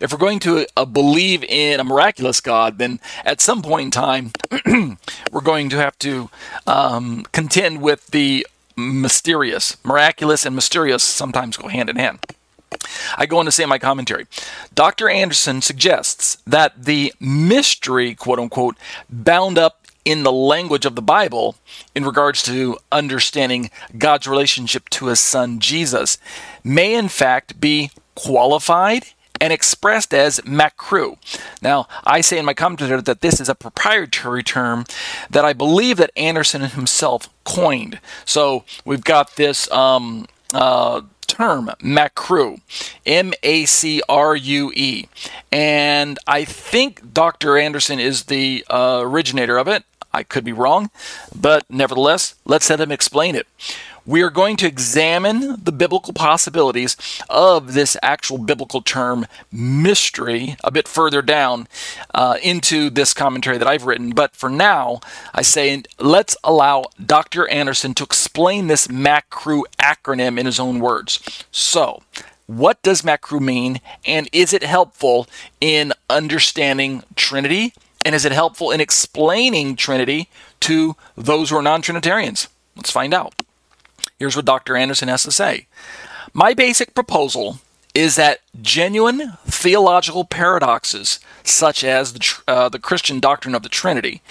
if 0.00 0.12
we're 0.12 0.18
going 0.18 0.40
to 0.40 0.66
uh, 0.76 0.84
believe 0.84 1.44
in 1.44 1.80
a 1.80 1.84
miraculous 1.84 2.40
God, 2.40 2.78
then 2.78 3.00
at 3.24 3.40
some 3.40 3.62
point 3.62 3.86
in 3.86 3.90
time, 3.90 4.32
we're 5.32 5.40
going 5.40 5.68
to 5.70 5.76
have 5.76 5.98
to 6.00 6.30
um, 6.66 7.24
contend 7.32 7.80
with 7.80 8.08
the 8.08 8.46
mysterious. 8.76 9.76
Miraculous 9.84 10.46
and 10.46 10.54
mysterious 10.54 11.02
sometimes 11.02 11.56
go 11.56 11.68
hand 11.68 11.90
in 11.90 11.96
hand. 11.96 12.18
I 13.16 13.26
go 13.26 13.38
on 13.38 13.44
to 13.44 13.52
say 13.52 13.62
in 13.62 13.68
my 13.68 13.78
commentary 13.78 14.26
Dr. 14.74 15.08
Anderson 15.08 15.62
suggests 15.62 16.38
that 16.46 16.84
the 16.84 17.12
mystery, 17.20 18.14
quote 18.14 18.38
unquote, 18.38 18.76
bound 19.08 19.58
up 19.58 19.86
in 20.04 20.22
the 20.22 20.32
language 20.32 20.86
of 20.86 20.96
the 20.96 21.02
Bible 21.02 21.56
in 21.94 22.04
regards 22.04 22.42
to 22.42 22.78
understanding 22.90 23.70
God's 23.98 24.26
relationship 24.26 24.88
to 24.90 25.06
his 25.06 25.20
son 25.20 25.60
Jesus 25.60 26.18
may 26.64 26.94
in 26.94 27.08
fact 27.08 27.60
be 27.60 27.90
qualified 28.14 29.04
and 29.40 29.52
expressed 29.52 30.12
as 30.12 30.40
MACRUE. 30.44 31.16
Now, 31.62 31.88
I 32.04 32.20
say 32.20 32.38
in 32.38 32.44
my 32.44 32.54
commentary 32.54 33.00
that 33.00 33.22
this 33.22 33.40
is 33.40 33.48
a 33.48 33.54
proprietary 33.54 34.42
term 34.42 34.84
that 35.30 35.44
I 35.44 35.54
believe 35.54 35.96
that 35.96 36.10
Anderson 36.16 36.60
himself 36.60 37.28
coined. 37.44 38.00
So 38.26 38.64
we've 38.84 39.02
got 39.02 39.36
this 39.36 39.70
um, 39.70 40.26
uh, 40.52 41.00
term, 41.40 41.70
MACRUE, 41.80 42.60
M 43.06 43.32
A 43.42 43.64
C 43.64 44.02
R 44.10 44.36
U 44.36 44.72
E. 44.74 45.08
And 45.50 46.18
I 46.26 46.44
think 46.44 47.14
Dr. 47.14 47.56
Anderson 47.56 47.98
is 47.98 48.24
the 48.24 48.62
uh, 48.68 49.00
originator 49.02 49.56
of 49.56 49.66
it. 49.66 49.84
I 50.12 50.22
could 50.22 50.44
be 50.44 50.52
wrong, 50.52 50.90
but 51.34 51.64
nevertheless, 51.70 52.34
let's 52.44 52.68
let 52.68 52.80
him 52.80 52.92
explain 52.92 53.34
it. 53.36 53.46
We 54.10 54.22
are 54.22 54.30
going 54.30 54.56
to 54.56 54.66
examine 54.66 55.62
the 55.62 55.70
biblical 55.70 56.12
possibilities 56.12 56.96
of 57.28 57.74
this 57.74 57.96
actual 58.02 58.38
biblical 58.38 58.82
term 58.82 59.24
mystery 59.52 60.56
a 60.64 60.72
bit 60.72 60.88
further 60.88 61.22
down 61.22 61.68
uh, 62.12 62.36
into 62.42 62.90
this 62.90 63.14
commentary 63.14 63.56
that 63.56 63.68
I've 63.68 63.86
written. 63.86 64.10
But 64.10 64.34
for 64.34 64.50
now, 64.50 64.98
I 65.32 65.42
say 65.42 65.84
let's 66.00 66.36
allow 66.42 66.86
Dr. 67.06 67.46
Anderson 67.50 67.94
to 67.94 68.02
explain 68.02 68.66
this 68.66 68.88
MACRUE 68.88 69.64
acronym 69.78 70.40
in 70.40 70.46
his 70.46 70.58
own 70.58 70.80
words. 70.80 71.44
So, 71.52 72.02
what 72.48 72.82
does 72.82 73.04
MACRUE 73.04 73.38
mean, 73.38 73.80
and 74.04 74.28
is 74.32 74.52
it 74.52 74.64
helpful 74.64 75.28
in 75.60 75.92
understanding 76.08 77.04
Trinity? 77.14 77.74
And 78.04 78.16
is 78.16 78.24
it 78.24 78.32
helpful 78.32 78.72
in 78.72 78.80
explaining 78.80 79.76
Trinity 79.76 80.28
to 80.62 80.96
those 81.16 81.50
who 81.50 81.56
are 81.58 81.62
non 81.62 81.80
Trinitarians? 81.80 82.48
Let's 82.74 82.90
find 82.90 83.14
out. 83.14 83.34
Here's 84.20 84.36
what 84.36 84.44
Dr. 84.44 84.76
Anderson 84.76 85.08
has 85.08 85.22
to 85.24 85.32
say 85.32 85.66
My 86.34 86.52
basic 86.54 86.94
proposal 86.94 87.58
is 87.94 88.14
that 88.16 88.40
genuine 88.60 89.32
theological 89.46 90.24
paradoxes, 90.24 91.18
such 91.42 91.82
as 91.82 92.12
the, 92.12 92.34
uh, 92.46 92.68
the 92.68 92.78
Christian 92.78 93.18
doctrine 93.18 93.54
of 93.54 93.64
the 93.64 93.68
Trinity, 93.68 94.22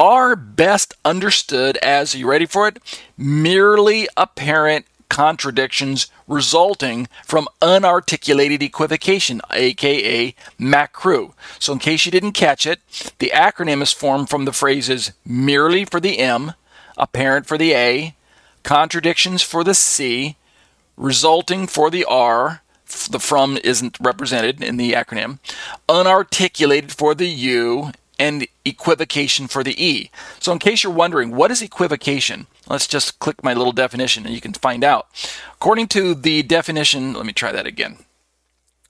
are 0.00 0.34
best 0.34 0.94
understood 1.04 1.76
as, 1.78 2.14
you 2.14 2.26
ready 2.26 2.46
for 2.46 2.68
it? 2.68 2.78
Merely 3.18 4.08
apparent 4.16 4.86
contradictions 5.10 6.06
resulting 6.26 7.06
from 7.22 7.48
unarticulated 7.60 8.62
equivocation, 8.62 9.42
aka 9.50 10.34
MACRUE. 10.56 11.34
So, 11.58 11.72
in 11.72 11.80
case 11.80 12.06
you 12.06 12.12
didn't 12.12 12.32
catch 12.32 12.64
it, 12.64 12.80
the 13.18 13.32
acronym 13.34 13.82
is 13.82 13.92
formed 13.92 14.30
from 14.30 14.44
the 14.46 14.52
phrases 14.52 15.12
merely 15.26 15.84
for 15.84 15.98
the 16.00 16.20
M, 16.20 16.54
apparent 16.96 17.46
for 17.46 17.58
the 17.58 17.74
A, 17.74 18.14
contradictions 18.62 19.42
for 19.42 19.64
the 19.64 19.74
C, 19.74 20.36
resulting 20.96 21.66
for 21.66 21.90
the 21.90 22.04
R, 22.04 22.62
the 23.10 23.18
from 23.18 23.58
isn't 23.64 23.98
represented 24.00 24.62
in 24.62 24.76
the 24.76 24.92
acronym, 24.92 25.38
unarticulated 25.88 26.90
for 26.90 27.14
the 27.14 27.28
U, 27.28 27.92
and 28.18 28.46
equivocation 28.64 29.48
for 29.48 29.64
the 29.64 29.84
E. 29.84 30.10
So, 30.38 30.52
in 30.52 30.60
case 30.60 30.84
you're 30.84 30.92
wondering, 30.92 31.34
what 31.34 31.50
is 31.50 31.60
equivocation? 31.60 32.46
Let's 32.68 32.86
just 32.86 33.18
click 33.18 33.42
my 33.42 33.52
little 33.52 33.72
definition 33.72 34.24
and 34.24 34.34
you 34.34 34.40
can 34.40 34.52
find 34.52 34.84
out. 34.84 35.08
According 35.54 35.88
to 35.88 36.14
the 36.14 36.42
definition, 36.44 37.14
let 37.14 37.26
me 37.26 37.32
try 37.32 37.50
that 37.50 37.66
again. 37.66 37.98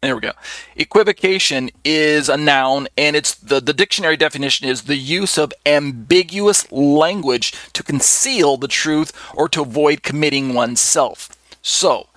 There 0.03 0.17
we 0.17 0.21
go. 0.21 0.33
Equivocation 0.75 1.71
is 1.85 2.29
a 2.29 2.37
noun, 2.37 2.89
and 2.99 3.15
it's 3.15 3.37
the, 3.37 3.61
the 3.61 3.73
dictionary 3.73 4.17
definition 4.17 4.69
is 4.69 4.83
the 4.83 4.97
use 4.97 5.39
of 5.39 5.53
ambiguous 5.65 6.71
language 6.73 7.53
to 7.73 7.85
conceal 7.85 8.57
the 8.57 8.67
truth 8.67 9.13
or 9.33 9.49
to 9.51 9.63
avoid 9.63 10.03
committing 10.03 10.55
oneself. 10.55 11.29
So, 11.63 12.09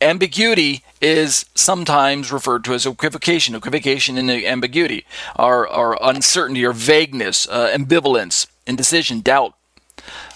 ambiguity 0.00 0.84
is 1.00 1.46
sometimes 1.56 2.30
referred 2.30 2.62
to 2.66 2.74
as 2.74 2.86
equivocation. 2.86 3.56
Equivocation 3.56 4.16
and 4.18 4.30
ambiguity 4.30 5.04
are, 5.34 5.66
are 5.66 5.98
uncertainty 6.00 6.64
or 6.64 6.72
vagueness, 6.72 7.48
uh, 7.48 7.72
ambivalence, 7.74 8.46
indecision, 8.68 9.20
doubt, 9.20 9.54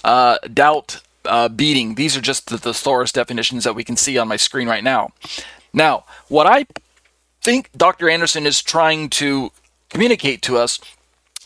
uh, 0.03 0.39
doubt, 0.53 1.03
uh, 1.25 1.49
beating. 1.49 1.95
These 1.95 2.17
are 2.17 2.21
just 2.21 2.49
the 2.49 2.59
thesaurus 2.59 3.13
definitions 3.13 3.63
that 3.63 3.77
we 3.77 3.85
can 3.85 3.97
see 3.97 4.19
on 4.19 4.27
my 4.27 4.37
screen 4.37 4.67
right 4.67 4.83
now. 4.83 5.11
Now, 5.73 6.05
what 6.29 6.47
I 6.47 6.67
think 7.43 7.71
Dr. 7.77 8.09
Anderson 8.11 8.47
is 8.47 8.63
trying 8.63 9.09
to 9.11 9.51
communicate 9.89 10.43
to 10.43 10.57
us 10.57 10.81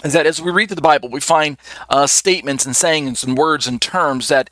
is 0.03 0.13
that 0.13 0.27
as 0.27 0.41
we 0.41 0.51
read 0.51 0.69
through 0.69 0.77
the 0.77 0.83
Bible, 0.83 1.09
we 1.09 1.21
find 1.21 1.57
uh, 1.89 2.07
statements 2.07 2.67
and 2.67 2.77
sayings 2.77 3.25
and 3.25 3.39
words 3.39 3.67
and 3.67 3.81
terms 3.81 4.29
that 4.29 4.51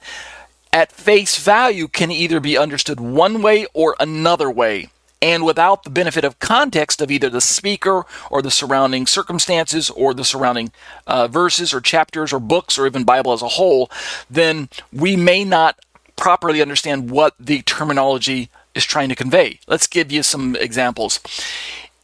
at 0.72 0.92
face 0.92 1.38
value 1.38 1.88
can 1.88 2.10
either 2.10 2.40
be 2.40 2.56
understood 2.56 3.00
one 3.00 3.42
way 3.42 3.66
or 3.74 3.94
another 4.00 4.50
way, 4.50 4.88
and 5.20 5.44
without 5.44 5.84
the 5.84 5.90
benefit 5.90 6.24
of 6.24 6.38
context 6.38 7.02
of 7.02 7.10
either 7.10 7.28
the 7.28 7.42
speaker 7.42 8.06
or 8.30 8.40
the 8.40 8.50
surrounding 8.50 9.06
circumstances 9.06 9.90
or 9.90 10.14
the 10.14 10.24
surrounding 10.24 10.72
uh, 11.06 11.28
verses 11.28 11.74
or 11.74 11.80
chapters 11.80 12.32
or 12.32 12.40
books 12.40 12.78
or 12.78 12.86
even 12.86 13.04
Bible 13.04 13.32
as 13.32 13.42
a 13.42 13.48
whole, 13.48 13.90
then 14.30 14.68
we 14.92 15.14
may 15.14 15.44
not 15.44 15.78
properly 16.16 16.62
understand 16.62 17.10
what 17.10 17.34
the 17.38 17.60
terminology 17.62 18.48
is 18.74 18.84
trying 18.84 19.08
to 19.08 19.14
convey. 19.14 19.60
Let's 19.66 19.86
give 19.86 20.10
you 20.10 20.22
some 20.22 20.56
examples. 20.56 21.20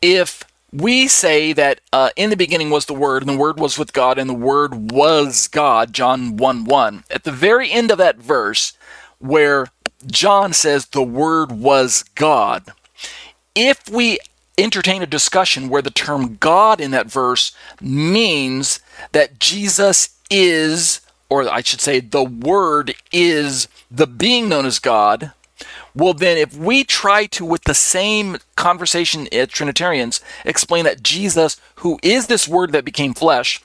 If 0.03 0.45
we 0.73 1.09
say 1.09 1.53
that 1.55 1.81
uh, 1.93 2.11
in 2.17 2.31
the 2.31 2.37
beginning 2.37 2.71
was 2.71 2.87
the 2.87 2.95
Word, 2.95 3.23
and 3.23 3.31
the 3.31 3.39
Word 3.39 3.59
was 3.59 3.79
with 3.79 3.93
God, 3.93 4.19
and 4.19 4.29
the 4.29 4.35
Word 4.35 4.93
was 4.93 5.49
God, 5.49 5.93
John 5.93 6.37
1 6.37 6.65
1, 6.65 7.05
at 7.11 7.25
the 7.25 7.33
very 7.33 7.71
end 7.71 7.91
of 7.91 7.99
that 7.99 8.17
verse, 8.17 8.75
where 9.19 9.67
John 10.07 10.53
says 10.53 10.87
the 10.87 11.03
Word 11.03 11.53
was 11.53 12.05
God, 12.15 12.73
if 13.55 13.89
we 13.89 14.19
entertain 14.59 15.03
a 15.03 15.07
discussion 15.07 15.69
where 15.69 15.83
the 15.83 15.91
term 15.91 16.37
God 16.37 16.81
in 16.81 16.91
that 16.91 17.11
verse 17.11 17.53
means 17.81 18.81
that 19.13 19.39
Jesus 19.39 20.11
is, 20.31 21.01
or 21.31 21.49
I 21.49 21.63
should 21.63 21.81
say, 21.81 22.01
the 22.01 22.25
Word 22.25 22.95
is 23.11 23.69
the 23.91 24.07
being 24.07 24.49
known 24.49 24.67
as 24.67 24.79
God, 24.79 25.33
well, 25.95 26.15
then, 26.15 26.39
if 26.39 26.57
we 26.57 26.85
try 26.85 27.27
to, 27.27 27.45
with 27.45 27.65
the 27.65 27.75
same 27.75 28.39
conversation 28.57 29.29
as 29.33 29.49
Trinitarians, 29.49 30.21
explain 30.45 30.85
that 30.85 31.03
Jesus, 31.03 31.61
who 31.77 31.99
is 32.03 32.27
this 32.27 32.47
word 32.47 32.73
that 32.73 32.85
became 32.85 33.15
flesh, 33.15 33.63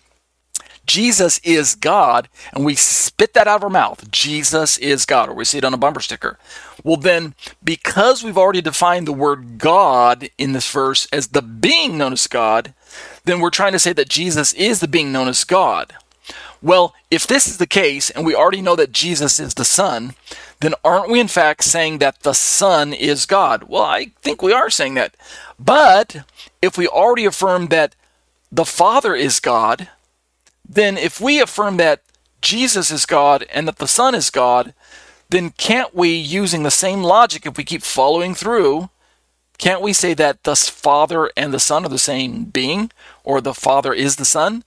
Jesus 0.85 1.39
is 1.39 1.75
God, 1.75 2.27
and 2.51 2.65
we 2.65 2.75
spit 2.75 3.33
that 3.33 3.47
out 3.47 3.57
of 3.57 3.63
our 3.63 3.69
mouth, 3.69 4.11
Jesus 4.11 4.77
is 4.79 5.05
God, 5.05 5.29
or 5.29 5.33
we 5.33 5.45
see 5.45 5.57
it 5.57 5.63
on 5.63 5.73
a 5.73 5.77
bumper 5.77 6.01
sticker. 6.01 6.37
Well, 6.83 6.97
then, 6.97 7.35
because 7.63 8.23
we've 8.23 8.37
already 8.37 8.61
defined 8.61 9.07
the 9.07 9.13
word 9.13 9.57
God 9.57 10.29
in 10.37 10.51
this 10.51 10.69
verse 10.69 11.07
as 11.13 11.27
the 11.27 11.41
being 11.41 11.97
known 11.97 12.13
as 12.13 12.27
God, 12.27 12.73
then 13.23 13.39
we're 13.39 13.49
trying 13.49 13.71
to 13.71 13.79
say 13.79 13.93
that 13.93 14.09
Jesus 14.09 14.53
is 14.53 14.81
the 14.81 14.87
being 14.87 15.13
known 15.13 15.29
as 15.29 15.45
God. 15.45 15.93
Well, 16.61 16.93
if 17.09 17.27
this 17.27 17.47
is 17.47 17.57
the 17.57 17.67
case, 17.67 18.09
and 18.09 18.25
we 18.25 18.35
already 18.35 18.61
know 18.61 18.75
that 18.75 18.91
Jesus 18.91 19.39
is 19.39 19.53
the 19.53 19.65
Son, 19.65 20.15
then 20.63 20.73
aren't 20.81 21.09
we 21.09 21.19
in 21.19 21.27
fact 21.27 21.61
saying 21.61 21.97
that 21.97 22.21
the 22.21 22.33
Son 22.33 22.93
is 22.93 23.25
God? 23.25 23.63
Well, 23.63 23.83
I 23.83 24.13
think 24.21 24.41
we 24.41 24.53
are 24.53 24.69
saying 24.69 24.93
that. 24.93 25.15
But 25.59 26.23
if 26.61 26.77
we 26.77 26.87
already 26.87 27.25
affirm 27.25 27.67
that 27.67 27.95
the 28.49 28.63
Father 28.63 29.13
is 29.13 29.41
God, 29.41 29.89
then 30.67 30.97
if 30.97 31.19
we 31.19 31.41
affirm 31.41 31.75
that 31.77 32.01
Jesus 32.41 32.91
is 32.91 33.05
God 33.05 33.45
and 33.53 33.67
that 33.67 33.77
the 33.77 33.89
Son 33.89 34.15
is 34.15 34.29
God, 34.29 34.73
then 35.29 35.49
can't 35.51 35.93
we, 35.93 36.15
using 36.15 36.63
the 36.63 36.71
same 36.71 37.03
logic, 37.03 37.45
if 37.45 37.57
we 37.57 37.65
keep 37.65 37.81
following 37.81 38.33
through, 38.33 38.89
can't 39.57 39.81
we 39.81 39.91
say 39.91 40.13
that 40.13 40.43
the 40.43 40.55
Father 40.55 41.29
and 41.35 41.53
the 41.53 41.59
Son 41.59 41.83
are 41.83 41.89
the 41.89 41.99
same 41.99 42.45
being, 42.45 42.89
or 43.25 43.41
the 43.41 43.53
Father 43.53 43.93
is 43.93 44.15
the 44.15 44.25
Son? 44.25 44.63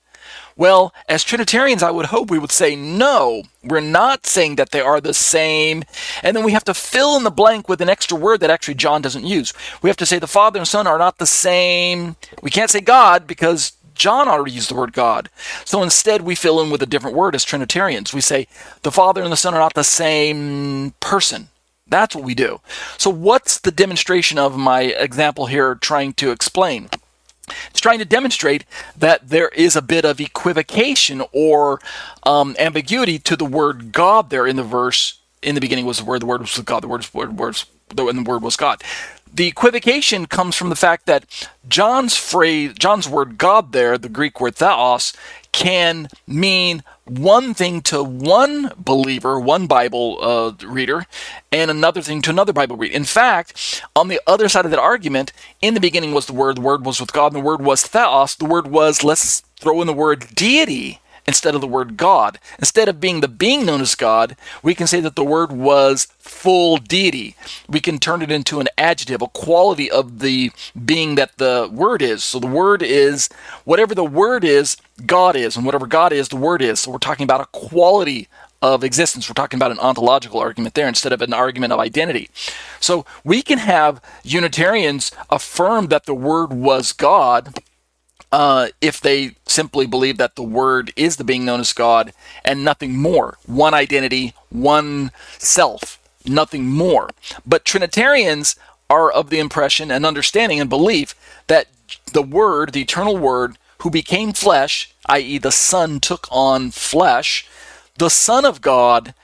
Well, 0.56 0.94
as 1.06 1.22
Trinitarians, 1.22 1.82
I 1.82 1.90
would 1.90 2.06
hope 2.06 2.30
we 2.30 2.38
would 2.38 2.50
say, 2.50 2.74
no, 2.74 3.42
we're 3.62 3.80
not 3.80 4.26
saying 4.26 4.56
that 4.56 4.70
they 4.70 4.80
are 4.80 5.02
the 5.02 5.12
same. 5.12 5.84
And 6.22 6.34
then 6.34 6.44
we 6.44 6.52
have 6.52 6.64
to 6.64 6.74
fill 6.74 7.16
in 7.16 7.24
the 7.24 7.30
blank 7.30 7.68
with 7.68 7.82
an 7.82 7.90
extra 7.90 8.16
word 8.16 8.40
that 8.40 8.50
actually 8.50 8.74
John 8.74 9.02
doesn't 9.02 9.26
use. 9.26 9.52
We 9.82 9.90
have 9.90 9.98
to 9.98 10.06
say 10.06 10.18
the 10.18 10.26
Father 10.26 10.58
and 10.58 10.66
Son 10.66 10.86
are 10.86 10.98
not 10.98 11.18
the 11.18 11.26
same. 11.26 12.16
We 12.42 12.50
can't 12.50 12.70
say 12.70 12.80
God 12.80 13.26
because 13.26 13.72
John 13.94 14.28
already 14.28 14.52
used 14.52 14.70
the 14.70 14.74
word 14.74 14.94
God. 14.94 15.28
So 15.66 15.82
instead, 15.82 16.22
we 16.22 16.34
fill 16.34 16.60
in 16.62 16.70
with 16.70 16.82
a 16.82 16.86
different 16.86 17.16
word 17.16 17.34
as 17.34 17.44
Trinitarians. 17.44 18.14
We 18.14 18.22
say 18.22 18.48
the 18.82 18.92
Father 18.92 19.22
and 19.22 19.32
the 19.32 19.36
Son 19.36 19.54
are 19.54 19.60
not 19.60 19.74
the 19.74 19.84
same 19.84 20.94
person. 21.00 21.48
That's 21.86 22.14
what 22.14 22.24
we 22.24 22.34
do. 22.34 22.60
So, 22.98 23.10
what's 23.10 23.60
the 23.60 23.70
demonstration 23.70 24.38
of 24.38 24.58
my 24.58 24.82
example 24.82 25.46
here 25.46 25.76
trying 25.76 26.14
to 26.14 26.32
explain? 26.32 26.88
It's 27.70 27.80
trying 27.80 27.98
to 27.98 28.04
demonstrate 28.04 28.64
that 28.96 29.28
there 29.28 29.48
is 29.48 29.76
a 29.76 29.82
bit 29.82 30.04
of 30.04 30.20
equivocation 30.20 31.22
or 31.32 31.80
um, 32.24 32.56
ambiguity 32.58 33.18
to 33.20 33.36
the 33.36 33.44
word 33.44 33.92
God 33.92 34.30
there 34.30 34.46
in 34.46 34.56
the 34.56 34.64
verse. 34.64 35.20
In 35.42 35.54
the 35.54 35.60
beginning 35.60 35.86
was 35.86 35.98
the 35.98 36.04
word, 36.04 36.22
the 36.22 36.26
word 36.26 36.40
was 36.40 36.58
God, 36.58 36.82
the 36.82 36.88
word 36.88 36.98
was, 36.98 37.14
word 37.14 37.38
was 37.38 37.66
and 37.90 38.26
the 38.26 38.30
word 38.30 38.42
was 38.42 38.56
God. 38.56 38.82
The 39.32 39.46
equivocation 39.46 40.26
comes 40.26 40.56
from 40.56 40.70
the 40.70 40.76
fact 40.76 41.06
that 41.06 41.48
John's 41.68 42.16
phrase, 42.16 42.72
John's 42.78 43.08
word 43.08 43.38
God 43.38 43.72
there, 43.72 43.98
the 43.98 44.08
Greek 44.08 44.40
word 44.40 44.56
theos, 44.56 45.12
can 45.52 46.08
mean 46.26 46.82
one 47.06 47.54
thing 47.54 47.80
to 47.82 48.02
one 48.02 48.72
believer, 48.76 49.38
one 49.38 49.66
Bible 49.66 50.18
uh, 50.20 50.66
reader, 50.66 51.06
and 51.52 51.70
another 51.70 52.02
thing 52.02 52.22
to 52.22 52.30
another 52.30 52.52
Bible 52.52 52.76
reader. 52.76 52.94
In 52.94 53.04
fact, 53.04 53.82
on 53.94 54.08
the 54.08 54.20
other 54.26 54.48
side 54.48 54.64
of 54.64 54.70
that 54.70 54.80
argument, 54.80 55.32
in 55.62 55.74
the 55.74 55.80
beginning 55.80 56.12
was 56.12 56.26
the 56.26 56.32
Word, 56.32 56.56
the 56.56 56.62
Word 56.62 56.84
was 56.84 57.00
with 57.00 57.12
God, 57.12 57.32
and 57.32 57.36
the 57.36 57.46
Word 57.46 57.62
was 57.62 57.86
theos. 57.86 58.34
The 58.36 58.44
Word 58.44 58.66
was, 58.66 59.04
let's 59.04 59.42
throw 59.58 59.80
in 59.80 59.86
the 59.86 59.92
word 59.92 60.34
deity 60.34 61.00
instead 61.26 61.54
of 61.54 61.60
the 61.60 61.66
word 61.66 61.96
God. 61.96 62.38
Instead 62.58 62.88
of 62.88 63.00
being 63.00 63.20
the 63.20 63.28
being 63.28 63.66
known 63.66 63.80
as 63.80 63.94
God, 63.94 64.36
we 64.62 64.74
can 64.74 64.86
say 64.86 65.00
that 65.00 65.16
the 65.16 65.24
word 65.24 65.52
was 65.52 66.06
full 66.18 66.76
deity. 66.76 67.34
We 67.68 67.80
can 67.80 67.98
turn 67.98 68.22
it 68.22 68.30
into 68.30 68.60
an 68.60 68.68
adjective, 68.78 69.22
a 69.22 69.28
quality 69.28 69.90
of 69.90 70.20
the 70.20 70.52
being 70.84 71.16
that 71.16 71.38
the 71.38 71.68
word 71.72 72.02
is. 72.02 72.22
So 72.22 72.38
the 72.38 72.46
word 72.46 72.82
is 72.82 73.28
whatever 73.64 73.94
the 73.94 74.04
word 74.04 74.44
is, 74.44 74.76
God 75.04 75.36
is, 75.36 75.56
and 75.56 75.66
whatever 75.66 75.86
God 75.86 76.12
is, 76.12 76.28
the 76.28 76.36
word 76.36 76.62
is. 76.62 76.80
So 76.80 76.90
we're 76.90 76.98
talking 76.98 77.24
about 77.24 77.40
a 77.40 77.46
quality 77.46 78.28
of 78.62 78.82
existence. 78.82 79.28
We're 79.28 79.34
talking 79.34 79.58
about 79.58 79.70
an 79.70 79.78
ontological 79.78 80.40
argument 80.40 80.74
there 80.74 80.88
instead 80.88 81.12
of 81.12 81.22
an 81.22 81.32
argument 81.32 81.72
of 81.72 81.78
identity. 81.78 82.30
So 82.80 83.04
we 83.22 83.42
can 83.42 83.58
have 83.58 84.00
Unitarians 84.24 85.12
affirm 85.30 85.88
that 85.88 86.06
the 86.06 86.14
Word 86.14 86.52
was 86.52 86.92
God 86.92 87.60
uh, 88.36 88.68
if 88.82 89.00
they 89.00 89.32
simply 89.46 89.86
believe 89.86 90.18
that 90.18 90.36
the 90.36 90.42
Word 90.42 90.92
is 90.94 91.16
the 91.16 91.24
being 91.24 91.46
known 91.46 91.58
as 91.58 91.72
God 91.72 92.12
and 92.44 92.62
nothing 92.62 92.94
more. 92.98 93.38
One 93.46 93.72
identity, 93.72 94.34
one 94.50 95.10
self, 95.38 95.98
nothing 96.26 96.66
more. 96.66 97.08
But 97.46 97.64
Trinitarians 97.64 98.54
are 98.90 99.10
of 99.10 99.30
the 99.30 99.38
impression 99.38 99.90
and 99.90 100.04
understanding 100.04 100.60
and 100.60 100.68
belief 100.68 101.14
that 101.46 101.68
the 102.12 102.20
Word, 102.20 102.74
the 102.74 102.82
eternal 102.82 103.16
Word, 103.16 103.56
who 103.78 103.90
became 103.90 104.34
flesh, 104.34 104.92
i.e., 105.06 105.38
the 105.38 105.50
Son 105.50 105.98
took 105.98 106.28
on 106.30 106.72
flesh, 106.72 107.48
the 107.96 108.10
Son 108.10 108.44
of 108.44 108.60
God 108.60 109.14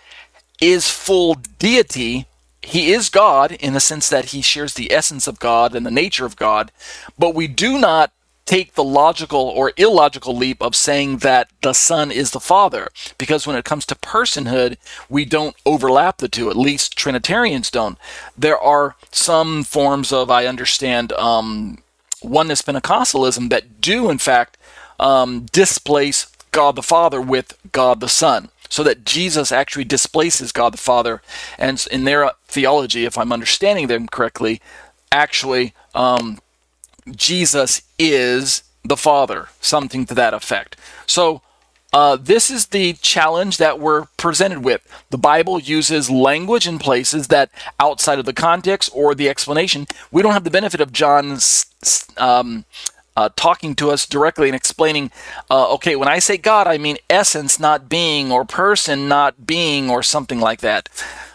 is 0.63 0.89
full 0.91 1.35
deity. 1.59 2.27
He 2.63 2.93
is 2.93 3.11
God 3.11 3.53
in 3.53 3.75
the 3.75 3.81
sense 3.81 4.09
that 4.09 4.27
he 4.27 4.43
shares 4.43 4.75
the 4.75 4.91
essence 4.91 5.27
of 5.29 5.39
God 5.39 5.75
and 5.77 5.85
the 5.85 5.91
nature 5.91 6.25
of 6.25 6.37
God, 6.37 6.73
but 7.19 7.35
we 7.35 7.47
do 7.47 7.79
not 7.79 8.11
take 8.53 8.75
the 8.75 8.85
logical 8.85 9.41
or 9.41 9.73
illogical 9.79 10.37
leap 10.37 10.61
of 10.61 10.77
saying 10.77 11.17
that 11.17 11.49
the 11.63 11.73
Son 11.73 12.13
is 12.13 12.33
the 12.33 12.39
Father, 12.39 12.89
because 13.17 13.47
when 13.47 13.57
it 13.57 13.65
comes 13.65 13.87
to 13.87 13.95
personhood, 13.95 14.77
we 15.09 15.25
don't 15.25 15.57
overlap 15.65 16.19
the 16.19 16.29
two. 16.29 16.51
At 16.51 16.57
least 16.57 16.95
Trinitarians 16.95 17.71
don't. 17.71 17.97
There 18.37 18.59
are 18.59 18.95
some 19.11 19.65
forms 19.65 20.13
of, 20.13 20.31
I 20.31 20.45
understand, 20.45 21.15
um, 21.15 21.79
oneness 22.23 22.61
Pentecostalism 22.61 23.49
that 23.49 23.81
do, 23.81 24.11
in 24.11 24.19
fact, 24.19 24.59
um, 25.01 25.47
displace 25.51 26.27
God 26.51 26.77
the 26.77 26.83
Father 26.83 27.23
with 27.23 27.59
God 27.73 28.01
the 28.01 28.09
Son. 28.09 28.51
So 28.69 28.83
that 28.83 29.07
Jesus 29.07 29.51
actually 29.51 29.85
displaces 29.85 30.53
God 30.53 30.75
the 30.75 30.79
Father. 30.79 31.23
And 31.59 31.83
in 31.91 32.05
their 32.05 32.33
theology, 32.49 33.07
if 33.07 33.17
I'm 33.17 33.33
understanding 33.33 33.87
them 33.87 34.09
correctly, 34.09 34.61
actually 35.11 35.73
um, 35.95 36.39
Jesus 37.11 37.83
is 37.99 38.63
the 38.85 38.97
Father, 38.97 39.49
something 39.61 40.07
to 40.07 40.15
that 40.15 40.35
effect. 40.35 40.77
So, 41.07 41.43
uh, 41.93 42.17
this 42.17 42.51
is 42.51 42.69
the 42.69 42.95
challenge 42.95 43.59
that 43.59 43.79
we're 43.79 44.07
presented 44.17 44.65
with. 44.65 44.81
The 45.11 45.19
Bible 45.19 45.59
uses 45.61 46.09
language 46.09 46.67
in 46.67 46.79
places 46.79 47.29
that, 47.29 47.51
outside 47.79 48.19
of 48.19 48.25
the 48.25 48.33
context 48.33 48.91
or 48.95 49.15
the 49.15 49.29
explanation, 49.29 49.87
we 50.11 50.23
don't 50.23 50.33
have 50.33 50.45
the 50.45 50.51
benefit 50.51 50.81
of 50.81 50.91
John's 50.91 51.67
um, 52.17 52.65
uh, 53.15 53.29
talking 53.37 53.75
to 53.75 53.91
us 53.91 54.07
directly 54.07 54.49
and 54.49 54.57
explaining, 54.57 55.11
uh, 55.51 55.71
okay, 55.75 55.95
when 55.95 56.09
I 56.09 56.19
say 56.19 56.39
God, 56.39 56.67
I 56.67 56.79
mean 56.79 56.97
essence, 57.11 57.61
not 57.61 57.91
being, 57.91 58.33
or 58.33 58.47
person, 58.47 59.07
not 59.07 59.47
being, 59.47 59.91
or 59.91 60.03
something 60.03 60.41
like 60.41 60.61
that. 60.61 60.89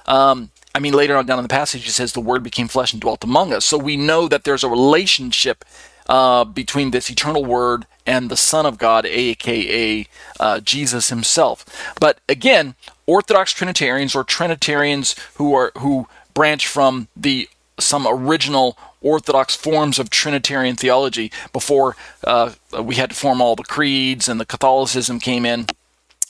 Um, 0.08 0.50
I 0.78 0.80
mean, 0.80 0.94
later 0.94 1.18
on 1.18 1.26
down 1.26 1.40
in 1.40 1.44
the 1.44 1.50
passage, 1.50 1.88
it 1.88 1.92
says 1.92 2.14
the 2.14 2.22
Word 2.22 2.44
became 2.44 2.68
flesh 2.68 2.94
and 2.94 3.02
dwelt 3.02 3.24
among 3.24 3.52
us. 3.52 3.66
So 3.66 3.80
we 3.80 3.98
know 3.98 4.28
that 4.28 4.44
there's 4.44 4.64
a 4.64 4.70
relationship 4.70 5.66
uh, 6.06 6.44
between 6.44 6.92
this 6.92 7.10
eternal 7.10 7.44
Word 7.44 7.88
and 8.06 8.30
the 8.30 8.38
Son 8.38 8.68
of 8.68 8.78
God, 8.78 9.04
aka 9.08 10.06
uh, 10.40 10.60
Jesus 10.60 11.10
Himself. 11.10 11.66
But 12.00 12.20
again, 12.30 12.76
Orthodox 13.08 13.54
Trinitarians 13.54 14.16
or 14.16 14.24
Trinitarians 14.24 15.16
who 15.38 15.56
are 15.56 15.72
who 15.80 16.08
branch 16.36 16.68
from 16.68 17.08
the 17.16 17.50
some 17.80 18.06
original 18.08 18.78
Orthodox 19.02 19.56
forms 19.56 19.98
of 19.98 20.12
Trinitarian 20.12 20.76
theology 20.76 21.32
before 21.54 21.96
uh, 22.24 22.52
we 22.80 22.96
had 22.96 23.10
to 23.10 23.16
form 23.16 23.42
all 23.42 23.56
the 23.56 23.64
creeds 23.64 24.28
and 24.28 24.40
the 24.40 24.46
Catholicism 24.46 25.20
came 25.20 25.44
in 25.44 25.66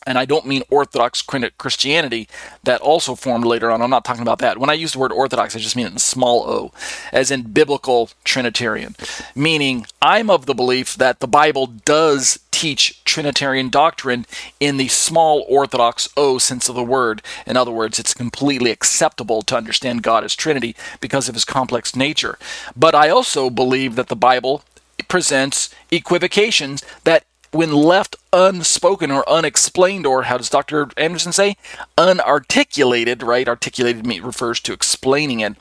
and 0.08 0.18
I 0.18 0.26
don't 0.26 0.48
mean 0.48 0.64
Orthodox 0.70 1.22
Christianity 1.22 2.28
that 2.64 2.82
also 2.82 3.14
formed 3.14 3.46
later 3.46 3.70
on. 3.70 3.82
I'm 3.82 3.90
not 3.90 4.06
talking 4.06 4.22
about 4.22 4.40
that. 4.40 4.58
When 4.58 4.70
I 4.70 4.74
use 4.74 4.94
the 4.94 5.00
word 5.00 5.12
Orthodox, 5.12 5.56
I 5.56 5.60
just 5.60 5.76
mean 5.76 5.86
it 5.86 5.92
in 5.92 6.00
small 6.00 6.50
o, 6.50 6.72
as 7.12 7.30
in 7.30 7.44
biblical 7.44 8.10
Trinitarian, 8.24 8.96
meaning 9.36 9.86
I'm 10.02 10.30
of 10.30 10.46
the 10.46 10.56
belief 10.56 10.96
that 10.96 11.20
the 11.20 11.28
Bible 11.28 11.68
does 11.68 12.40
teach 12.52 13.04
Trinitarian 13.04 13.70
doctrine 13.70 14.26
in 14.60 14.78
the 14.78 14.88
small 14.88 15.46
Orthodox 15.48 16.10
O 16.18 16.40
sense 16.40 16.70
of 16.70 16.76
the 16.76 16.84
word. 16.84 17.22
In 17.46 17.56
other 17.56 17.70
words, 17.70 18.00
it's 18.00 18.16
completely 18.16 18.72
acceptable 18.72 19.44
to 19.44 19.56
understand 19.56 20.02
God 20.02 20.24
as 20.24 20.36
Trinity 20.36 20.76
because 21.00 21.30
of 21.30 21.36
his 21.36 21.46
complex 21.46 21.96
nature. 21.96 22.40
But 22.76 22.96
I 22.96 23.10
also 23.10 23.52
believe 23.52 23.96
that 23.96 24.08
the 24.08 24.16
Bible 24.16 24.64
presents 25.08 25.70
equivocations 25.92 26.84
that 27.04 27.26
when 27.52 27.72
left 27.72 28.16
unspoken 28.34 29.12
or 29.12 29.28
unexplained, 29.30 30.06
or 30.06 30.24
how 30.24 30.38
does 30.38 30.50
Dr. 30.50 30.90
Anderson 30.98 31.32
say? 31.32 31.58
Unarticulated, 31.98 33.24
right? 33.24 33.48
Articulated 33.48 34.06
refers 34.24 34.60
to 34.62 34.74
explaining 34.74 35.40
it. 35.40 35.56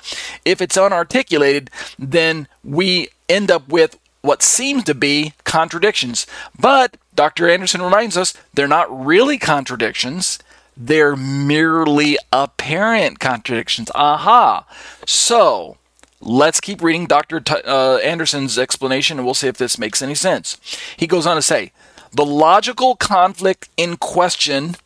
If 0.45 0.61
it's 0.61 0.77
unarticulated, 0.77 1.69
then 1.99 2.49
we 2.65 3.09
end 3.29 3.51
up 3.51 3.69
with 3.69 3.99
what 4.23 4.43
seems 4.43 4.85
to 4.85 4.95
be 4.95 5.33
contradictions. 5.45 6.27
But 6.59 6.97
Dr. 7.15 7.49
Anderson 7.49 7.83
reminds 7.83 8.17
us 8.17 8.35
they're 8.53 8.69
not 8.69 9.07
really 9.07 9.39
contradictions. 9.39 10.39
They're 10.77 11.17
merely 11.17 12.19
apparent 12.33 13.19
contradictions. 13.19 13.91
Aha. 13.95 14.67
So, 15.07 15.79
Let's 16.21 16.61
keep 16.61 16.83
reading 16.83 17.07
Dr. 17.07 17.41
T- 17.41 17.63
uh, 17.65 17.97
Anderson's 17.97 18.59
explanation 18.59 19.19
and 19.19 19.25
we'll 19.25 19.35
see 19.35 19.49
if 19.49 19.59
this 19.59 19.79
makes 19.79 20.01
any 20.01 20.15
sense. 20.15 20.59
He 20.97 21.07
goes 21.07 21.27
on 21.27 21.37
to 21.37 21.43
say 21.43 21.73
the 22.13 22.25
logical 22.25 22.97
conflict 22.97 23.69
in 23.77 23.97
question 23.97 24.77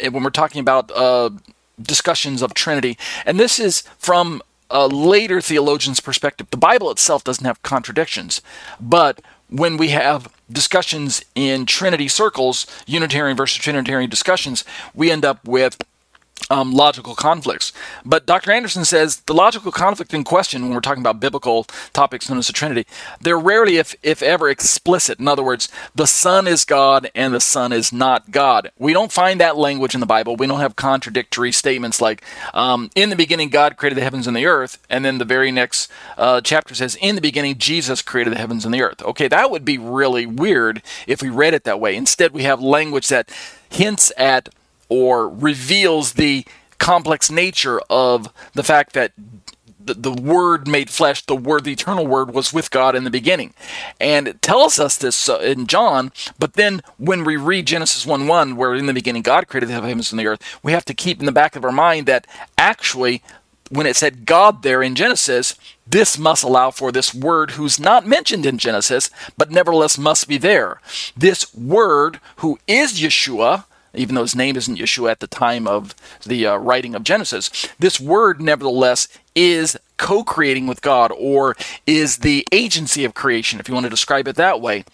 eh, 0.00 0.08
when 0.08 0.22
we're 0.22 0.30
talking 0.30 0.60
about 0.60 0.90
uh, 0.92 1.30
discussions 1.80 2.42
of 2.42 2.54
Trinity, 2.54 2.96
and 3.26 3.38
this 3.38 3.58
is 3.58 3.82
from 3.98 4.42
a 4.70 4.86
later 4.86 5.40
theologian's 5.40 6.00
perspective. 6.00 6.48
The 6.50 6.56
Bible 6.56 6.90
itself 6.90 7.24
doesn't 7.24 7.44
have 7.44 7.62
contradictions, 7.62 8.40
but 8.80 9.20
when 9.50 9.76
we 9.76 9.88
have 9.88 10.32
discussions 10.50 11.24
in 11.34 11.66
Trinity 11.66 12.08
circles, 12.08 12.66
Unitarian 12.86 13.36
versus 13.36 13.58
Trinitarian 13.58 14.10
discussions, 14.10 14.64
we 14.94 15.10
end 15.10 15.24
up 15.24 15.44
with 15.46 15.78
um, 16.50 16.72
logical 16.72 17.14
conflicts. 17.14 17.72
But 18.04 18.26
Dr. 18.26 18.52
Anderson 18.52 18.84
says 18.84 19.20
the 19.20 19.34
logical 19.34 19.72
conflict 19.72 20.14
in 20.14 20.24
question, 20.24 20.62
when 20.62 20.74
we're 20.74 20.80
talking 20.80 21.02
about 21.02 21.20
biblical 21.20 21.64
topics 21.92 22.28
known 22.28 22.38
as 22.38 22.46
the 22.46 22.52
Trinity, 22.52 22.86
they're 23.20 23.38
rarely, 23.38 23.76
if, 23.76 23.94
if 24.02 24.22
ever, 24.22 24.48
explicit. 24.48 25.18
In 25.18 25.28
other 25.28 25.42
words, 25.42 25.68
the 25.94 26.06
Son 26.06 26.46
is 26.46 26.64
God 26.64 27.10
and 27.14 27.34
the 27.34 27.40
Son 27.40 27.72
is 27.72 27.92
not 27.92 28.30
God. 28.30 28.70
We 28.78 28.92
don't 28.92 29.12
find 29.12 29.40
that 29.40 29.56
language 29.56 29.94
in 29.94 30.00
the 30.00 30.06
Bible. 30.06 30.36
We 30.36 30.46
don't 30.46 30.60
have 30.60 30.76
contradictory 30.76 31.52
statements 31.52 32.00
like, 32.00 32.22
um, 32.54 32.90
in 32.94 33.10
the 33.10 33.16
beginning, 33.16 33.50
God 33.50 33.76
created 33.76 33.96
the 33.96 34.02
heavens 34.02 34.26
and 34.26 34.36
the 34.36 34.46
earth. 34.46 34.78
And 34.88 35.04
then 35.04 35.18
the 35.18 35.24
very 35.24 35.50
next 35.50 35.90
uh, 36.16 36.40
chapter 36.40 36.74
says, 36.74 36.96
in 37.00 37.14
the 37.14 37.20
beginning, 37.20 37.58
Jesus 37.58 38.02
created 38.02 38.32
the 38.32 38.38
heavens 38.38 38.64
and 38.64 38.72
the 38.72 38.82
earth. 38.82 39.02
Okay, 39.02 39.28
that 39.28 39.50
would 39.50 39.64
be 39.64 39.78
really 39.78 40.26
weird 40.26 40.82
if 41.06 41.22
we 41.22 41.28
read 41.28 41.54
it 41.54 41.64
that 41.64 41.80
way. 41.80 41.96
Instead, 41.96 42.32
we 42.32 42.44
have 42.44 42.60
language 42.60 43.08
that 43.08 43.30
hints 43.70 44.12
at 44.16 44.48
or 44.88 45.28
reveals 45.28 46.14
the 46.14 46.44
complex 46.78 47.30
nature 47.30 47.80
of 47.90 48.32
the 48.54 48.62
fact 48.62 48.92
that 48.92 49.12
the, 49.88 49.94
the 49.94 50.12
Word 50.12 50.68
made 50.68 50.90
flesh, 50.90 51.24
the 51.24 51.34
Word, 51.34 51.64
the 51.64 51.72
eternal 51.72 52.06
Word, 52.06 52.32
was 52.32 52.52
with 52.52 52.70
God 52.70 52.94
in 52.94 53.04
the 53.04 53.10
beginning. 53.10 53.54
And 54.00 54.28
it 54.28 54.42
tells 54.42 54.78
us 54.78 54.96
this 54.96 55.28
uh, 55.28 55.38
in 55.38 55.66
John, 55.66 56.12
but 56.38 56.54
then 56.54 56.82
when 56.98 57.24
we 57.24 57.36
read 57.36 57.66
Genesis 57.66 58.06
1 58.06 58.26
1, 58.26 58.56
where 58.56 58.74
in 58.74 58.86
the 58.86 58.94
beginning 58.94 59.22
God 59.22 59.48
created 59.48 59.70
the 59.70 59.74
heavens 59.74 60.12
and 60.12 60.20
the 60.20 60.26
earth, 60.26 60.58
we 60.62 60.72
have 60.72 60.84
to 60.84 60.94
keep 60.94 61.20
in 61.20 61.26
the 61.26 61.32
back 61.32 61.56
of 61.56 61.64
our 61.64 61.72
mind 61.72 62.06
that 62.06 62.26
actually, 62.56 63.22
when 63.70 63.86
it 63.86 63.96
said 63.96 64.26
God 64.26 64.62
there 64.62 64.82
in 64.82 64.94
Genesis, 64.94 65.56
this 65.86 66.18
must 66.18 66.44
allow 66.44 66.70
for 66.70 66.92
this 66.92 67.14
word 67.14 67.52
who's 67.52 67.80
not 67.80 68.06
mentioned 68.06 68.44
in 68.44 68.58
Genesis, 68.58 69.10
but 69.36 69.50
nevertheless 69.50 69.98
must 69.98 70.28
be 70.28 70.38
there. 70.38 70.80
This 71.16 71.54
word 71.54 72.20
who 72.36 72.58
is 72.66 73.00
Yeshua, 73.00 73.64
even 73.94 74.14
though 74.14 74.22
his 74.22 74.36
name 74.36 74.56
isn't 74.56 74.78
Yeshua 74.78 75.10
at 75.10 75.20
the 75.20 75.26
time 75.26 75.66
of 75.66 75.94
the 76.24 76.46
uh, 76.46 76.56
writing 76.56 76.94
of 76.94 77.04
Genesis, 77.04 77.50
this 77.78 78.00
word 78.00 78.40
nevertheless 78.40 79.08
is 79.34 79.76
co 79.96 80.24
creating 80.24 80.66
with 80.66 80.82
God 80.82 81.12
or 81.16 81.56
is 81.86 82.18
the 82.18 82.46
agency 82.52 83.04
of 83.04 83.14
creation, 83.14 83.60
if 83.60 83.68
you 83.68 83.74
want 83.74 83.84
to 83.84 83.90
describe 83.90 84.28
it 84.28 84.36
that 84.36 84.60
way. 84.60 84.84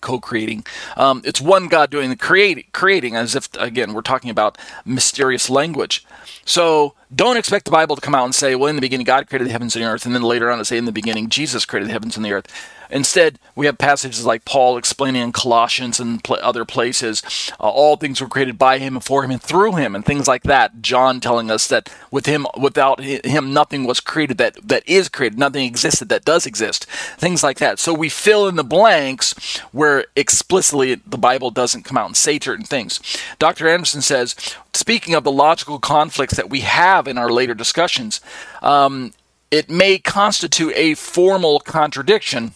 Co 0.00 0.18
creating. 0.18 0.66
Um, 0.98 1.22
it's 1.24 1.40
one 1.40 1.66
God 1.68 1.90
doing 1.90 2.10
the 2.10 2.16
create, 2.16 2.72
creating, 2.72 3.16
as 3.16 3.34
if, 3.34 3.48
again, 3.54 3.94
we're 3.94 4.02
talking 4.02 4.28
about 4.28 4.58
mysterious 4.84 5.48
language. 5.48 6.04
So 6.44 6.92
don't 7.14 7.38
expect 7.38 7.64
the 7.64 7.70
Bible 7.70 7.96
to 7.96 8.02
come 8.02 8.14
out 8.14 8.26
and 8.26 8.34
say, 8.34 8.54
well, 8.54 8.68
in 8.68 8.76
the 8.76 8.82
beginning, 8.82 9.06
God 9.06 9.28
created 9.28 9.48
the 9.48 9.52
heavens 9.52 9.74
and 9.74 9.84
the 9.84 9.88
earth, 9.88 10.04
and 10.04 10.14
then 10.14 10.22
later 10.22 10.50
on 10.50 10.58
to 10.58 10.64
say, 10.64 10.76
in 10.76 10.84
the 10.84 10.92
beginning, 10.92 11.30
Jesus 11.30 11.64
created 11.64 11.88
the 11.88 11.92
heavens 11.92 12.16
and 12.16 12.24
the 12.24 12.32
earth. 12.32 12.46
Instead, 12.94 13.40
we 13.56 13.66
have 13.66 13.76
passages 13.76 14.24
like 14.24 14.44
Paul 14.44 14.76
explaining 14.76 15.20
in 15.20 15.32
Colossians 15.32 15.98
and 15.98 16.22
pl- 16.22 16.38
other 16.40 16.64
places, 16.64 17.24
uh, 17.58 17.68
all 17.68 17.96
things 17.96 18.20
were 18.20 18.28
created 18.28 18.56
by 18.56 18.78
him 18.78 18.94
and 18.94 19.04
for 19.04 19.24
him 19.24 19.32
and 19.32 19.42
through 19.42 19.74
him, 19.74 19.96
and 19.96 20.04
things 20.04 20.28
like 20.28 20.44
that. 20.44 20.80
John 20.80 21.18
telling 21.18 21.50
us 21.50 21.66
that 21.66 21.92
with 22.12 22.26
him, 22.26 22.46
without 22.56 23.00
him, 23.00 23.52
nothing 23.52 23.82
was 23.82 23.98
created 23.98 24.38
that 24.38 24.56
that 24.68 24.88
is 24.88 25.08
created, 25.08 25.40
nothing 25.40 25.66
existed 25.66 26.08
that 26.08 26.24
does 26.24 26.46
exist. 26.46 26.84
Things 27.18 27.42
like 27.42 27.58
that. 27.58 27.80
So 27.80 27.92
we 27.92 28.08
fill 28.08 28.46
in 28.46 28.54
the 28.54 28.62
blanks 28.62 29.58
where 29.72 30.04
explicitly 30.14 30.94
the 30.94 31.18
Bible 31.18 31.50
doesn't 31.50 31.82
come 31.82 31.98
out 31.98 32.06
and 32.06 32.16
say 32.16 32.38
certain 32.38 32.64
things. 32.64 33.00
Dr. 33.40 33.68
Anderson 33.68 34.02
says, 34.02 34.36
speaking 34.72 35.14
of 35.14 35.24
the 35.24 35.32
logical 35.32 35.80
conflicts 35.80 36.36
that 36.36 36.48
we 36.48 36.60
have 36.60 37.08
in 37.08 37.18
our 37.18 37.30
later 37.30 37.54
discussions, 37.54 38.20
um, 38.62 39.12
it 39.50 39.68
may 39.68 39.98
constitute 39.98 40.72
a 40.76 40.94
formal 40.94 41.58
contradiction 41.58 42.54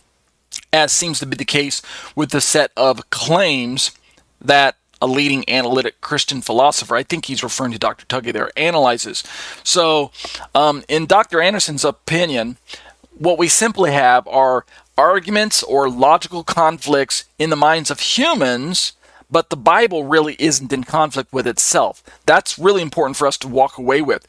as 0.72 0.92
seems 0.92 1.18
to 1.20 1.26
be 1.26 1.36
the 1.36 1.44
case 1.44 1.82
with 2.14 2.30
the 2.30 2.40
set 2.40 2.70
of 2.76 3.10
claims 3.10 3.92
that 4.40 4.76
a 5.00 5.06
leading 5.06 5.48
analytic 5.48 6.00
Christian 6.00 6.40
philosopher, 6.40 6.96
I 6.96 7.02
think 7.02 7.26
he's 7.26 7.42
referring 7.42 7.72
to 7.72 7.78
Dr. 7.78 8.04
Tuggy 8.06 8.32
there, 8.32 8.50
analyzes. 8.56 9.22
So, 9.62 10.10
um, 10.54 10.82
in 10.88 11.06
Dr. 11.06 11.40
Anderson's 11.40 11.84
opinion, 11.84 12.56
what 13.16 13.38
we 13.38 13.48
simply 13.48 13.92
have 13.92 14.26
are 14.26 14.64
arguments 14.96 15.62
or 15.62 15.88
logical 15.88 16.42
conflicts 16.42 17.24
in 17.38 17.50
the 17.50 17.56
minds 17.56 17.90
of 17.90 18.00
humans, 18.00 18.94
but 19.30 19.50
the 19.50 19.56
Bible 19.56 20.04
really 20.04 20.36
isn't 20.38 20.72
in 20.72 20.84
conflict 20.84 21.32
with 21.32 21.46
itself. 21.46 22.02
That's 22.26 22.58
really 22.58 22.82
important 22.82 23.16
for 23.16 23.26
us 23.26 23.38
to 23.38 23.48
walk 23.48 23.78
away 23.78 24.02
with. 24.02 24.26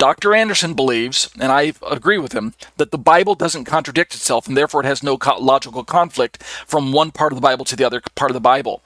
Dr. 0.00 0.34
Anderson 0.34 0.72
believes, 0.72 1.28
and 1.38 1.52
I 1.52 1.74
agree 1.86 2.16
with 2.16 2.32
him, 2.32 2.54
that 2.78 2.90
the 2.90 2.96
Bible 2.96 3.34
doesn't 3.34 3.66
contradict 3.66 4.14
itself 4.14 4.48
and 4.48 4.56
therefore 4.56 4.80
it 4.80 4.86
has 4.86 5.02
no 5.02 5.18
co- 5.18 5.38
logical 5.38 5.84
conflict 5.84 6.42
from 6.42 6.90
one 6.90 7.10
part 7.10 7.32
of 7.32 7.36
the 7.36 7.42
Bible 7.42 7.66
to 7.66 7.76
the 7.76 7.84
other 7.84 8.00
part 8.14 8.30
of 8.30 8.34
the 8.34 8.40
Bible. 8.40 8.80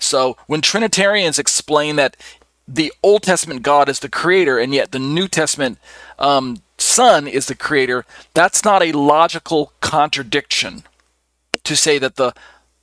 So 0.00 0.36
when 0.48 0.60
Trinitarians 0.60 1.38
explain 1.38 1.94
that 1.94 2.16
the 2.66 2.92
Old 3.04 3.22
Testament 3.22 3.62
God 3.62 3.88
is 3.88 4.00
the 4.00 4.08
creator 4.08 4.58
and 4.58 4.74
yet 4.74 4.90
the 4.90 4.98
New 4.98 5.28
Testament 5.28 5.78
um, 6.18 6.60
Son 6.76 7.28
is 7.28 7.46
the 7.46 7.54
creator, 7.54 8.04
that's 8.34 8.64
not 8.64 8.82
a 8.82 8.90
logical 8.90 9.72
contradiction 9.80 10.82
to 11.62 11.76
say 11.76 12.00
that 12.00 12.16
the 12.16 12.34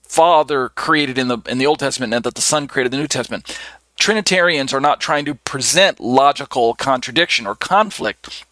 Father 0.01 0.69
created 0.69 1.17
in 1.17 1.28
the 1.28 1.39
in 1.45 1.57
the 1.57 1.65
Old 1.65 1.80
Testament 1.80 2.13
and 2.13 2.23
that 2.23 2.36
the 2.36 2.41
Son 2.41 2.69
created 2.69 2.93
the 2.93 2.97
New 2.97 3.07
Testament. 3.07 3.59
Trinitarians 3.98 4.74
are 4.74 4.82
not 4.82 5.00
trying 5.00 5.26
to 5.26 5.36
present 5.36 6.00
logical 6.00 6.74
contradiction 6.76 7.48
or 7.48 7.56
conflict. 7.56 8.46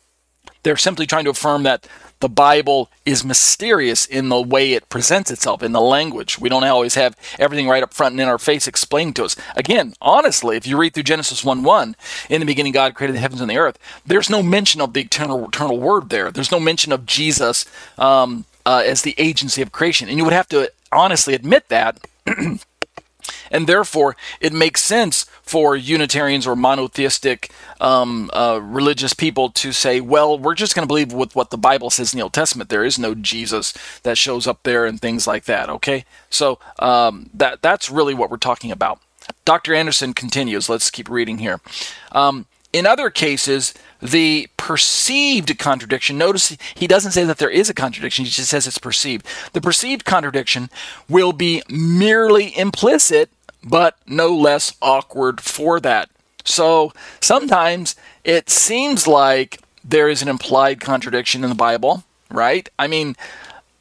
They're 0.64 0.78
simply 0.78 1.06
trying 1.06 1.26
to 1.26 1.32
affirm 1.32 1.64
that 1.64 1.88
the 2.24 2.30
Bible 2.30 2.90
is 3.06 3.26
mysterious 3.26 4.06
in 4.06 4.30
the 4.30 4.42
way 4.42 4.72
it 4.72 4.88
presents 4.88 5.30
itself, 5.30 5.62
in 5.62 5.74
the 5.74 5.82
language. 5.82 6.40
We 6.40 6.48
don't 6.48 6.64
always 6.64 6.96
have 6.96 7.18
everything 7.38 7.68
right 7.68 7.84
up 7.84 7.94
front 7.94 8.14
and 8.14 8.22
in 8.22 8.30
our 8.30 8.38
face 8.38 8.66
explained 8.66 9.18
to 9.18 9.26
us. 9.26 9.36
Again, 9.58 9.94
honestly, 10.02 10.56
if 10.56 10.66
you 10.66 10.78
read 10.78 10.94
through 10.94 11.04
Genesis 11.04 11.44
1 11.44 11.64
1, 11.64 11.96
in 12.30 12.40
the 12.40 12.46
beginning 12.46 12.72
God 12.72 12.96
created 12.96 13.18
the 13.18 13.20
heavens 13.20 13.42
and 13.42 13.50
the 13.50 13.58
earth, 13.58 13.78
there's 14.06 14.30
no 14.30 14.42
mention 14.42 14.80
of 14.80 14.94
the 14.94 15.02
eternal, 15.02 15.50
eternal 15.50 15.78
word 15.78 16.10
there. 16.10 16.32
There's 16.32 16.52
no 16.52 16.62
mention 16.62 16.94
of 16.94 17.06
Jesus 17.06 17.66
um, 17.98 18.46
uh, 18.66 18.84
as 18.86 19.02
the 19.02 19.16
agency 19.18 19.62
of 19.62 19.74
creation. 19.74 20.08
And 20.08 20.18
you 20.18 20.24
would 20.24 20.32
have 20.32 20.48
to 20.50 20.72
honestly 20.94 21.34
admit 21.34 21.68
that. 21.68 22.00
and 23.52 23.68
therefore 23.68 24.16
it 24.40 24.54
makes 24.54 24.82
sense 24.82 25.26
for 25.44 25.76
Unitarians 25.76 26.48
or 26.48 26.56
monotheistic 26.56 27.52
um, 27.80 28.30
uh, 28.34 28.60
religious 28.64 29.14
people 29.14 29.50
to 29.52 29.72
say, 29.72 30.02
well, 30.02 30.40
we're 30.40 30.56
just 30.56 30.74
going 30.74 30.84
to 30.84 30.88
believe 30.88 31.14
with 31.14 31.36
what 31.36 31.52
the 31.52 31.58
Bible 31.58 31.90
says 31.90 32.14
in 32.14 32.18
the 32.18 32.24
Old 32.24 32.34
Testament. 32.34 32.70
There 32.70 32.84
is 32.84 32.98
no 32.98 33.14
Jesus 33.14 33.74
that 34.04 34.18
shows 34.18 34.48
up 34.48 34.64
there 34.64 34.86
and 34.86 35.00
things 35.00 35.28
like 35.28 35.44
that. 35.46 35.70
Okay, 35.70 36.06
so 36.30 36.60
um, 36.80 37.30
that 37.34 37.62
that's 37.62 37.92
really 37.92 38.14
what 38.14 38.32
we're 38.32 38.38
talking 38.38 38.72
about. 38.72 39.00
Dr. 39.46 39.74
Anderson 39.74 40.14
continues. 40.14 40.70
Let's 40.70 40.90
keep 40.90 41.10
reading 41.10 41.38
here. 41.38 41.60
Um, 42.12 42.46
in 42.72 42.88
other 42.88 43.12
cases, 43.12 43.74
the 44.02 44.50
perceived 44.58 45.58
contradiction, 45.60 46.18
notice 46.18 46.58
he 46.74 46.88
doesn't 46.88 47.12
say 47.12 47.24
that 47.24 47.38
there 47.38 47.50
is 47.50 47.70
a 47.70 47.74
contradiction, 47.74 48.26
he 48.26 48.32
just 48.32 48.50
says 48.50 48.66
it's 48.66 48.80
perceived. 48.80 49.26
The 49.54 49.62
perceived 49.62 50.06
contradiction 50.06 50.70
will 51.08 51.34
be 51.34 51.62
merely 51.70 52.58
implicit 52.58 53.30
but 53.64 53.98
no 54.06 54.36
less 54.36 54.76
awkward 54.82 55.42
for 55.42 55.80
that. 55.80 56.10
So 56.46 56.92
sometimes 57.22 57.96
it 58.24 58.50
seems 58.50 59.08
like 59.08 59.60
there 59.84 60.10
is 60.10 60.22
an 60.22 60.28
implied 60.28 60.80
contradiction 60.80 61.44
in 61.44 61.50
the 61.50 61.56
Bible, 61.56 62.04
right? 62.30 62.68
I 62.78 62.88
mean, 62.88 63.16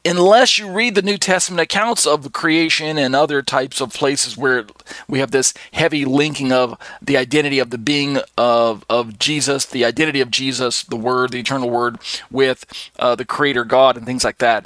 unless 0.05 0.59
you 0.59 0.69
read 0.69 0.95
the 0.95 1.01
New 1.01 1.17
Testament 1.17 1.61
accounts 1.61 2.05
of 2.05 2.23
the 2.23 2.29
creation 2.29 2.97
and 2.97 3.15
other 3.15 3.41
types 3.41 3.79
of 3.79 3.93
places 3.93 4.37
where 4.37 4.65
we 5.07 5.19
have 5.19 5.31
this 5.31 5.53
heavy 5.71 6.05
linking 6.05 6.51
of 6.51 6.77
the 7.01 7.17
identity 7.17 7.59
of 7.59 7.69
the 7.69 7.77
being 7.77 8.19
of, 8.37 8.85
of 8.89 9.17
Jesus, 9.17 9.65
the 9.65 9.85
identity 9.85 10.21
of 10.21 10.31
Jesus, 10.31 10.83
the 10.83 10.97
Word, 10.97 11.31
the 11.31 11.39
eternal 11.39 11.69
Word, 11.69 11.99
with 12.29 12.65
uh, 12.99 13.15
the 13.15 13.25
Creator 13.25 13.65
God 13.65 13.95
and 13.97 14.05
things 14.05 14.23
like 14.23 14.39
that. 14.39 14.65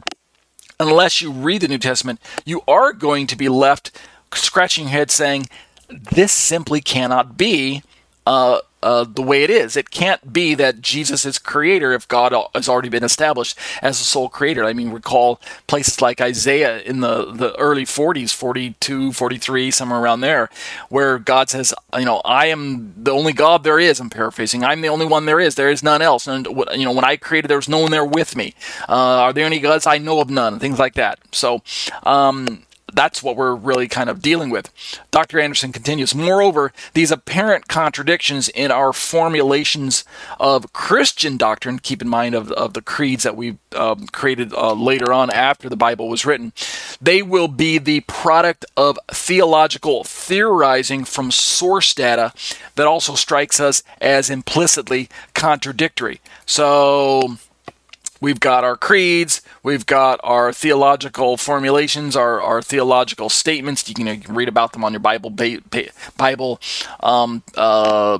Unless 0.79 1.21
you 1.21 1.31
read 1.31 1.61
the 1.61 1.67
New 1.67 1.79
Testament, 1.79 2.19
you 2.45 2.61
are 2.67 2.93
going 2.93 3.25
to 3.27 3.35
be 3.35 3.49
left 3.49 3.91
scratching 4.33 4.85
your 4.85 4.91
head 4.91 5.11
saying, 5.11 5.47
this 5.89 6.31
simply 6.31 6.81
cannot 6.81 7.37
be 7.37 7.83
uh, 8.25 8.59
uh, 8.83 9.05
the 9.05 9.21
way 9.21 9.43
it 9.43 9.49
is. 9.49 9.75
It 9.75 9.89
can't 9.89 10.31
be 10.31 10.53
that 10.55 10.81
Jesus 10.81 11.25
is 11.25 11.39
creator 11.39 11.93
if 11.93 12.07
God 12.07 12.33
has 12.53 12.69
already 12.69 12.89
been 12.89 13.03
established 13.03 13.57
as 13.81 13.97
the 13.97 14.03
sole 14.05 14.29
creator. 14.29 14.65
I 14.65 14.73
mean, 14.73 14.91
recall 14.91 15.41
places 15.65 16.01
like 16.01 16.21
Isaiah 16.21 16.79
in 16.81 16.99
the, 16.99 17.31
the 17.31 17.55
early 17.57 17.85
40s, 17.85 18.33
42, 18.33 19.13
43, 19.13 19.71
somewhere 19.71 19.99
around 19.99 20.21
there, 20.21 20.49
where 20.89 21.17
God 21.17 21.49
says, 21.49 21.73
you 21.97 22.05
know, 22.05 22.21
I 22.23 22.47
am 22.47 22.93
the 22.95 23.11
only 23.11 23.33
God 23.33 23.63
there 23.63 23.79
is. 23.79 23.99
I'm 23.99 24.09
paraphrasing. 24.09 24.63
I'm 24.63 24.81
the 24.81 24.89
only 24.89 25.05
one 25.05 25.25
there 25.25 25.39
is. 25.39 25.55
There 25.55 25.71
is 25.71 25.81
none 25.81 26.01
else. 26.01 26.27
And, 26.27 26.45
you 26.45 26.85
know, 26.85 26.93
when 26.93 27.05
I 27.05 27.17
created, 27.17 27.47
there 27.47 27.57
was 27.57 27.69
no 27.69 27.79
one 27.79 27.91
there 27.91 28.05
with 28.05 28.35
me. 28.35 28.53
Uh, 28.87 28.93
are 28.93 29.33
there 29.33 29.45
any 29.45 29.59
gods? 29.59 29.87
I 29.87 29.97
know 29.97 30.21
of 30.21 30.29
none. 30.29 30.59
Things 30.59 30.77
like 30.79 30.93
that. 30.93 31.19
So, 31.31 31.61
um, 32.03 32.63
that's 32.97 33.21
what 33.21 33.35
we're 33.35 33.53
really 33.53 33.87
kind 33.87 34.09
of 34.09 34.23
dealing 34.23 34.49
with. 34.49 34.71
Dr. 35.11 35.39
Anderson 35.39 35.71
continues 35.71 36.15
Moreover, 36.15 36.73
these 36.93 37.11
apparent 37.11 37.67
contradictions 37.67 38.49
in 38.49 38.71
our 38.71 38.91
formulations 38.91 40.03
of 40.39 40.73
Christian 40.73 41.37
doctrine, 41.37 41.77
keep 41.77 42.01
in 42.01 42.09
mind 42.09 42.33
of, 42.33 42.51
of 42.53 42.73
the 42.73 42.81
creeds 42.81 43.21
that 43.21 43.37
we 43.37 43.57
um, 43.75 44.07
created 44.07 44.51
uh, 44.51 44.73
later 44.73 45.13
on 45.13 45.29
after 45.29 45.69
the 45.69 45.77
Bible 45.77 46.09
was 46.09 46.25
written, 46.25 46.53
they 46.99 47.21
will 47.21 47.47
be 47.47 47.77
the 47.77 47.99
product 48.01 48.65
of 48.75 48.97
theological 49.11 50.03
theorizing 50.03 51.05
from 51.05 51.29
source 51.29 51.93
data 51.93 52.33
that 52.75 52.87
also 52.87 53.13
strikes 53.13 53.59
us 53.59 53.83
as 54.01 54.31
implicitly 54.31 55.07
contradictory. 55.35 56.19
So, 56.47 57.37
We've 58.19 58.39
got 58.39 58.63
our 58.63 58.75
creeds, 58.75 59.41
we've 59.63 59.85
got 59.85 60.19
our 60.23 60.51
theological 60.51 61.37
formulations, 61.37 62.15
our, 62.15 62.41
our 62.41 62.61
theological 62.61 63.29
statements. 63.29 63.87
You 63.87 63.95
can, 63.95 64.21
can 64.21 64.35
read 64.35 64.47
about 64.47 64.73
them 64.73 64.83
on 64.83 64.93
your 64.93 64.99
Bible, 64.99 65.29
Bible, 66.17 66.61
um, 67.01 67.43
uh, 67.55 68.19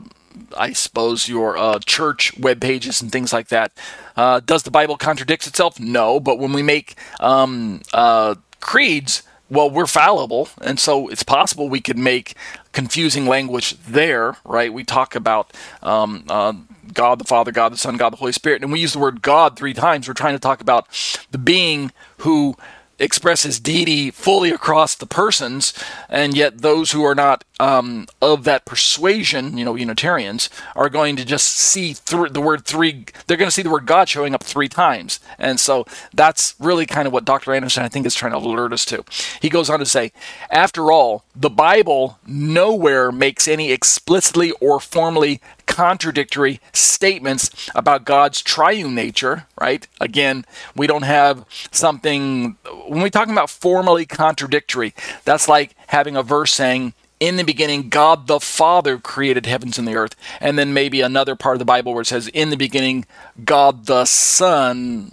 I 0.56 0.74
suppose 0.74 1.28
your 1.28 1.58
uh, 1.58 1.80
church 1.80 2.38
web 2.38 2.62
pages 2.62 3.02
and 3.02 3.12
things 3.12 3.34
like 3.34 3.48
that. 3.50 3.72
Uh, 4.16 4.39
does 4.39 4.64
the 4.64 4.72
Bible 4.72 4.98
contradict 4.98 5.48
itself? 5.48 5.80
No, 5.80 6.20
but 6.20 6.39
when 6.39 6.54
we 6.54 6.62
make 6.62 6.95
um, 7.20 7.82
uh, 7.93 8.36
creeds, 8.60 9.24
well, 9.50 9.70
we're 9.70 9.88
fallible, 9.88 10.50
and 10.62 10.80
so 10.80 11.08
it's 11.08 11.24
possible 11.24 11.70
we 11.70 11.82
could 11.82 11.98
make 11.98 12.36
confusing 12.74 13.26
language 13.26 13.78
there, 13.88 14.38
right? 14.43 14.72
We 14.74 14.84
talk 14.84 15.16
about 15.16 15.54
um, 15.82 16.26
uh, 16.30 16.54
God 16.93 17.20
the 17.20 17.26
Father, 17.26 17.52
God 17.52 17.74
the 17.74 17.78
Son, 17.78 17.98
God 17.98 18.14
the 18.14 18.18
Holy 18.18 18.32
Spirit. 18.32 18.62
And 18.62 18.72
we 18.72 18.80
use 18.80 18.93
the 18.93 19.00
word 19.00 19.22
God 19.22 19.56
three 19.56 19.74
times. 19.74 20.08
We're 20.08 20.14
trying 20.14 20.36
to 20.36 20.39
talk 20.39 20.62
about 20.62 20.88
the 21.32 21.38
being 21.38 21.91
who 22.18 22.56
expresses 23.00 23.60
deity 23.60 24.12
fully 24.12 24.50
across 24.50 24.95
the 24.95 25.06
persons, 25.06 25.74
and 26.10 26.36
yet 26.36 26.60
those 26.60 26.91
who 26.91 27.04
are 27.04 27.16
not 27.16 27.43
um, 27.60 28.08
of 28.22 28.43
that 28.43 28.66
persuasion, 28.66 29.58
you 29.58 29.66
know, 29.66 29.76
Unitarians, 29.76 30.50
are 30.76 30.89
going 30.89 31.16
to 31.16 31.26
just 31.26 31.48
see 31.48 31.93
through 31.93 32.30
the 32.30 32.41
word 32.41 32.66
three. 32.66 33.06
They're 33.26 33.38
going 33.38 33.48
to 33.48 33.54
see 33.54 33.62
the 33.62 33.70
word 33.70 33.86
God 33.86 34.10
showing 34.10 34.34
up 34.34 34.43
three 34.43 34.70
times, 34.70 35.20
and 35.38 35.60
so 35.60 35.86
that's 36.14 36.56
really 36.60 36.86
kind 36.86 37.08
of 37.08 37.14
what 37.14 37.26
Dr. 37.26 37.54
Anderson, 37.54 37.84
I 37.84 37.89
think, 37.89 38.06
is 38.06 38.16
trying 38.16 38.34
to 38.34 38.38
alert 38.38 38.74
us 38.74 38.86
to. 38.86 39.04
He 39.41 39.50
goes 39.50 39.70
on 39.70 39.80
to 39.80 39.86
say, 39.86 40.12
after 40.50 40.91
all, 40.91 41.24
the 41.36 41.50
Bible 41.50 42.20
nowhere 42.26 43.12
makes 43.12 43.48
any 43.48 43.72
explicitly 43.72 44.52
or 44.60 44.80
formally 44.80 45.41
contradictory 45.68 46.59
statements 46.74 47.70
about 47.76 48.05
God's 48.05 48.41
triune 48.41 48.95
nature, 48.95 49.45
right? 49.59 49.88
Again, 50.01 50.45
we 50.76 50.88
don't 50.88 51.03
have 51.03 51.45
something, 51.72 52.57
when 52.88 53.01
we're 53.01 53.09
talking 53.09 53.34
about 53.34 53.51
formally 53.51 54.05
contradictory, 54.05 54.95
that's 55.24 55.47
like 55.47 55.76
having 55.88 56.15
a 56.15 56.24
verse 56.24 56.53
saying, 56.53 56.93
in 57.20 57.36
the 57.36 57.43
beginning, 57.43 57.89
God 57.89 58.28
the 58.28 58.39
Father 58.39 58.97
created 58.97 59.45
heavens 59.45 59.78
and 59.78 59.88
the 59.88 59.95
earth. 59.95 60.15
And 60.39 60.57
then 60.57 60.74
maybe 60.74 61.01
another 61.01 61.36
part 61.36 61.55
of 61.55 61.59
the 61.59 61.65
Bible 61.65 61.93
where 61.93 62.01
it 62.01 62.07
says, 62.07 62.28
in 62.28 62.49
the 62.49 62.57
beginning, 62.57 63.05
God 63.43 63.88
the 63.88 64.05
Son. 64.05 65.11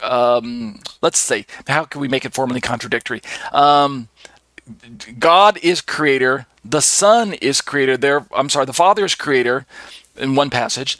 Um, 0.00 0.80
let's 1.00 1.18
see, 1.18 1.46
how 1.66 1.84
can 1.84 2.00
we 2.00 2.08
make 2.08 2.24
it 2.24 2.34
formally 2.34 2.60
contradictory? 2.60 3.22
Um, 3.52 4.08
God 5.18 5.58
is 5.62 5.80
creator, 5.80 6.46
the 6.64 6.82
Son 6.82 7.34
is 7.34 7.60
creator. 7.60 7.96
There, 7.96 8.26
I'm 8.34 8.48
sorry, 8.48 8.66
the 8.66 8.72
Father 8.72 9.04
is 9.04 9.14
creator 9.14 9.66
in 10.16 10.34
one 10.34 10.50
passage. 10.50 10.98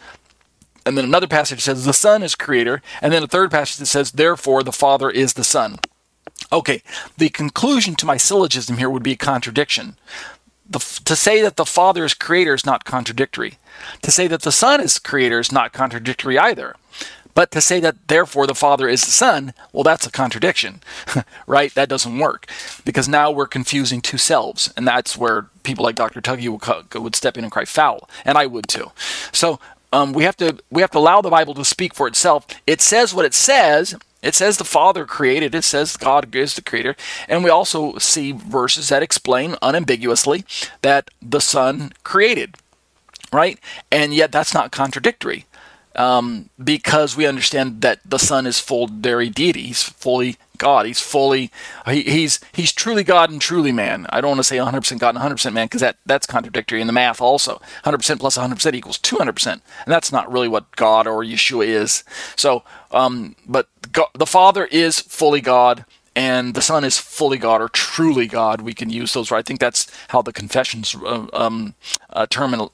And 0.84 0.98
then 0.98 1.04
another 1.04 1.28
passage 1.28 1.60
says 1.60 1.84
the 1.84 1.92
Son 1.92 2.22
is 2.22 2.34
creator. 2.34 2.82
And 3.00 3.12
then 3.12 3.22
a 3.22 3.28
third 3.28 3.50
passage 3.50 3.76
that 3.76 3.86
says, 3.86 4.12
therefore, 4.12 4.62
the 4.62 4.72
Father 4.72 5.10
is 5.10 5.34
the 5.34 5.44
Son. 5.44 5.78
Okay, 6.50 6.82
the 7.16 7.28
conclusion 7.28 7.94
to 7.96 8.06
my 8.06 8.16
syllogism 8.16 8.78
here 8.78 8.90
would 8.90 9.02
be 9.02 9.12
a 9.12 9.16
contradiction. 9.16 9.96
The, 10.68 10.78
to 11.04 11.14
say 11.14 11.40
that 11.42 11.56
the 11.56 11.64
Father 11.64 12.04
is 12.04 12.14
creator 12.14 12.54
is 12.54 12.66
not 12.66 12.84
contradictory. 12.84 13.58
To 14.02 14.10
say 14.10 14.26
that 14.26 14.42
the 14.42 14.52
Son 14.52 14.80
is 14.80 14.98
creator 14.98 15.38
is 15.38 15.52
not 15.52 15.72
contradictory 15.72 16.38
either. 16.38 16.74
But 17.34 17.50
to 17.52 17.60
say 17.60 17.80
that 17.80 18.08
therefore 18.08 18.46
the 18.46 18.54
Father 18.54 18.88
is 18.88 19.04
the 19.04 19.10
Son, 19.10 19.54
well, 19.72 19.84
that's 19.84 20.06
a 20.06 20.10
contradiction, 20.10 20.80
right? 21.46 21.74
That 21.74 21.88
doesn't 21.88 22.18
work 22.18 22.46
because 22.84 23.08
now 23.08 23.30
we're 23.30 23.46
confusing 23.46 24.00
two 24.00 24.18
selves, 24.18 24.72
and 24.76 24.86
that's 24.86 25.16
where 25.16 25.46
people 25.62 25.84
like 25.84 25.96
Dr. 25.96 26.20
Tuggy 26.20 26.48
would, 26.48 27.02
would 27.02 27.16
step 27.16 27.38
in 27.38 27.44
and 27.44 27.52
cry 27.52 27.64
foul, 27.64 28.08
and 28.24 28.36
I 28.36 28.46
would 28.46 28.68
too. 28.68 28.92
So 29.32 29.60
um, 29.92 30.12
we 30.12 30.24
have 30.24 30.36
to 30.38 30.58
we 30.70 30.82
have 30.82 30.90
to 30.92 30.98
allow 30.98 31.20
the 31.20 31.30
Bible 31.30 31.54
to 31.54 31.64
speak 31.64 31.94
for 31.94 32.06
itself. 32.06 32.46
It 32.66 32.80
says 32.80 33.14
what 33.14 33.24
it 33.24 33.34
says, 33.34 33.94
it 34.22 34.34
says 34.34 34.56
the 34.56 34.64
Father 34.64 35.04
created, 35.04 35.54
it 35.54 35.64
says 35.64 35.96
God 35.96 36.34
is 36.34 36.54
the 36.54 36.62
creator, 36.62 36.96
and 37.28 37.44
we 37.44 37.50
also 37.50 37.98
see 37.98 38.32
verses 38.32 38.88
that 38.88 39.02
explain 39.02 39.56
unambiguously 39.62 40.44
that 40.82 41.10
the 41.20 41.40
Son 41.40 41.92
created, 42.04 42.56
right? 43.32 43.58
And 43.90 44.14
yet 44.14 44.32
that's 44.32 44.54
not 44.54 44.72
contradictory 44.72 45.46
um, 45.96 46.50
because 46.62 47.16
we 47.16 47.26
understand 47.26 47.82
that 47.82 48.00
the 48.04 48.18
Son 48.18 48.46
is 48.46 48.58
full 48.58 48.86
very 48.86 49.28
deity. 49.28 49.64
He's 49.64 49.82
fully 49.82 50.36
God. 50.58 50.86
He's 50.86 51.00
fully 51.00 51.50
he, 51.86 52.02
he's 52.02 52.40
he's 52.52 52.72
truly 52.72 53.02
God 53.02 53.30
and 53.30 53.40
truly 53.40 53.72
man. 53.72 54.06
I 54.10 54.20
don't 54.20 54.30
want 54.30 54.38
to 54.38 54.44
say 54.44 54.56
100% 54.56 54.98
God 54.98 55.16
and 55.16 55.24
100% 55.24 55.52
man 55.52 55.66
because 55.66 55.80
that 55.80 55.96
that's 56.06 56.26
contradictory 56.26 56.80
in 56.80 56.86
the 56.86 56.92
math 56.92 57.20
also. 57.20 57.60
100% 57.84 58.20
plus 58.20 58.38
100% 58.38 58.74
equals 58.74 58.98
200%, 58.98 59.46
and 59.52 59.62
that's 59.86 60.12
not 60.12 60.30
really 60.30 60.48
what 60.48 60.74
God 60.76 61.06
or 61.06 61.24
Yeshua 61.24 61.66
is. 61.66 62.04
So, 62.36 62.62
um, 62.92 63.34
but 63.46 63.68
God, 63.90 64.08
the 64.14 64.26
Father 64.26 64.66
is 64.66 65.00
fully 65.00 65.40
God 65.40 65.84
and 66.14 66.54
the 66.54 66.62
Son 66.62 66.84
is 66.84 66.98
fully 66.98 67.38
God 67.38 67.60
or 67.60 67.68
truly 67.68 68.26
God. 68.26 68.60
We 68.60 68.74
can 68.74 68.90
use 68.90 69.14
those. 69.14 69.30
Right? 69.30 69.38
I 69.38 69.42
think 69.42 69.60
that's 69.60 69.90
how 70.08 70.22
the 70.22 70.32
confessions 70.32 70.94
uh, 70.94 71.26
um, 71.32 71.74
uh, 72.10 72.26
terminal. 72.26 72.72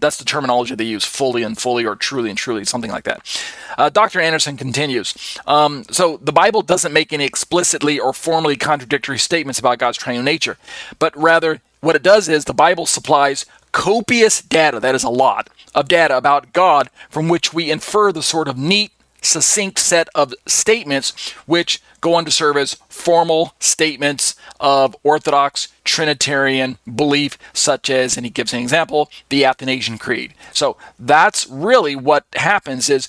That's 0.00 0.16
the 0.16 0.24
terminology 0.24 0.74
they 0.74 0.84
use: 0.84 1.04
fully 1.04 1.42
and 1.42 1.58
fully, 1.58 1.84
or 1.84 1.96
truly 1.96 2.30
and 2.30 2.38
truly, 2.38 2.64
something 2.64 2.90
like 2.90 3.04
that. 3.04 3.42
Uh, 3.76 3.88
Dr. 3.88 4.20
Anderson 4.20 4.56
continues. 4.56 5.38
Um, 5.46 5.84
so 5.90 6.18
the 6.18 6.32
Bible 6.32 6.62
doesn't 6.62 6.92
make 6.92 7.12
any 7.12 7.24
explicitly 7.24 7.98
or 7.98 8.12
formally 8.12 8.56
contradictory 8.56 9.18
statements 9.18 9.58
about 9.58 9.78
God's 9.78 9.98
triune 9.98 10.24
nature, 10.24 10.58
but 10.98 11.16
rather 11.16 11.60
what 11.80 11.96
it 11.96 12.02
does 12.02 12.28
is 12.28 12.44
the 12.44 12.54
Bible 12.54 12.86
supplies 12.86 13.44
copious 13.72 14.40
data. 14.40 14.78
That 14.78 14.94
is 14.94 15.02
a 15.02 15.10
lot 15.10 15.50
of 15.74 15.88
data 15.88 16.16
about 16.16 16.52
God 16.52 16.90
from 17.10 17.28
which 17.28 17.52
we 17.52 17.70
infer 17.70 18.12
the 18.12 18.22
sort 18.22 18.46
of 18.46 18.56
neat 18.56 18.92
succinct 19.22 19.78
set 19.78 20.08
of 20.14 20.34
statements 20.46 21.30
which 21.46 21.80
go 22.00 22.14
on 22.14 22.24
to 22.24 22.30
serve 22.30 22.56
as 22.56 22.74
formal 22.88 23.54
statements 23.60 24.34
of 24.60 24.94
Orthodox 25.02 25.68
Trinitarian 25.84 26.78
belief, 26.94 27.38
such 27.52 27.88
as, 27.88 28.16
and 28.16 28.26
he 28.26 28.30
gives 28.30 28.52
an 28.52 28.60
example, 28.60 29.10
the 29.28 29.44
Athanasian 29.44 29.98
Creed. 29.98 30.34
So 30.52 30.76
that's 30.98 31.46
really 31.48 31.96
what 31.96 32.26
happens 32.34 32.90
is 32.90 33.08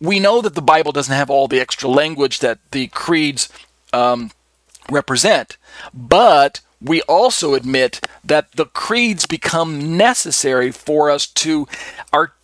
we 0.00 0.18
know 0.18 0.40
that 0.40 0.54
the 0.54 0.62
Bible 0.62 0.92
doesn't 0.92 1.14
have 1.14 1.30
all 1.30 1.46
the 1.46 1.60
extra 1.60 1.88
language 1.88 2.40
that 2.40 2.58
the 2.70 2.88
creeds 2.88 3.48
um, 3.92 4.30
represent, 4.90 5.58
but 5.92 6.60
we 6.80 7.02
also 7.02 7.52
admit 7.52 8.00
that 8.24 8.52
the 8.52 8.64
creeds 8.64 9.26
become 9.26 9.98
necessary 9.98 10.72
for 10.72 11.10
us 11.10 11.26
to 11.26 11.68
articulate 12.14 12.39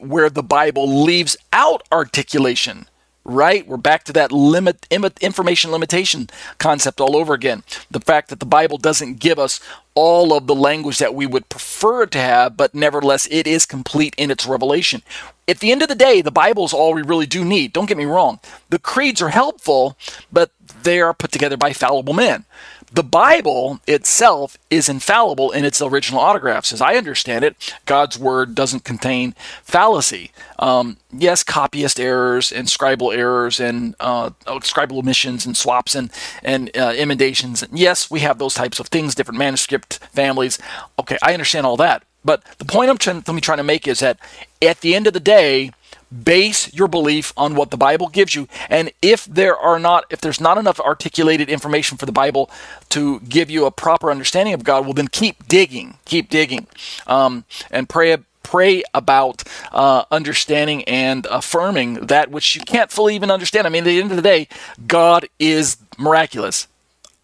where 0.00 0.30
the 0.30 0.42
Bible 0.42 1.02
leaves 1.02 1.36
out 1.52 1.82
articulation. 1.90 2.86
Right? 3.22 3.66
We're 3.66 3.76
back 3.76 4.04
to 4.04 4.12
that 4.14 4.32
limit 4.32 4.86
information 5.20 5.70
limitation 5.70 6.30
concept 6.58 7.00
all 7.00 7.14
over 7.14 7.34
again. 7.34 7.62
The 7.90 8.00
fact 8.00 8.30
that 8.30 8.40
the 8.40 8.46
Bible 8.46 8.78
doesn't 8.78 9.18
give 9.18 9.38
us 9.38 9.60
all 9.94 10.32
of 10.32 10.46
the 10.46 10.54
language 10.54 10.98
that 10.98 11.14
we 11.14 11.26
would 11.26 11.48
prefer 11.50 12.06
to 12.06 12.18
have, 12.18 12.56
but 12.56 12.74
nevertheless 12.74 13.28
it 13.30 13.46
is 13.46 13.66
complete 13.66 14.14
in 14.16 14.30
its 14.30 14.46
revelation. 14.46 15.02
At 15.46 15.58
the 15.58 15.70
end 15.70 15.82
of 15.82 15.88
the 15.88 15.94
day, 15.94 16.22
the 16.22 16.30
Bible 16.30 16.64
is 16.64 16.72
all 16.72 16.94
we 16.94 17.02
really 17.02 17.26
do 17.26 17.44
need. 17.44 17.72
Don't 17.72 17.88
get 17.88 17.98
me 17.98 18.06
wrong. 18.06 18.40
The 18.70 18.78
creeds 18.78 19.20
are 19.20 19.28
helpful, 19.28 19.96
but 20.32 20.50
they 20.82 21.00
are 21.00 21.12
put 21.12 21.30
together 21.30 21.58
by 21.58 21.72
fallible 21.72 22.14
men. 22.14 22.46
The 22.92 23.04
Bible 23.04 23.80
itself 23.86 24.58
is 24.68 24.88
infallible 24.88 25.52
in 25.52 25.64
its 25.64 25.80
original 25.80 26.20
autographs. 26.20 26.72
As 26.72 26.80
I 26.80 26.96
understand 26.96 27.44
it, 27.44 27.76
God's 27.86 28.18
Word 28.18 28.54
doesn't 28.54 28.82
contain 28.82 29.34
fallacy. 29.62 30.32
Um, 30.58 30.96
yes, 31.12 31.44
copyist 31.44 32.00
errors 32.00 32.50
and 32.50 32.66
scribal 32.66 33.16
errors 33.16 33.60
and 33.60 33.94
uh, 34.00 34.30
oh, 34.46 34.58
scribal 34.58 34.98
omissions 34.98 35.46
and 35.46 35.56
swaps 35.56 35.94
and, 35.94 36.10
and 36.42 36.76
uh, 36.76 36.92
emendations. 36.96 37.62
Yes, 37.72 38.10
we 38.10 38.20
have 38.20 38.38
those 38.38 38.54
types 38.54 38.80
of 38.80 38.88
things, 38.88 39.14
different 39.14 39.38
manuscript 39.38 39.98
families. 40.12 40.58
Okay, 40.98 41.18
I 41.22 41.32
understand 41.32 41.66
all 41.66 41.76
that. 41.76 42.02
But 42.24 42.44
the 42.58 42.64
point 42.64 42.90
I'm 42.90 42.98
trying, 42.98 43.22
trying 43.22 43.58
to 43.58 43.64
make 43.64 43.86
is 43.86 44.00
that 44.00 44.18
at 44.60 44.80
the 44.80 44.94
end 44.94 45.06
of 45.06 45.12
the 45.12 45.20
day, 45.20 45.70
base 46.10 46.72
your 46.74 46.88
belief 46.88 47.32
on 47.36 47.54
what 47.54 47.70
the 47.70 47.76
bible 47.76 48.08
gives 48.08 48.34
you. 48.34 48.48
And 48.68 48.92
if 49.00 49.24
there 49.24 49.56
are 49.56 49.78
not 49.78 50.04
if 50.10 50.20
there's 50.20 50.40
not 50.40 50.58
enough 50.58 50.80
articulated 50.80 51.48
information 51.48 51.98
for 51.98 52.06
the 52.06 52.12
bible 52.12 52.50
to 52.90 53.20
give 53.20 53.50
you 53.50 53.66
a 53.66 53.70
proper 53.70 54.10
understanding 54.10 54.54
of 54.54 54.64
god 54.64 54.84
well 54.84 54.94
then 54.94 55.08
keep 55.08 55.46
digging 55.46 55.96
keep 56.04 56.28
digging 56.28 56.66
um, 57.06 57.44
and 57.70 57.88
pray 57.88 58.16
pray 58.42 58.82
about 58.94 59.44
uh, 59.70 60.04
understanding 60.10 60.82
and 60.84 61.26
affirming 61.30 61.94
that 62.06 62.30
which 62.30 62.56
you 62.56 62.62
can't 62.62 62.90
fully 62.90 63.14
even 63.14 63.30
understand. 63.30 63.66
I 63.66 63.70
mean 63.70 63.82
at 63.82 63.86
the 63.86 64.00
end 64.00 64.10
of 64.10 64.16
the 64.16 64.22
day 64.22 64.48
god 64.86 65.28
is 65.38 65.76
miraculous 65.98 66.66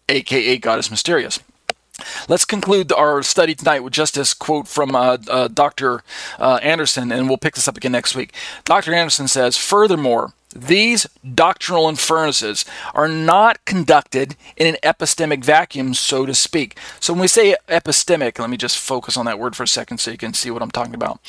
aka 0.09 0.57
god 0.57 0.79
is 0.79 0.89
mysterious 0.89 1.39
Let's 2.27 2.45
conclude 2.45 2.91
our 2.91 3.23
study 3.23 3.55
tonight 3.55 3.81
with 3.81 3.93
just 3.93 4.15
this 4.15 4.33
quote 4.33 4.67
from 4.67 4.95
uh, 4.95 5.17
uh, 5.29 5.47
Dr. 5.47 6.03
Uh, 6.39 6.59
Anderson, 6.61 7.11
and 7.11 7.27
we'll 7.27 7.37
pick 7.37 7.55
this 7.55 7.67
up 7.67 7.77
again 7.77 7.91
next 7.91 8.15
week. 8.15 8.33
Dr. 8.65 8.93
Anderson 8.93 9.27
says, 9.27 9.57
Furthermore, 9.57 10.33
these 10.55 11.07
doctrinal 11.35 11.89
inferences 11.89 12.65
are 12.93 13.07
not 13.07 13.63
conducted 13.65 14.35
in 14.55 14.67
an 14.67 14.77
epistemic 14.81 15.43
vacuum, 15.43 15.93
so 15.93 16.25
to 16.25 16.33
speak. 16.33 16.77
So 16.99 17.13
when 17.13 17.21
we 17.21 17.27
say 17.27 17.55
epistemic, 17.67 18.39
let 18.39 18.49
me 18.49 18.57
just 18.57 18.77
focus 18.77 19.17
on 19.17 19.25
that 19.25 19.39
word 19.39 19.55
for 19.55 19.63
a 19.63 19.67
second 19.67 19.99
so 19.99 20.11
you 20.11 20.17
can 20.17 20.33
see 20.33 20.49
what 20.49 20.61
I'm 20.61 20.71
talking 20.71 20.95
about. 20.95 21.19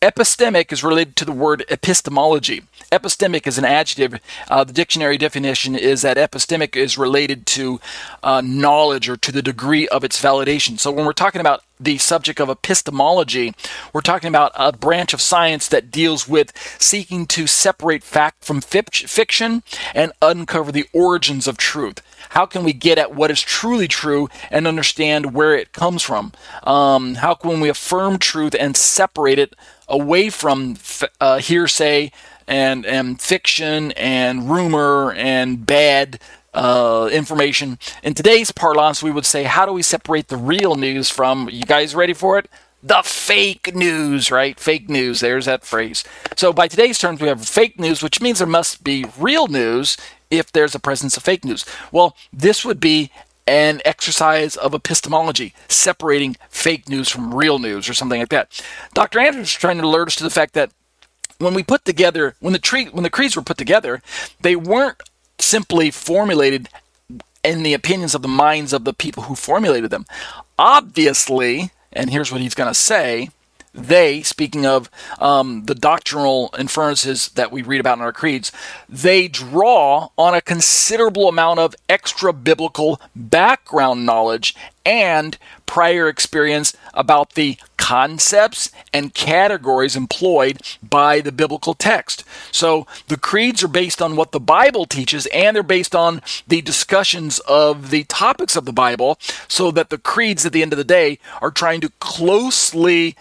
Epistemic 0.00 0.70
is 0.70 0.84
related 0.84 1.16
to 1.16 1.24
the 1.24 1.32
word 1.32 1.64
epistemology. 1.68 2.62
Epistemic 2.92 3.48
is 3.48 3.58
an 3.58 3.64
adjective. 3.64 4.20
Uh, 4.48 4.62
the 4.62 4.72
dictionary 4.72 5.18
definition 5.18 5.74
is 5.74 6.02
that 6.02 6.16
epistemic 6.16 6.76
is 6.76 6.96
related 6.96 7.46
to 7.46 7.80
uh, 8.22 8.40
knowledge 8.40 9.08
or 9.08 9.16
to 9.16 9.32
the 9.32 9.42
degree 9.42 9.88
of 9.88 10.04
its 10.04 10.22
validation. 10.22 10.78
So 10.78 10.92
when 10.92 11.04
we're 11.04 11.12
talking 11.12 11.40
about 11.40 11.64
the 11.80 11.98
subject 11.98 12.40
of 12.40 12.48
epistemology, 12.48 13.54
we're 13.92 14.00
talking 14.00 14.28
about 14.28 14.52
a 14.54 14.70
branch 14.70 15.12
of 15.12 15.20
science 15.20 15.66
that 15.66 15.90
deals 15.90 16.28
with 16.28 16.52
seeking 16.80 17.26
to 17.26 17.48
separate 17.48 18.04
fact 18.04 18.44
from 18.44 18.60
fiction 18.60 19.64
and 19.96 20.12
uncover 20.22 20.70
the 20.70 20.86
origins 20.92 21.48
of 21.48 21.56
truth. 21.56 22.02
How 22.30 22.46
can 22.46 22.62
we 22.62 22.72
get 22.72 22.98
at 22.98 23.16
what 23.16 23.32
is 23.32 23.40
truly 23.40 23.88
true 23.88 24.28
and 24.50 24.68
understand 24.68 25.34
where 25.34 25.56
it 25.56 25.72
comes 25.72 26.04
from? 26.04 26.32
Um, 26.62 27.16
how 27.16 27.34
can 27.34 27.60
we 27.60 27.68
affirm 27.68 28.18
truth 28.18 28.54
and 28.58 28.76
separate 28.76 29.40
it 29.40 29.54
away 29.88 30.30
from 30.30 30.76
uh, 31.20 31.38
hearsay 31.38 32.12
and, 32.46 32.86
and 32.86 33.20
fiction 33.20 33.92
and 33.92 34.50
rumor 34.50 35.12
and 35.12 35.66
bad 35.66 36.20
uh, 36.54 37.08
information? 37.12 37.78
In 38.02 38.14
today's 38.14 38.52
parlance, 38.52 39.02
we 39.02 39.10
would 39.10 39.26
say, 39.26 39.44
how 39.44 39.66
do 39.66 39.72
we 39.72 39.82
separate 39.82 40.28
the 40.28 40.36
real 40.36 40.74
news 40.74 41.10
from, 41.10 41.48
you 41.50 41.64
guys 41.64 41.94
ready 41.94 42.14
for 42.14 42.38
it? 42.38 42.48
the 42.80 43.02
fake 43.02 43.74
news, 43.74 44.30
right? 44.30 44.58
Fake 44.60 44.88
news, 44.88 45.18
there's 45.18 45.46
that 45.46 45.64
phrase. 45.64 46.04
So, 46.36 46.52
by 46.52 46.68
today's 46.68 46.96
terms, 46.96 47.20
we 47.20 47.26
have 47.26 47.44
fake 47.44 47.78
news, 47.80 48.04
which 48.04 48.20
means 48.20 48.38
there 48.38 48.46
must 48.46 48.84
be 48.84 49.04
real 49.18 49.48
news 49.48 49.96
if 50.30 50.52
there's 50.52 50.74
a 50.74 50.80
presence 50.80 51.16
of 51.16 51.22
fake 51.22 51.44
news? 51.44 51.64
Well, 51.92 52.16
this 52.32 52.64
would 52.64 52.80
be 52.80 53.10
an 53.48 53.80
exercise 53.86 54.56
of 54.56 54.74
epistemology, 54.74 55.54
separating 55.68 56.36
fake 56.50 56.86
news 56.88 57.08
from 57.08 57.34
real 57.34 57.58
news 57.58 57.88
or 57.88 57.94
something 57.94 58.20
like 58.20 58.28
that. 58.28 58.62
Dr. 58.92 59.18
Anderson 59.18 59.42
is 59.42 59.52
trying 59.52 59.78
to 59.78 59.84
alert 59.84 60.08
us 60.08 60.16
to 60.16 60.22
the 60.22 60.30
fact 60.30 60.52
that 60.52 60.70
when 61.38 61.54
we 61.54 61.62
put 61.62 61.84
together, 61.86 62.34
when 62.40 62.52
the 62.52 62.58
tree, 62.58 62.86
when 62.86 63.04
the 63.04 63.10
creeds 63.10 63.36
were 63.36 63.42
put 63.42 63.56
together, 63.56 64.02
they 64.42 64.54
weren't 64.54 65.02
simply 65.38 65.90
formulated 65.90 66.68
in 67.42 67.62
the 67.62 67.72
opinions 67.72 68.14
of 68.14 68.20
the 68.20 68.28
minds 68.28 68.74
of 68.74 68.84
the 68.84 68.92
people 68.92 69.24
who 69.24 69.34
formulated 69.34 69.90
them. 69.90 70.04
Obviously, 70.58 71.70
and 71.92 72.10
here's 72.10 72.30
what 72.30 72.42
he's 72.42 72.54
going 72.54 72.68
to 72.68 72.74
say 72.74 73.30
they, 73.74 74.22
speaking 74.22 74.66
of 74.66 74.90
um, 75.18 75.64
the 75.64 75.74
doctrinal 75.74 76.54
inferences 76.58 77.28
that 77.30 77.52
we 77.52 77.62
read 77.62 77.80
about 77.80 77.98
in 77.98 78.04
our 78.04 78.12
creeds, 78.12 78.52
they 78.88 79.28
draw 79.28 80.08
on 80.16 80.34
a 80.34 80.40
considerable 80.40 81.28
amount 81.28 81.60
of 81.60 81.74
extra 81.88 82.32
biblical 82.32 83.00
background 83.14 84.06
knowledge 84.06 84.54
and 84.84 85.38
prior 85.66 86.08
experience 86.08 86.74
about 86.94 87.34
the 87.34 87.58
concepts 87.76 88.70
and 88.92 89.14
categories 89.14 89.96
employed 89.96 90.60
by 90.82 91.20
the 91.20 91.32
biblical 91.32 91.74
text. 91.74 92.24
So 92.50 92.86
the 93.08 93.16
creeds 93.16 93.62
are 93.62 93.68
based 93.68 94.02
on 94.02 94.16
what 94.16 94.32
the 94.32 94.40
Bible 94.40 94.86
teaches 94.86 95.26
and 95.26 95.54
they're 95.54 95.62
based 95.62 95.94
on 95.94 96.22
the 96.46 96.62
discussions 96.62 97.38
of 97.40 97.90
the 97.90 98.04
topics 98.04 98.56
of 98.56 98.64
the 98.64 98.72
Bible, 98.72 99.18
so 99.46 99.70
that 99.70 99.90
the 99.90 99.98
creeds 99.98 100.44
at 100.44 100.52
the 100.52 100.62
end 100.62 100.72
of 100.72 100.78
the 100.78 100.84
day 100.84 101.18
are 101.40 101.50
trying 101.50 101.80
to 101.80 101.90
closely 102.00 103.16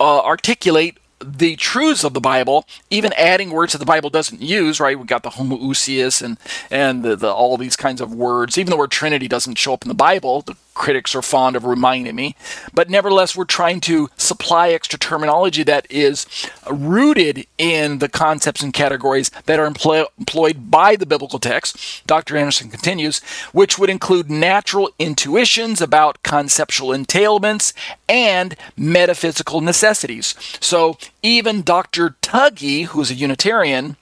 uh, 0.00 0.20
articulate 0.20 0.98
the 1.20 1.56
truths 1.56 2.04
of 2.04 2.14
the 2.14 2.20
Bible, 2.20 2.64
even 2.90 3.12
adding 3.14 3.50
words 3.50 3.72
that 3.72 3.78
the 3.78 3.84
Bible 3.84 4.10
doesn't 4.10 4.40
use, 4.40 4.78
right? 4.78 4.96
We've 4.96 5.06
got 5.06 5.22
the 5.22 5.30
homoousios 5.30 6.22
and 6.22 6.38
and 6.70 7.04
the, 7.04 7.16
the, 7.16 7.32
all 7.32 7.56
these 7.56 7.76
kinds 7.76 8.00
of 8.00 8.14
words. 8.14 8.56
Even 8.56 8.70
the 8.70 8.76
word 8.76 8.90
Trinity 8.90 9.28
doesn't 9.28 9.56
show 9.58 9.72
up 9.72 9.82
in 9.82 9.88
the 9.88 9.94
Bible. 9.94 10.42
The 10.42 10.54
critics 10.78 11.14
are 11.14 11.20
fond 11.20 11.56
of 11.56 11.64
reminding 11.64 12.14
me. 12.14 12.34
But 12.72 12.88
nevertheless, 12.88 13.36
we're 13.36 13.44
trying 13.44 13.80
to 13.82 14.08
supply 14.16 14.70
extra 14.70 14.98
terminology 14.98 15.62
that 15.64 15.86
is 15.90 16.26
rooted 16.70 17.46
in 17.58 17.98
the 17.98 18.08
concepts 18.08 18.62
and 18.62 18.72
categories 18.72 19.30
that 19.44 19.58
are 19.58 19.66
employed 19.66 20.70
by 20.70 20.96
the 20.96 21.04
biblical 21.04 21.38
text. 21.38 22.06
Dr. 22.06 22.36
Anderson 22.36 22.70
continues, 22.70 23.18
which 23.52 23.78
would 23.78 23.90
include 23.90 24.30
natural 24.30 24.88
intuitions 24.98 25.82
about 25.82 26.22
conceptual 26.22 26.90
entailments 26.90 27.72
and 28.08 28.56
metaphysical 28.76 29.60
necessities. 29.60 30.34
So 30.60 30.96
even 31.22 31.62
Dr. 31.62 32.16
Tuggy, 32.22 32.86
who's 32.86 33.10
a 33.10 33.14
Unitarian, 33.14 33.96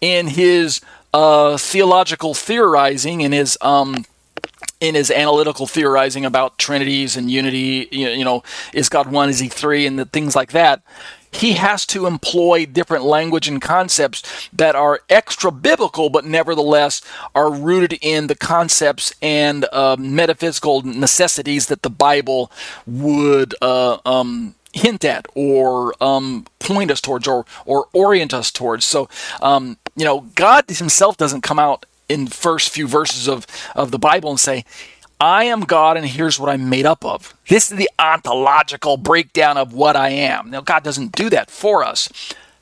in 0.00 0.28
his 0.28 0.80
uh, 1.12 1.56
theological 1.56 2.34
theorizing, 2.34 3.20
in 3.20 3.32
his 3.32 3.58
um, 3.60 4.04
in 4.80 4.94
his 4.94 5.10
analytical 5.10 5.66
theorizing 5.66 6.24
about 6.24 6.58
trinities 6.58 7.16
and 7.16 7.30
unity, 7.30 7.88
you 7.92 8.24
know, 8.24 8.42
is 8.72 8.88
God 8.88 9.12
one, 9.12 9.28
is 9.28 9.38
he 9.38 9.48
three, 9.48 9.86
and 9.86 9.98
the 9.98 10.06
things 10.06 10.34
like 10.34 10.52
that, 10.52 10.82
he 11.32 11.52
has 11.52 11.86
to 11.86 12.06
employ 12.06 12.66
different 12.66 13.04
language 13.04 13.46
and 13.46 13.62
concepts 13.62 14.48
that 14.52 14.74
are 14.74 15.00
extra 15.08 15.52
biblical, 15.52 16.10
but 16.10 16.24
nevertheless 16.24 17.02
are 17.34 17.52
rooted 17.52 17.98
in 18.02 18.26
the 18.26 18.34
concepts 18.34 19.14
and 19.22 19.64
uh, 19.72 19.96
metaphysical 19.98 20.82
necessities 20.82 21.66
that 21.66 21.82
the 21.82 21.90
Bible 21.90 22.50
would 22.86 23.54
uh, 23.62 23.98
um, 24.04 24.54
hint 24.72 25.04
at 25.04 25.26
or 25.34 25.94
um, 26.02 26.46
point 26.58 26.90
us 26.90 27.00
towards 27.00 27.28
or, 27.28 27.44
or 27.64 27.86
orient 27.92 28.34
us 28.34 28.50
towards. 28.50 28.84
So, 28.84 29.08
um, 29.40 29.78
you 29.96 30.04
know, 30.04 30.20
God 30.34 30.64
himself 30.68 31.16
doesn't 31.16 31.42
come 31.42 31.58
out 31.58 31.86
in 32.10 32.26
first 32.26 32.70
few 32.70 32.86
verses 32.86 33.28
of, 33.28 33.46
of 33.74 33.90
the 33.90 33.98
Bible 33.98 34.30
and 34.30 34.40
say, 34.40 34.64
I 35.20 35.44
am 35.44 35.60
God 35.60 35.96
and 35.96 36.06
here's 36.06 36.40
what 36.40 36.50
I'm 36.50 36.68
made 36.68 36.86
up 36.86 37.04
of. 37.04 37.34
This 37.48 37.70
is 37.70 37.76
the 37.78 37.90
ontological 37.98 38.96
breakdown 38.96 39.56
of 39.56 39.72
what 39.72 39.94
I 39.94 40.08
am. 40.08 40.50
Now, 40.50 40.60
God 40.62 40.82
doesn't 40.82 41.12
do 41.12 41.30
that 41.30 41.50
for 41.50 41.84
us. 41.84 42.10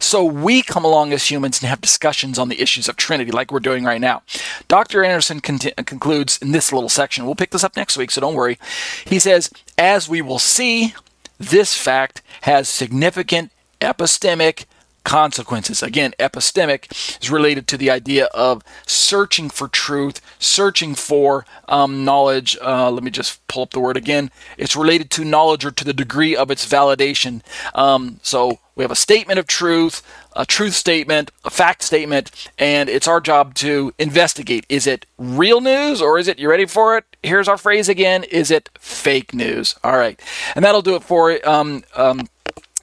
So 0.01 0.25
we 0.25 0.63
come 0.63 0.85
along 0.85 1.13
as 1.13 1.29
humans 1.29 1.61
and 1.61 1.69
have 1.69 1.81
discussions 1.81 2.39
on 2.39 2.49
the 2.49 2.61
issues 2.61 2.89
of 2.89 2.97
Trinity, 2.97 3.33
like 3.33 3.51
we're 3.51 3.59
doing 3.59 3.85
right 3.85 4.01
now. 4.01 4.23
Dr. 4.69 5.03
Anderson 5.03 5.41
con- 5.41 5.59
uh, 5.77 5.83
concludes 5.83 6.39
in 6.39 6.53
this 6.53 6.73
little 6.73 6.89
section. 6.89 7.25
We'll 7.25 7.35
pick 7.35 7.51
this 7.51 7.65
up 7.65 7.77
next 7.77 7.97
week, 7.97 8.13
so 8.13 8.21
don't 8.21 8.35
worry. 8.35 8.59
He 9.07 9.19
says, 9.19 9.51
As 9.77 10.09
we 10.09 10.23
will 10.23 10.39
see, 10.39 10.95
this 11.39 11.77
fact 11.77 12.23
has 12.43 12.69
significant 12.69 13.51
epistemic 13.81 14.67
consequences. 15.05 15.83
Again, 15.83 16.13
epistemic 16.19 16.91
is 17.23 17.31
related 17.31 17.67
to 17.69 17.77
the 17.77 17.91
idea 17.91 18.27
of 18.27 18.63
searching 18.87 19.49
for 19.49 19.69
truth, 19.69 20.21
searching 20.39 20.95
for 20.95 21.47
um, 21.69 22.05
knowledge. 22.05 22.57
Uh, 22.61 22.91
let 22.91 23.03
me 23.03 23.11
just 23.11 23.47
pull 23.49 23.63
up 23.63 23.71
the 23.71 23.81
word 23.81 23.97
again. 23.97 24.31
It's 24.57 24.77
related 24.77 25.11
to 25.13 25.25
knowledge 25.25 25.65
or 25.65 25.71
to 25.71 25.85
the 25.85 25.93
degree 25.93 26.37
of 26.37 26.51
its 26.51 26.67
validation. 26.67 27.43
Um, 27.75 28.21
so 28.23 28.59
we 28.79 28.85
have 28.85 28.91
a 28.93 28.97
statement 28.97 29.41
of 29.41 29.49
truth, 29.49 30.03
a 30.37 30.47
truth 30.47 30.75
statement, 30.75 31.33
a 31.45 31.51
fact 31.51 31.83
statement, 31.83 32.31
and 32.59 32.89
it's 32.89 33.09
our 33.09 33.21
job 33.21 33.55
to 33.55 33.93
investigate. 33.99 34.67
Is 34.69 34.87
it 34.87 35.05
real 35.19 35.61
news 35.61 36.01
or 36.01 36.17
is 36.17 36.29
it, 36.29 36.39
you 36.39 36.49
ready 36.49 36.67
for 36.67 36.97
it? 36.97 37.05
Here's 37.23 37.49
our 37.49 37.57
phrase 37.57 37.89
again. 37.89 38.23
Is 38.25 38.53
it 38.53 38.69
fake 38.79 39.35
news? 39.35 39.75
All 39.83 39.97
right. 39.97 40.21
And 40.55 40.65
that'll 40.65 40.83
do 40.83 40.95
it 40.95 41.03
for 41.03 41.37
um, 41.49 41.83
um, 41.97 42.29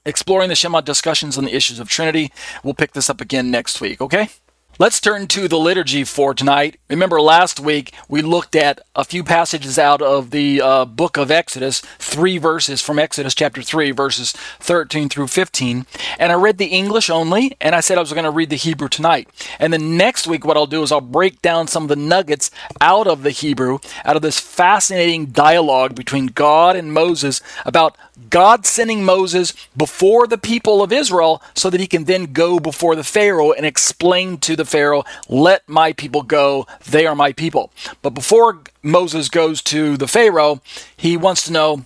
exploring 0.06 0.49
the 0.49 0.56
Shema 0.56 0.82
discussions 0.82 1.38
on 1.38 1.45
the 1.45 1.56
issues 1.56 1.80
of 1.80 1.89
Trinity. 1.89 2.32
We'll 2.64 2.74
pick 2.74 2.93
this 2.93 3.10
up 3.10 3.22
again 3.22 3.51
next 3.51 3.82
week, 3.82 4.01
okay? 4.01 4.30
Let's 4.78 4.99
turn 4.99 5.28
to 5.28 5.47
the 5.47 5.58
liturgy 5.58 6.03
for 6.03 6.34
tonight. 6.34 6.82
Remember, 6.89 7.22
last 7.22 7.62
week 7.62 7.93
we 8.10 8.22
looked 8.22 8.58
at 8.58 8.82
a 8.93 9.06
few 9.06 9.24
passages 9.24 9.80
out 9.80 10.01
of 10.01 10.32
the 10.32 10.60
uh, 10.60 10.84
book 10.84 11.16
of 11.16 11.32
Exodus, 11.32 11.80
three 11.97 12.38
verses 12.38 12.82
from 12.82 12.99
Exodus 12.99 13.34
chapter 13.34 13.62
3, 13.62 13.91
verses 13.91 14.34
13 14.60 15.08
through 15.08 15.28
15. 15.28 15.86
And 16.20 16.30
I 16.30 16.36
read 16.36 16.58
the 16.58 16.66
English 16.66 17.10
only, 17.10 17.56
and 17.62 17.74
I 17.74 17.80
said 17.80 17.97
I 17.97 18.01
was 18.01 18.12
going 18.12 18.26
to 18.26 18.32
read 18.32 18.49
the 18.49 18.58
Hebrew 18.58 18.89
tonight. 18.89 19.30
And 19.60 19.72
then 19.72 19.95
next 19.95 20.28
week, 20.28 20.43
what 20.43 20.58
I'll 20.58 20.68
do 20.68 20.84
is 20.84 20.91
I'll 20.91 20.99
break 20.99 21.41
down 21.41 21.70
some 21.70 21.84
of 21.84 21.89
the 21.89 21.95
nuggets 21.95 22.51
out 22.82 23.08
of 23.08 23.24
the 23.24 23.32
Hebrew, 23.32 23.80
out 24.03 24.18
of 24.18 24.24
this 24.24 24.41
fascinating 24.41 25.28
dialogue 25.28 25.95
between 25.95 26.26
God 26.26 26.76
and 26.76 26.91
Moses 26.91 27.41
about 27.66 27.95
God 28.30 28.66
sending 28.66 29.03
Moses 29.03 29.53
before 29.76 30.28
the 30.28 30.38
people 30.38 30.82
of 30.82 30.91
Israel 30.91 31.41
so 31.53 31.70
that 31.70 31.80
he 31.80 31.88
can 31.88 32.05
then 32.05 32.34
go 32.34 32.59
before 32.59 32.95
the 32.95 33.03
Pharaoh 33.03 33.51
and 33.51 33.66
explain 33.66 34.38
to 34.39 34.55
the 34.55 34.66
Pharaoh, 34.66 35.03
Let 35.28 35.68
my 35.68 35.93
people 35.93 36.24
go, 36.24 36.66
they 36.89 37.05
are 37.05 37.16
my 37.16 37.34
people. 37.34 37.72
But 38.01 38.11
before 38.11 38.61
Moses 38.82 39.30
goes 39.30 39.61
to 39.63 39.97
the 39.97 40.07
Pharaoh, 40.07 40.61
he 40.95 41.18
wants 41.18 41.43
to 41.45 41.51
know, 41.51 41.86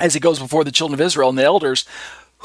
as 0.00 0.14
he 0.14 0.20
goes 0.20 0.38
before 0.38 0.64
the 0.64 0.72
children 0.72 0.94
of 1.00 1.04
Israel 1.04 1.30
and 1.30 1.38
the 1.38 1.44
elders, 1.44 1.86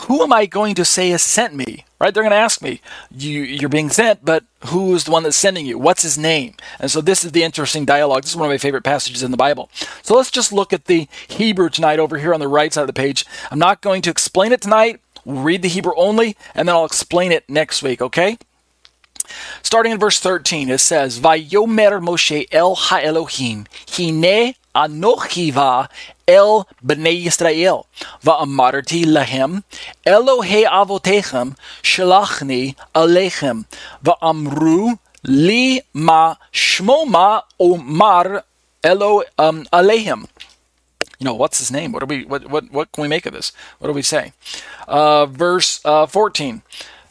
who 0.02 0.24
am 0.24 0.32
I 0.32 0.45
going 0.45 0.76
to 0.76 0.86
say 0.86 1.10
has 1.10 1.24
sent 1.24 1.54
me? 1.54 1.86
Right? 2.00 2.14
They're 2.14 2.24
going 2.24 2.32
to 2.32 2.38
ask 2.38 2.62
me, 2.62 2.82
you, 3.12 3.41
you're 3.41 3.68
being 3.68 3.89
sent, 3.89 4.24
but 4.24 4.45
who 4.68 4.95
is 4.95 5.04
the 5.04 5.12
one 5.12 5.24
that's 5.24 5.36
sending 5.36 5.66
you? 5.66 5.78
What's 5.78 6.04
his 6.04 6.18
name? 6.18 6.56
And 6.80 6.89
so 6.89 7.02
this 7.02 7.26
is 7.26 7.34
the 7.34 7.43
interesting 7.43 7.84
dialogue. 7.84 8.24
This 8.24 8.32
is 8.32 8.38
one 8.38 8.47
of 8.47 8.54
my 8.54 8.58
favorite 8.58 8.86
passages 8.86 9.22
in 9.22 9.32
the 9.32 9.38
Bible. 9.38 9.70
So 10.02 10.16
let's 10.16 10.32
just 10.32 10.54
look 10.54 10.72
at 10.72 10.86
the 10.86 11.10
Hebrew 11.28 11.70
tonight 11.70 12.00
over 12.00 12.18
here 12.18 12.34
on 12.34 12.39
the 12.39 12.47
right 12.47 12.72
side 12.72 12.82
of 12.82 12.88
the 12.88 12.93
page. 12.93 13.26
I'm 13.52 13.60
not 13.60 13.82
going 13.82 14.02
to 14.04 14.10
explain 14.10 14.54
it 14.54 14.62
tonight. 14.62 15.02
We'll 15.26 15.43
read 15.43 15.62
the 15.62 15.68
Hebrew 15.68 15.93
only, 15.97 16.38
and 16.56 16.70
then 16.70 16.76
I'll 16.76 16.86
explain 16.86 17.34
it 17.34 17.50
next 17.50 17.84
week, 17.84 18.02
okay? 18.02 18.38
Starting 19.62 19.91
in 19.91 20.00
verse 20.00 20.20
13, 20.20 20.70
it 20.70 20.80
says, 20.80 21.20
Vayomer 21.20 22.02
Moshe 22.02 22.47
el 22.52 22.76
ha-Elohim, 22.76 23.66
hine 23.89 24.56
anochi 24.84 25.51
va 25.51 25.89
el 26.27 26.65
bnei 26.84 27.25
Yisrael, 27.25 27.86
va'amarti 28.23 29.05
lahem, 29.05 29.63
Elohe 30.05 30.63
avotechem, 30.65 31.55
shalachni 31.84 32.75
alechem, 32.93 33.65
va'amru 34.03 34.97
li 35.23 35.82
ma 35.93 36.36
shmoma 36.53 37.43
omar 37.59 38.43
elo 38.84 39.23
um. 39.38 39.65
You 41.19 41.25
know, 41.25 41.34
what's 41.34 41.59
his 41.59 41.69
name? 41.69 41.91
What 41.91 41.99
do 41.99 42.05
we 42.05 42.23
what 42.23 42.49
what 42.49 42.71
what 42.71 42.91
can 42.93 43.01
we 43.01 43.09
make 43.09 43.25
of 43.25 43.34
this? 43.34 43.51
What 43.80 43.88
do 43.89 43.93
we 43.93 44.01
say? 44.01 44.32
Uh, 44.88 45.25
verse 45.25 45.82
uh, 45.84 46.05
14 46.05 46.61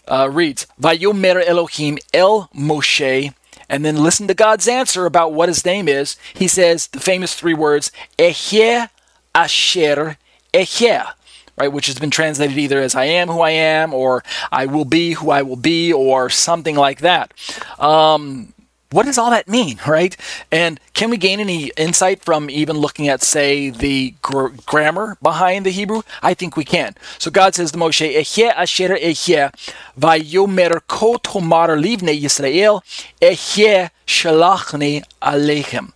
uh, 0.08 0.30
reads, 0.32 0.66
Vayomer 0.80 1.46
Elohim 1.46 1.98
El 2.14 2.48
Moshe, 2.54 3.34
and 3.68 3.84
then 3.84 3.96
listen 3.96 4.26
to 4.28 4.34
God's 4.34 4.68
answer 4.68 5.06
about 5.06 5.32
what 5.32 5.48
his 5.48 5.64
name 5.64 5.88
is. 5.88 6.16
He 6.34 6.48
says 6.48 6.86
the 6.88 7.00
famous 7.00 7.34
three 7.34 7.54
words, 7.54 7.92
Ehyeh 8.18 8.88
Asher 9.34 10.18
Ehyeh, 10.54 11.12
right, 11.56 11.72
which 11.72 11.86
has 11.86 11.98
been 11.98 12.10
translated 12.10 12.56
either 12.56 12.80
as 12.80 12.94
I 12.94 13.04
am 13.04 13.28
who 13.28 13.40
I 13.40 13.50
am, 13.50 13.92
or 13.92 14.24
I 14.50 14.66
will 14.66 14.84
be 14.84 15.12
who 15.12 15.30
I 15.30 15.42
will 15.42 15.56
be, 15.56 15.92
or 15.92 16.30
something 16.30 16.76
like 16.76 17.00
that. 17.00 17.32
Um, 17.78 18.54
what 18.90 19.06
does 19.06 19.18
all 19.18 19.30
that 19.30 19.48
mean, 19.48 19.78
right? 19.86 20.16
And 20.50 20.80
can 20.94 21.10
we 21.10 21.16
gain 21.16 21.40
any 21.40 21.70
insight 21.76 22.24
from 22.24 22.50
even 22.50 22.78
looking 22.78 23.08
at, 23.08 23.22
say, 23.22 23.70
the 23.70 24.14
gr- 24.22 24.48
grammar 24.66 25.16
behind 25.22 25.66
the 25.66 25.70
Hebrew? 25.70 26.02
I 26.22 26.34
think 26.34 26.56
we 26.56 26.64
can. 26.64 26.94
So 27.18 27.30
God 27.30 27.54
says 27.54 27.72
to 27.72 27.78
Moshe, 27.78 28.14
Ehyeh 28.14 28.52
asher 28.54 28.96
ehyeh, 28.96 29.52
vayomer 29.98 30.80
ko 30.86 31.16
tomar 31.16 31.68
livne 31.68 32.18
Yisrael, 32.18 32.82
ehyeh 33.20 33.90
shalachne 34.06 35.04
alechem. 35.22 35.92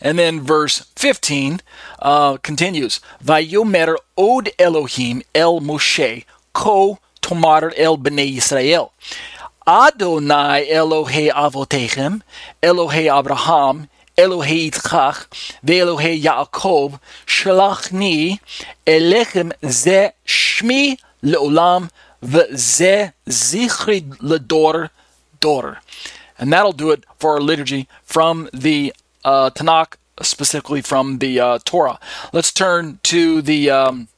And 0.00 0.18
then 0.18 0.40
verse 0.40 0.80
15 0.96 1.60
uh, 2.00 2.36
continues, 2.38 3.00
Vayomer 3.24 3.96
od 4.16 4.50
Elohim 4.58 5.22
el 5.34 5.60
Moshe, 5.60 6.24
ko 6.52 6.98
tomar 7.20 7.72
el 7.76 7.98
bnei 7.98 8.36
Yisrael. 8.36 8.90
Adonai 9.68 10.66
Elohe 10.70 11.30
Avotechem, 11.30 12.22
Elohe 12.62 13.18
Abraham, 13.18 13.90
Elohe 14.16 14.70
Yitzchak, 14.70 15.28
Ve'Elohe 15.62 16.18
Yaakov, 16.22 16.98
Shalachni, 17.26 18.40
Elechem 18.86 19.52
Ze 19.70 20.12
Shmi 20.26 20.98
Le'olam, 21.22 21.90
Ve'Ze 22.22 23.12
Zichri 23.26 24.00
Ledor 24.20 24.88
Dor. 25.38 25.82
And 26.38 26.50
that'll 26.50 26.72
do 26.72 26.90
it 26.90 27.04
for 27.18 27.32
our 27.32 27.40
liturgy 27.42 27.88
from 28.04 28.48
the 28.54 28.94
uh, 29.22 29.50
Tanakh, 29.50 29.96
specifically 30.22 30.80
from 30.80 31.18
the 31.18 31.40
uh, 31.40 31.58
Torah. 31.66 32.00
Let's 32.32 32.52
turn 32.52 33.00
to 33.02 33.42
the 33.42 33.68
um, 33.68 34.08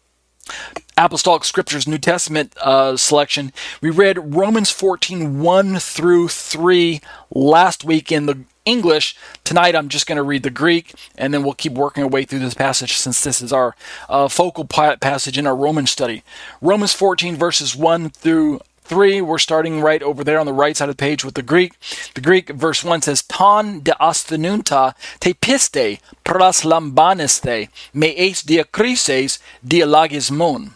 Apostolic 1.00 1.44
Scriptures 1.44 1.88
New 1.88 1.96
Testament 1.96 2.54
uh, 2.58 2.94
selection. 2.94 3.54
We 3.80 3.88
read 3.88 4.34
Romans 4.34 4.70
14 4.70 5.40
1 5.40 5.78
through 5.78 6.28
3 6.28 7.00
last 7.30 7.84
week 7.84 8.12
in 8.12 8.26
the 8.26 8.40
English. 8.66 9.16
Tonight 9.42 9.74
I'm 9.74 9.88
just 9.88 10.06
going 10.06 10.16
to 10.16 10.22
read 10.22 10.42
the 10.42 10.50
Greek, 10.50 10.92
and 11.16 11.32
then 11.32 11.42
we'll 11.42 11.54
keep 11.54 11.72
working 11.72 12.02
our 12.02 12.08
way 12.08 12.24
through 12.24 12.40
this 12.40 12.52
passage 12.52 12.98
since 12.98 13.24
this 13.24 13.40
is 13.40 13.50
our 13.50 13.74
uh, 14.10 14.28
focal 14.28 14.66
passage 14.66 15.38
in 15.38 15.46
our 15.46 15.56
Roman 15.56 15.86
study. 15.86 16.22
Romans 16.60 16.92
14, 16.92 17.34
verses 17.34 17.74
1 17.74 18.10
through 18.10 18.60
3, 18.82 19.22
we're 19.22 19.38
starting 19.38 19.80
right 19.80 20.02
over 20.02 20.22
there 20.22 20.38
on 20.38 20.44
the 20.44 20.52
right 20.52 20.76
side 20.76 20.90
of 20.90 20.96
the 20.96 21.00
page 21.00 21.24
with 21.24 21.34
the 21.34 21.42
Greek. 21.42 21.72
The 22.12 22.20
Greek, 22.20 22.50
verse 22.50 22.84
1 22.84 23.00
says, 23.00 23.22
Ton 23.22 23.80
de 23.80 23.92
astenunta 23.92 24.94
te 25.18 25.32
piste 25.32 25.98
pras 26.24 26.62
lambaneste 26.62 27.70
me 27.94 28.14
eis 28.18 28.42
diakrises 28.42 29.38
dialogismon. 29.66 30.72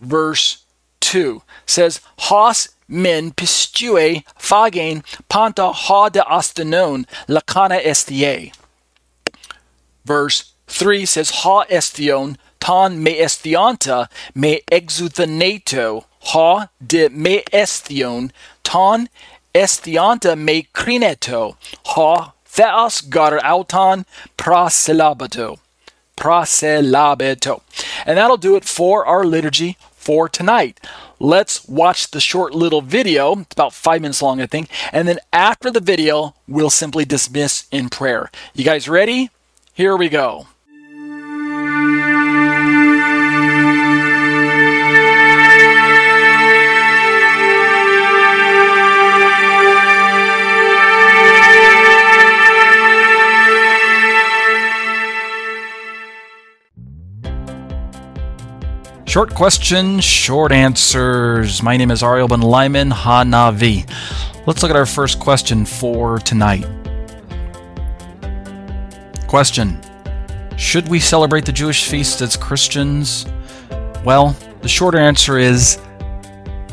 Verse 0.00 0.64
2 1.00 1.42
says, 1.66 2.00
Hos 2.18 2.68
men 2.88 3.32
pistue 3.32 4.24
fagen 4.38 5.04
panta 5.28 5.72
ha 5.72 6.08
de 6.08 6.20
astenon 6.20 7.06
lacana 7.28 7.80
estie. 7.82 8.52
Verse 10.04 10.52
3 10.68 11.06
says, 11.06 11.30
Ha 11.42 11.64
estion 11.70 12.36
ton 12.60 13.02
me 13.02 13.20
estionta 13.20 14.08
me 14.34 14.60
exuthenato. 14.70 16.04
Ha 16.32 16.68
de 16.84 17.08
me 17.08 17.42
estion 17.52 18.32
ton 18.62 19.08
estionta 19.54 20.36
me 20.36 20.66
crineto. 20.74 21.56
Ha 21.84 22.32
theos 22.46 23.00
gar 23.02 23.38
auton 23.44 24.04
proselabato 24.36 25.58
proselabato 26.16 27.62
and 28.04 28.18
that'll 28.18 28.36
do 28.36 28.56
it 28.56 28.64
for 28.64 29.04
our 29.06 29.24
liturgy 29.24 29.76
for 29.96 30.28
tonight 30.28 30.80
let's 31.18 31.66
watch 31.68 32.10
the 32.10 32.20
short 32.20 32.54
little 32.54 32.82
video. 32.82 33.40
It's 33.40 33.52
about 33.52 33.72
five 33.72 34.02
minutes 34.02 34.22
long, 34.22 34.40
I 34.40 34.46
think. 34.46 34.68
And 34.92 35.08
then 35.08 35.18
after 35.32 35.70
the 35.70 35.80
video, 35.80 36.34
we'll 36.46 36.70
simply 36.70 37.04
dismiss 37.04 37.66
in 37.70 37.88
prayer. 37.88 38.30
You 38.54 38.64
guys 38.64 38.88
ready? 38.88 39.30
Here 39.74 39.96
we 39.96 40.08
go. 40.08 40.46
Short 59.16 59.34
questions, 59.34 60.04
short 60.04 60.52
answers. 60.52 61.62
My 61.62 61.78
name 61.78 61.90
is 61.90 62.02
Ariel 62.02 62.28
Ben 62.28 62.42
Lyman 62.42 62.90
Hanavi. 62.90 63.88
Let's 64.46 64.62
look 64.62 64.68
at 64.68 64.76
our 64.76 64.84
first 64.84 65.18
question 65.18 65.64
for 65.64 66.18
tonight. 66.18 66.66
Question 69.26 69.80
Should 70.58 70.88
we 70.88 71.00
celebrate 71.00 71.46
the 71.46 71.52
Jewish 71.52 71.88
feast 71.88 72.20
as 72.20 72.36
Christians? 72.36 73.24
Well, 74.04 74.36
the 74.60 74.68
short 74.68 74.94
answer 74.94 75.38
is 75.38 75.80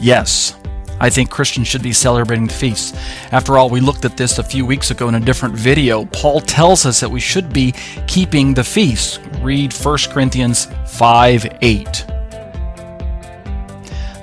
yes. 0.02 0.58
I 1.00 1.10
think 1.10 1.30
Christians 1.30 1.70
should 1.70 1.82
be 1.82 1.94
celebrating 1.94 2.48
the 2.48 2.54
feast. 2.54 2.96
After 3.32 3.58
all, 3.58 3.70
we 3.70 3.80
looked 3.80 4.04
at 4.04 4.18
this 4.18 4.38
a 4.38 4.44
few 4.44 4.66
weeks 4.66 4.92
ago 4.92 5.08
in 5.08 5.16
a 5.16 5.20
different 5.22 5.56
video. 5.56 6.04
Paul 6.08 6.42
tells 6.42 6.86
us 6.86 7.00
that 7.00 7.10
we 7.10 7.22
should 7.22 7.54
be 7.54 7.74
keeping 8.06 8.54
the 8.54 8.66
feast. 8.66 9.22
Read 9.40 9.72
1 9.72 9.98
Corinthians 10.12 10.68
5 10.88 11.60
8. 11.62 12.06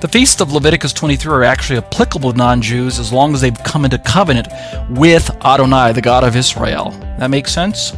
The 0.01 0.07
feasts 0.07 0.41
of 0.41 0.51
Leviticus 0.51 0.93
23 0.93 1.31
are 1.31 1.43
actually 1.43 1.77
applicable 1.77 2.31
to 2.31 2.37
non 2.37 2.59
Jews 2.59 2.97
as 2.97 3.13
long 3.13 3.35
as 3.35 3.41
they've 3.41 3.63
come 3.63 3.85
into 3.85 3.99
covenant 3.99 4.47
with 4.89 5.29
Adonai, 5.45 5.93
the 5.93 6.01
God 6.01 6.23
of 6.23 6.35
Israel. 6.35 6.89
That 7.19 7.29
makes 7.29 7.53
sense? 7.53 7.93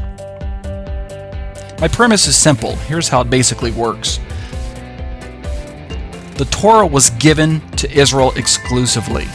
My 1.80 1.88
premise 1.88 2.28
is 2.28 2.38
simple. 2.38 2.76
Here's 2.76 3.08
how 3.08 3.22
it 3.22 3.30
basically 3.30 3.72
works 3.72 4.20
The 6.36 6.46
Torah 6.52 6.86
was 6.86 7.10
given 7.12 7.62
to 7.78 7.90
Israel 7.90 8.34
exclusively. 8.36 9.30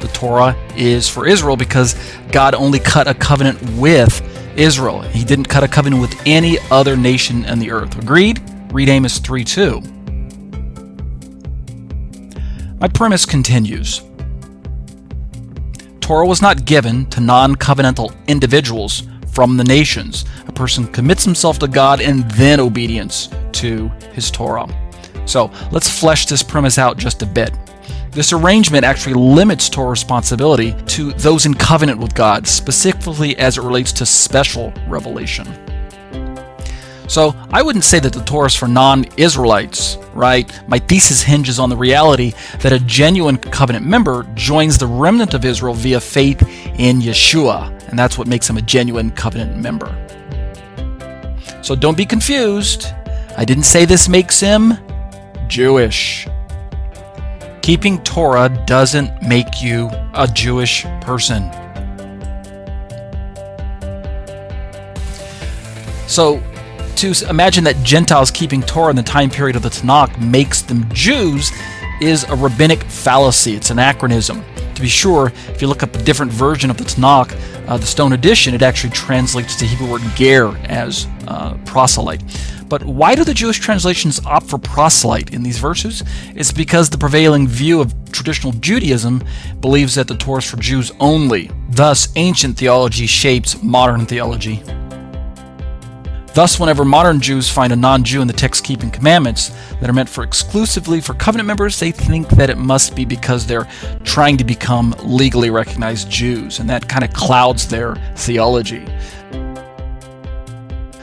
The 0.00 0.08
Torah 0.08 0.56
is 0.76 1.08
for 1.08 1.24
Israel 1.28 1.56
because 1.56 1.94
God 2.32 2.56
only 2.56 2.80
cut 2.80 3.06
a 3.06 3.14
covenant 3.14 3.62
with 3.78 4.20
Israel. 4.58 5.02
He 5.02 5.24
didn't 5.24 5.46
cut 5.46 5.62
a 5.62 5.68
covenant 5.68 6.02
with 6.02 6.20
any 6.26 6.58
other 6.72 6.96
nation 6.96 7.46
on 7.46 7.60
the 7.60 7.70
earth. 7.70 7.96
Agreed? 7.96 8.42
Read 8.72 8.88
Amos 8.88 9.20
3 9.20 9.44
2. 9.44 10.01
My 12.82 12.88
premise 12.88 13.24
continues. 13.24 14.02
Torah 16.00 16.26
was 16.26 16.42
not 16.42 16.64
given 16.64 17.06
to 17.10 17.20
non 17.20 17.54
covenantal 17.54 18.12
individuals 18.26 19.04
from 19.28 19.56
the 19.56 19.62
nations. 19.62 20.24
A 20.48 20.52
person 20.52 20.88
commits 20.88 21.24
himself 21.24 21.60
to 21.60 21.68
God 21.68 22.00
and 22.00 22.28
then 22.32 22.58
obedience 22.58 23.28
to 23.52 23.86
his 24.14 24.32
Torah. 24.32 24.66
So 25.26 25.52
let's 25.70 25.88
flesh 25.88 26.26
this 26.26 26.42
premise 26.42 26.76
out 26.76 26.96
just 26.96 27.22
a 27.22 27.26
bit. 27.26 27.52
This 28.10 28.32
arrangement 28.32 28.84
actually 28.84 29.14
limits 29.14 29.68
Torah 29.68 29.90
responsibility 29.90 30.74
to 30.88 31.12
those 31.12 31.46
in 31.46 31.54
covenant 31.54 32.00
with 32.00 32.16
God, 32.16 32.48
specifically 32.48 33.38
as 33.38 33.58
it 33.58 33.62
relates 33.62 33.92
to 33.92 34.04
special 34.04 34.72
revelation. 34.88 35.46
So 37.12 37.34
I 37.50 37.60
wouldn't 37.60 37.84
say 37.84 38.00
that 38.00 38.14
the 38.14 38.22
Torah 38.22 38.46
is 38.46 38.56
for 38.56 38.66
non 38.66 39.04
Israelites, 39.18 39.98
right? 40.14 40.50
My 40.66 40.78
thesis 40.78 41.20
hinges 41.20 41.58
on 41.58 41.68
the 41.68 41.76
reality 41.76 42.32
that 42.60 42.72
a 42.72 42.78
genuine 42.78 43.36
covenant 43.36 43.84
member 43.84 44.22
joins 44.32 44.78
the 44.78 44.86
remnant 44.86 45.34
of 45.34 45.44
Israel 45.44 45.74
via 45.74 46.00
faith 46.00 46.40
in 46.78 47.00
Yeshua, 47.00 47.68
and 47.90 47.98
that's 47.98 48.16
what 48.16 48.28
makes 48.28 48.48
him 48.48 48.56
a 48.56 48.62
genuine 48.62 49.10
covenant 49.10 49.58
member. 49.58 49.90
So 51.60 51.74
don't 51.74 51.98
be 51.98 52.06
confused. 52.06 52.86
I 53.36 53.44
didn't 53.44 53.64
say 53.64 53.84
this 53.84 54.08
makes 54.08 54.40
him 54.40 54.72
Jewish. 55.48 56.26
Keeping 57.60 58.02
Torah 58.04 58.48
doesn't 58.66 59.20
make 59.20 59.62
you 59.62 59.90
a 60.14 60.26
Jewish 60.26 60.84
person. 61.02 61.52
So 66.08 66.42
to 66.96 67.28
imagine 67.28 67.64
that 67.64 67.76
Gentiles 67.82 68.30
keeping 68.30 68.62
Torah 68.62 68.90
in 68.90 68.96
the 68.96 69.02
time 69.02 69.30
period 69.30 69.56
of 69.56 69.62
the 69.62 69.68
Tanakh 69.68 70.20
makes 70.20 70.62
them 70.62 70.88
Jews 70.92 71.52
is 72.00 72.24
a 72.24 72.36
rabbinic 72.36 72.82
fallacy. 72.84 73.54
It's 73.54 73.70
anachronism. 73.70 74.44
To 74.74 74.80
be 74.80 74.88
sure, 74.88 75.32
if 75.48 75.62
you 75.62 75.68
look 75.68 75.82
up 75.82 75.94
a 75.94 76.02
different 76.02 76.32
version 76.32 76.70
of 76.70 76.76
the 76.76 76.84
Tanakh, 76.84 77.36
uh, 77.68 77.76
the 77.76 77.86
Stone 77.86 78.12
Edition, 78.12 78.54
it 78.54 78.62
actually 78.62 78.90
translates 78.90 79.58
the 79.58 79.66
Hebrew 79.66 79.90
word 79.90 80.02
ger 80.14 80.56
as 80.64 81.06
uh, 81.28 81.54
proselyte. 81.64 82.22
But 82.68 82.84
why 82.84 83.14
do 83.14 83.22
the 83.22 83.34
Jewish 83.34 83.58
translations 83.58 84.24
opt 84.24 84.46
for 84.46 84.58
proselyte 84.58 85.34
in 85.34 85.42
these 85.42 85.58
verses? 85.58 86.02
It's 86.34 86.50
because 86.50 86.88
the 86.88 86.96
prevailing 86.96 87.46
view 87.46 87.80
of 87.80 87.94
traditional 88.12 88.52
Judaism 88.54 89.22
believes 89.60 89.94
that 89.94 90.08
the 90.08 90.16
Torah 90.16 90.38
is 90.38 90.50
for 90.50 90.56
Jews 90.56 90.90
only. 90.98 91.50
Thus, 91.68 92.10
ancient 92.16 92.56
theology 92.56 93.06
shapes 93.06 93.62
modern 93.62 94.06
theology. 94.06 94.62
Thus, 96.34 96.58
whenever 96.58 96.86
modern 96.86 97.20
Jews 97.20 97.50
find 97.50 97.74
a 97.74 97.76
non 97.76 98.04
Jew 98.04 98.22
in 98.22 98.26
the 98.26 98.32
text 98.32 98.64
keeping 98.64 98.90
commandments 98.90 99.50
that 99.80 99.90
are 99.90 99.92
meant 99.92 100.08
for 100.08 100.24
exclusively 100.24 101.00
for 101.00 101.12
covenant 101.14 101.46
members, 101.46 101.78
they 101.78 101.90
think 101.90 102.28
that 102.30 102.48
it 102.48 102.56
must 102.56 102.96
be 102.96 103.04
because 103.04 103.46
they're 103.46 103.68
trying 104.02 104.38
to 104.38 104.44
become 104.44 104.94
legally 105.02 105.50
recognized 105.50 106.08
Jews, 106.08 106.58
and 106.58 106.70
that 106.70 106.88
kind 106.88 107.04
of 107.04 107.12
clouds 107.12 107.68
their 107.68 107.96
theology. 108.16 108.86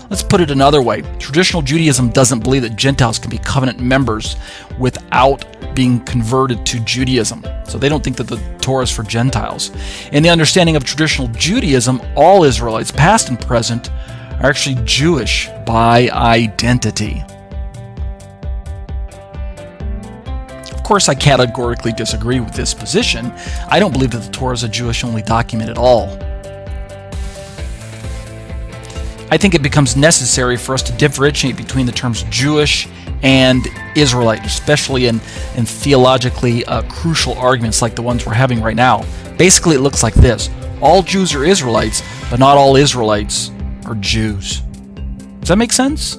Let's 0.10 0.24
put 0.24 0.42
it 0.42 0.50
another 0.50 0.82
way 0.82 1.04
traditional 1.20 1.62
Judaism 1.62 2.10
doesn't 2.10 2.40
believe 2.40 2.64
that 2.64 2.76
Gentiles 2.76 3.20
can 3.20 3.30
be 3.30 3.38
covenant 3.38 3.80
members 3.80 4.36
without 4.80 5.46
being 5.76 6.00
converted 6.06 6.66
to 6.66 6.80
Judaism. 6.80 7.46
So 7.68 7.78
they 7.78 7.88
don't 7.88 8.04
think 8.04 8.18
that 8.18 8.28
the 8.28 8.38
Torah 8.62 8.84
is 8.84 8.92
for 8.92 9.04
Gentiles. 9.04 9.70
In 10.12 10.24
the 10.24 10.30
understanding 10.30 10.76
of 10.76 10.84
traditional 10.84 11.28
Judaism, 11.28 12.02
all 12.16 12.44
Israelites, 12.44 12.90
past 12.92 13.30
and 13.30 13.40
present, 13.40 13.92
are 14.40 14.50
actually 14.50 14.78
Jewish 14.86 15.50
by 15.66 16.10
identity. 16.12 17.24
Of 20.72 20.84
course, 20.84 21.10
I 21.10 21.14
categorically 21.14 21.92
disagree 21.92 22.40
with 22.40 22.54
this 22.54 22.74
position. 22.74 23.32
I 23.70 23.80
don't 23.80 23.92
believe 23.92 24.12
that 24.12 24.24
the 24.24 24.32
Torah 24.32 24.54
is 24.54 24.64
a 24.64 24.70
Jewish 24.70 25.04
only 25.04 25.22
document 25.22 25.70
at 25.70 25.78
all. 25.78 26.18
I 29.32 29.38
think 29.38 29.54
it 29.54 29.62
becomes 29.62 29.96
necessary 29.96 30.58
for 30.58 30.74
us 30.74 30.82
to 30.84 30.94
differentiate 30.94 31.56
between 31.56 31.86
the 31.86 31.92
terms 31.92 32.24
Jewish 32.32 32.88
and 33.22 33.68
Israelite, 33.96 34.44
especially 34.46 35.06
in, 35.06 35.16
in 35.56 35.66
theologically 35.66 36.66
uh, 36.66 36.82
crucial 36.84 37.38
arguments 37.38 37.82
like 37.82 37.96
the 37.96 38.02
ones 38.02 38.26
we're 38.26 38.34
having 38.34 38.60
right 38.60 38.76
now. 38.76 39.06
Basically, 39.38 39.76
it 39.76 39.82
looks 39.82 40.02
like 40.02 40.16
this 40.16 40.50
all 40.82 41.04
Jews 41.04 41.36
are 41.36 41.44
Israelites, 41.44 42.02
but 42.32 42.40
not 42.40 42.58
all 42.58 42.76
Israelites 42.76 43.52
are 43.90 43.96
Jews. 43.96 44.62
Does 45.40 45.50
that 45.50 45.58
make 45.58 45.72
sense? 45.72 46.18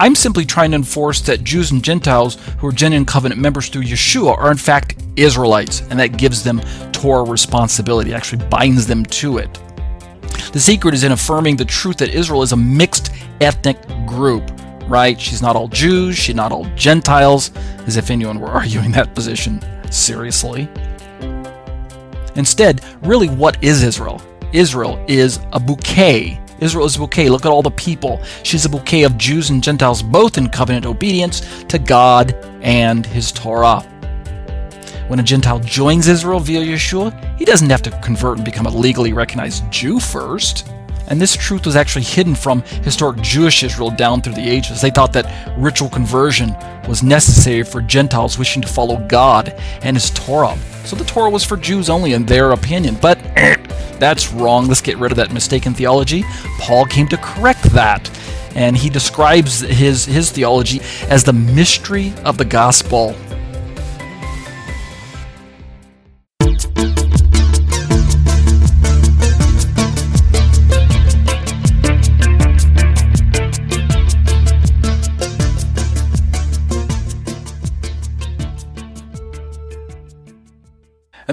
I'm 0.00 0.16
simply 0.16 0.44
trying 0.44 0.72
to 0.72 0.76
enforce 0.76 1.20
that 1.22 1.44
Jews 1.44 1.70
and 1.70 1.82
Gentiles 1.82 2.36
who 2.58 2.66
are 2.66 2.72
genuine 2.72 3.06
covenant 3.06 3.40
members 3.40 3.68
through 3.68 3.84
Yeshua 3.84 4.36
are 4.36 4.50
in 4.50 4.56
fact 4.56 4.96
Israelites, 5.14 5.82
and 5.90 6.00
that 6.00 6.16
gives 6.16 6.42
them 6.42 6.60
Torah 6.90 7.22
responsibility, 7.22 8.12
actually 8.12 8.44
binds 8.48 8.86
them 8.86 9.04
to 9.06 9.38
it. 9.38 9.60
The 10.52 10.58
secret 10.58 10.94
is 10.94 11.04
in 11.04 11.12
affirming 11.12 11.56
the 11.56 11.64
truth 11.64 11.98
that 11.98 12.08
Israel 12.08 12.42
is 12.42 12.52
a 12.52 12.56
mixed 12.56 13.12
ethnic 13.40 13.80
group, 14.06 14.50
right? 14.88 15.20
She's 15.20 15.40
not 15.40 15.54
all 15.54 15.68
Jews, 15.68 16.18
she's 16.18 16.34
not 16.34 16.50
all 16.50 16.64
Gentiles, 16.74 17.52
as 17.86 17.96
if 17.96 18.10
anyone 18.10 18.40
were 18.40 18.48
arguing 18.60 18.90
that 18.92 19.14
position 19.14 19.62
seriously. 19.92 20.68
Instead, 22.36 22.82
really, 23.02 23.28
what 23.28 23.62
is 23.62 23.82
Israel? 23.82 24.20
Israel 24.52 25.02
is 25.08 25.40
a 25.52 25.60
bouquet. 25.60 26.40
Israel 26.60 26.86
is 26.86 26.96
a 26.96 26.98
bouquet. 26.98 27.28
Look 27.28 27.44
at 27.44 27.50
all 27.50 27.62
the 27.62 27.70
people. 27.70 28.22
She's 28.42 28.64
a 28.64 28.68
bouquet 28.68 29.02
of 29.02 29.18
Jews 29.18 29.50
and 29.50 29.62
Gentiles, 29.62 30.02
both 30.02 30.38
in 30.38 30.48
covenant 30.48 30.86
obedience 30.86 31.64
to 31.64 31.78
God 31.78 32.34
and 32.62 33.04
His 33.04 33.32
Torah. 33.32 33.80
When 35.08 35.18
a 35.18 35.22
Gentile 35.22 35.58
joins 35.58 36.08
Israel 36.08 36.40
via 36.40 36.60
Yeshua, 36.60 37.38
he 37.38 37.44
doesn't 37.44 37.68
have 37.68 37.82
to 37.82 37.90
convert 38.00 38.38
and 38.38 38.44
become 38.44 38.66
a 38.66 38.70
legally 38.70 39.12
recognized 39.12 39.70
Jew 39.70 39.98
first. 39.98 40.72
And 41.12 41.20
this 41.20 41.36
truth 41.36 41.66
was 41.66 41.76
actually 41.76 42.06
hidden 42.06 42.34
from 42.34 42.62
historic 42.84 43.20
Jewish 43.20 43.62
Israel 43.62 43.90
down 43.90 44.22
through 44.22 44.32
the 44.32 44.48
ages. 44.48 44.80
They 44.80 44.88
thought 44.88 45.12
that 45.12 45.58
ritual 45.58 45.90
conversion 45.90 46.56
was 46.88 47.02
necessary 47.02 47.64
for 47.64 47.82
Gentiles 47.82 48.38
wishing 48.38 48.62
to 48.62 48.68
follow 48.68 48.96
God 49.08 49.50
and 49.82 49.94
His 49.94 50.08
Torah. 50.12 50.56
So 50.86 50.96
the 50.96 51.04
Torah 51.04 51.28
was 51.28 51.44
for 51.44 51.58
Jews 51.58 51.90
only, 51.90 52.14
in 52.14 52.24
their 52.24 52.52
opinion. 52.52 52.96
But 52.98 53.18
that's 53.98 54.32
wrong. 54.32 54.68
Let's 54.68 54.80
get 54.80 54.96
rid 54.96 55.12
of 55.12 55.16
that 55.16 55.34
mistaken 55.34 55.74
theology. 55.74 56.24
Paul 56.58 56.86
came 56.86 57.08
to 57.08 57.18
correct 57.18 57.64
that. 57.64 58.10
And 58.54 58.74
he 58.74 58.88
describes 58.88 59.60
his, 59.60 60.06
his 60.06 60.30
theology 60.30 60.80
as 61.10 61.24
the 61.24 61.34
mystery 61.34 62.14
of 62.24 62.38
the 62.38 62.46
gospel. 62.46 63.14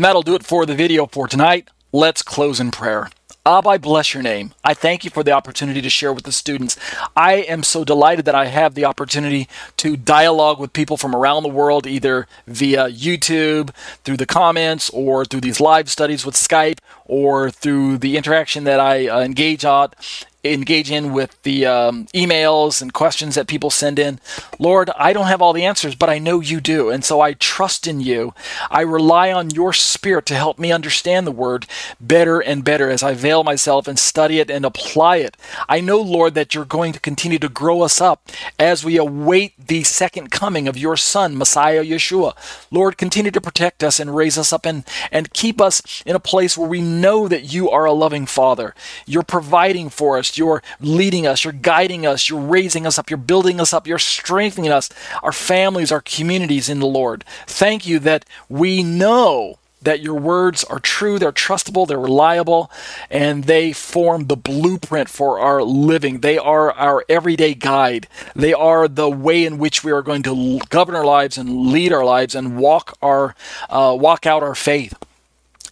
That'll 0.10 0.24
do 0.24 0.34
it 0.34 0.44
for 0.44 0.66
the 0.66 0.74
video 0.74 1.06
for 1.06 1.28
tonight. 1.28 1.70
Let's 1.92 2.24
close 2.24 2.60
in 2.60 2.72
prayer. 2.72 3.12
Abba, 3.46 3.70
I 3.70 3.78
bless 3.78 4.12
your 4.16 4.24
name. 4.24 4.54
I 4.64 4.74
thank 4.74 5.04
you 5.04 5.12
for 5.12 5.24
the 5.24 5.34
opportunity 5.34 5.84
to 5.84 5.90
share 5.90 6.12
with 6.12 6.24
the 6.24 6.32
students. 6.32 6.78
I 7.16 7.36
am 7.36 7.62
so 7.62 7.84
delighted 7.84 8.26
that 8.26 8.34
I 8.34 8.48
have 8.48 8.74
the 8.74 8.86
opportunity 8.86 9.48
to 9.78 9.96
dialogue 9.96 10.60
with 10.60 10.74
people 10.74 10.98
from 10.98 11.16
around 11.16 11.44
the 11.44 11.50
world, 11.50 11.86
either 11.86 12.28
via 12.48 12.90
YouTube, 12.90 13.70
through 14.04 14.18
the 14.18 14.26
comments, 14.26 14.90
or 14.90 15.26
through 15.26 15.42
these 15.42 15.60
live 15.60 15.92
studies 15.92 16.26
with 16.26 16.34
Skype, 16.34 16.80
or 17.06 17.52
through 17.52 18.00
the 18.00 18.18
interaction 18.18 18.64
that 18.64 18.80
I 18.80 19.08
uh, 19.08 19.22
engage 19.22 19.64
on 19.64 19.92
engage 20.44 20.90
in 20.90 21.12
with 21.12 21.42
the 21.44 21.66
um, 21.66 22.06
emails 22.08 22.82
and 22.82 22.94
questions 22.94 23.36
that 23.36 23.48
people 23.48 23.70
send 23.70 24.00
in. 24.00 24.20
Lord, 24.58 24.90
I 24.98 25.12
don't 25.12 25.28
have 25.28 25.42
all 25.42 25.52
the 25.52 25.66
answers, 25.66 25.96
but 25.96 26.10
I 26.10 26.18
know 26.18 26.40
you 26.40 26.62
do. 26.62 26.90
And 26.90 27.04
so 27.04 27.20
I 27.20 27.34
trust 27.34 27.88
in 27.88 28.00
you. 28.00 28.34
I 28.72 28.82
rely 28.82 29.32
on 29.32 29.50
your 29.50 29.74
spirit 29.74 30.26
to 30.28 30.36
help 30.36 30.58
me 30.58 30.72
understand 30.72 31.28
the 31.28 31.32
word 31.32 31.66
better 32.00 32.40
and 32.40 32.64
better 32.64 32.90
as 32.90 33.04
I 33.04 33.14
veil 33.14 33.44
myself 33.44 33.88
and 33.88 34.00
study 34.00 34.40
it 34.40 34.50
and 34.50 34.66
apply 34.66 35.18
it. 35.18 35.36
I 35.68 35.82
know, 35.82 36.00
Lord, 36.00 36.36
that 36.36 36.56
you're 36.56 36.66
going 36.66 36.94
to 36.94 37.00
continue 37.00 37.40
to 37.40 37.50
grow 37.50 37.82
us 37.82 38.00
up 38.00 38.30
as 38.58 38.86
we 38.86 38.98
await 38.98 39.54
the 39.68 39.84
second 39.84 40.32
coming 40.32 40.68
of 40.68 40.78
your 40.78 40.96
Son, 40.96 41.38
Messiah 41.38 41.84
Yeshua. 41.84 42.36
Lord, 42.72 42.98
continue 42.98 43.32
to 43.32 43.42
protect 43.42 43.84
us 43.84 44.00
and 44.00 44.16
raise 44.16 44.38
us 44.38 44.54
up 44.54 44.66
and, 44.66 44.86
and 45.12 45.34
keep 45.34 45.60
us 45.60 45.82
in 46.06 46.16
a 46.16 46.20
place 46.20 46.58
where 46.58 46.70
we 46.70 46.82
know 46.82 47.28
that 47.28 47.52
you 47.52 47.70
are 47.70 47.86
a 47.86 47.92
loving 47.92 48.26
Father. 48.26 48.74
You're 49.06 49.24
providing 49.24 49.90
for 49.90 50.18
us 50.18 50.29
you're 50.38 50.62
leading 50.80 51.26
us, 51.28 51.44
you're 51.44 51.54
guiding 51.54 52.06
us, 52.06 52.30
you're 52.30 52.40
raising 52.40 52.86
us 52.86 52.98
up, 52.98 53.10
you're 53.10 53.18
building 53.18 53.60
us 53.60 53.74
up, 53.74 53.88
you're 53.88 54.00
strengthening 54.00 54.72
us, 54.72 54.90
our 55.24 55.32
families, 55.32 55.92
our 55.92 56.02
communities 56.02 56.70
in 56.70 56.80
the 56.80 56.88
Lord. 56.88 57.24
Thank 57.48 57.88
you 57.88 58.00
that 58.00 58.26
we 58.48 58.84
know 58.84 59.60
that 59.82 60.02
your 60.02 60.16
words 60.16 60.64
are 60.66 60.80
true, 60.80 61.20
they're 61.20 61.32
trustable, 61.32 61.88
they're 61.88 62.00
reliable, 62.00 62.70
and 63.10 63.46
they 63.46 63.72
form 63.72 64.26
the 64.26 64.36
blueprint 64.36 65.10
for 65.10 65.40
our 65.40 65.64
living. 65.64 66.20
They 66.20 66.38
are 66.38 66.72
our 66.74 67.06
everyday 67.08 67.54
guide. 67.54 68.08
They 68.36 68.54
are 68.54 68.88
the 68.88 69.10
way 69.10 69.46
in 69.46 69.58
which 69.58 69.84
we 69.84 69.92
are 69.92 70.02
going 70.02 70.24
to 70.24 70.60
govern 70.70 70.96
our 70.96 71.06
lives 71.06 71.38
and 71.38 71.68
lead 71.68 71.94
our 71.94 72.04
lives 72.04 72.36
and 72.36 72.58
walk 72.58 72.98
our 73.02 73.36
uh, 73.70 73.96
walk 73.98 74.26
out 74.26 74.44
our 74.44 74.56
faith. 74.56 74.94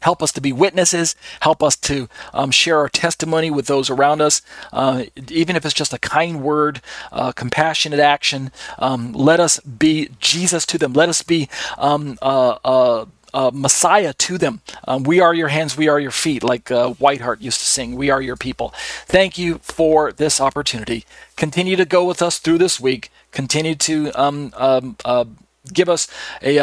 Help 0.01 0.21
us 0.21 0.31
to 0.33 0.41
be 0.41 0.53
witnesses. 0.53 1.15
Help 1.41 1.63
us 1.63 1.75
to 1.75 2.07
um, 2.33 2.51
share 2.51 2.77
our 2.77 2.89
testimony 2.89 3.51
with 3.51 3.67
those 3.67 3.89
around 3.89 4.21
us, 4.21 4.41
uh, 4.71 5.03
even 5.29 5.55
if 5.55 5.65
it's 5.65 5.73
just 5.73 5.93
a 5.93 5.99
kind 5.99 6.41
word, 6.41 6.81
uh, 7.11 7.31
compassionate 7.31 7.99
action. 7.99 8.51
Um, 8.79 9.13
let 9.13 9.39
us 9.39 9.59
be 9.59 10.09
Jesus 10.19 10.65
to 10.67 10.77
them. 10.77 10.93
Let 10.93 11.09
us 11.09 11.23
be 11.23 11.49
um, 11.77 12.17
uh, 12.21 12.57
uh, 12.63 13.05
uh 13.33 13.51
Messiah 13.53 14.13
to 14.13 14.37
them. 14.37 14.61
Um, 14.87 15.03
we 15.03 15.19
are 15.19 15.33
your 15.33 15.49
hands, 15.49 15.77
we 15.77 15.87
are 15.87 15.99
your 15.99 16.11
feet, 16.11 16.43
like 16.43 16.71
uh, 16.71 16.93
Whiteheart 16.93 17.41
used 17.41 17.59
to 17.59 17.65
sing. 17.65 17.95
We 17.95 18.09
are 18.09 18.21
your 18.21 18.37
people. 18.37 18.73
Thank 19.05 19.37
you 19.37 19.59
for 19.59 20.11
this 20.11 20.39
opportunity. 20.39 21.05
Continue 21.35 21.75
to 21.75 21.85
go 21.85 22.05
with 22.05 22.21
us 22.21 22.39
through 22.39 22.59
this 22.59 22.79
week. 22.79 23.11
Continue 23.31 23.75
to 23.75 24.11
um, 24.13 24.53
um, 24.55 24.95
give 25.73 25.89
us 25.89 26.07
a 26.41 26.59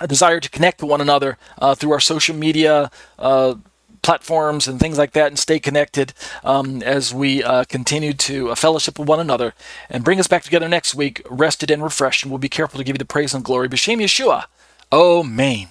a 0.00 0.06
desire 0.06 0.40
to 0.40 0.50
connect 0.50 0.78
to 0.78 0.86
one 0.86 1.00
another 1.00 1.38
uh, 1.58 1.74
through 1.74 1.92
our 1.92 2.00
social 2.00 2.34
media 2.34 2.90
uh, 3.18 3.54
platforms 4.02 4.66
and 4.66 4.80
things 4.80 4.96
like 4.96 5.12
that 5.12 5.28
and 5.28 5.38
stay 5.38 5.58
connected 5.58 6.12
um, 6.44 6.82
as 6.82 7.12
we 7.12 7.42
uh, 7.42 7.64
continue 7.64 8.12
to 8.12 8.50
uh, 8.50 8.54
fellowship 8.54 8.98
with 8.98 9.08
one 9.08 9.20
another 9.20 9.54
and 9.90 10.04
bring 10.04 10.20
us 10.20 10.26
back 10.26 10.42
together 10.42 10.68
next 10.68 10.94
week, 10.94 11.20
rested 11.28 11.70
and 11.70 11.82
refreshed. 11.82 12.22
And 12.22 12.30
we'll 12.30 12.38
be 12.38 12.48
careful 12.48 12.78
to 12.78 12.84
give 12.84 12.94
you 12.94 12.98
the 12.98 13.04
praise 13.04 13.34
and 13.34 13.44
glory. 13.44 13.68
B'Shem 13.68 13.98
Yeshua. 14.02 14.44
Amen. 14.92 15.68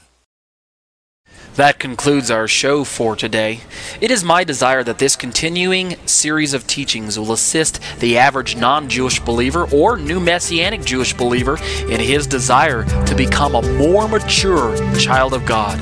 That 1.58 1.80
concludes 1.80 2.30
our 2.30 2.48
show 2.48 2.84
for 2.84 3.16
today. 3.16 3.62
It 4.00 4.12
is 4.12 4.24
my 4.24 4.44
desire 4.44 4.84
that 4.84 5.00
this 5.00 5.16
continuing 5.16 5.96
series 6.06 6.54
of 6.54 6.68
teachings 6.68 7.18
will 7.18 7.32
assist 7.32 7.82
the 8.00 8.20
average 8.20 8.56
non 8.56 8.88
Jewish 8.88 9.20
believer 9.20 9.68
or 9.74 9.98
new 9.98 10.20
Messianic 10.20 10.84
Jewish 10.86 11.16
believer 11.16 11.58
in 11.90 12.00
his 12.00 12.28
desire 12.28 12.84
to 13.08 13.16
become 13.16 13.56
a 13.56 13.64
more 13.74 14.08
mature 14.08 14.78
child 15.00 15.34
of 15.34 15.48
God. 15.48 15.80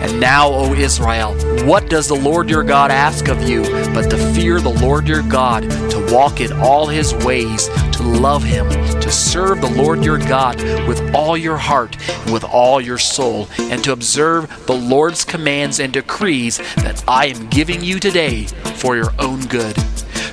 And 0.00 0.18
now, 0.18 0.48
O 0.48 0.72
Israel, 0.72 1.34
what 1.66 1.90
does 1.90 2.08
the 2.08 2.14
Lord 2.14 2.48
your 2.48 2.64
God 2.64 2.90
ask 2.90 3.28
of 3.28 3.42
you 3.46 3.62
but 3.92 4.08
to 4.08 4.16
fear 4.32 4.58
the 4.58 4.70
Lord 4.70 5.06
your 5.06 5.22
God, 5.22 5.64
to 5.90 6.08
walk 6.10 6.40
in 6.40 6.50
all 6.54 6.86
his 6.86 7.14
ways, 7.16 7.68
to 7.92 8.02
love 8.02 8.42
him, 8.42 8.66
to 9.00 9.10
serve 9.12 9.60
the 9.60 9.68
Lord 9.68 10.02
your 10.02 10.16
God 10.16 10.56
with 10.88 11.14
all 11.14 11.36
your 11.36 11.58
heart 11.58 11.98
and 12.08 12.32
with 12.32 12.44
all 12.44 12.80
your 12.80 12.96
soul, 12.96 13.46
and 13.58 13.84
to 13.84 13.92
observe 13.92 14.48
the 14.66 14.72
Lord's 15.10 15.24
commands 15.24 15.80
and 15.80 15.92
decrees 15.92 16.58
that 16.76 17.02
I 17.08 17.26
am 17.26 17.48
giving 17.48 17.82
you 17.82 17.98
today 17.98 18.44
for 18.76 18.94
your 18.94 19.12
own 19.18 19.44
good? 19.46 19.74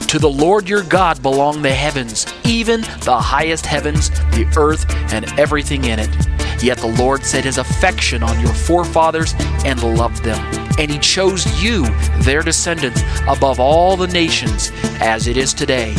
To 0.09 0.19
the 0.19 0.29
Lord 0.29 0.69
your 0.69 0.83
God 0.83 1.19
belong 1.23 1.63
the 1.63 1.73
heavens, 1.73 2.27
even 2.45 2.81
the 2.81 3.17
highest 3.19 3.65
heavens, 3.65 4.11
the 4.11 4.45
earth, 4.55 4.85
and 5.11 5.25
everything 5.39 5.85
in 5.85 5.97
it. 5.97 6.15
Yet 6.61 6.77
the 6.77 6.95
Lord 6.99 7.23
set 7.23 7.43
his 7.43 7.57
affection 7.57 8.21
on 8.21 8.39
your 8.39 8.53
forefathers 8.53 9.33
and 9.65 9.81
loved 9.97 10.23
them. 10.23 10.37
And 10.77 10.91
he 10.91 10.99
chose 10.99 11.43
you, 11.59 11.87
their 12.19 12.43
descendants, 12.43 13.01
above 13.27 13.59
all 13.59 13.97
the 13.97 14.05
nations, 14.05 14.71
as 15.01 15.25
it 15.25 15.37
is 15.37 15.55
today. 15.55 15.95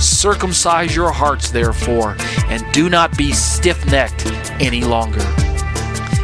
Circumcise 0.00 0.96
your 0.96 1.12
hearts, 1.12 1.52
therefore, 1.52 2.16
and 2.46 2.64
do 2.72 2.88
not 2.88 3.16
be 3.16 3.30
stiff 3.30 3.86
necked 3.86 4.26
any 4.60 4.82
longer. 4.82 5.24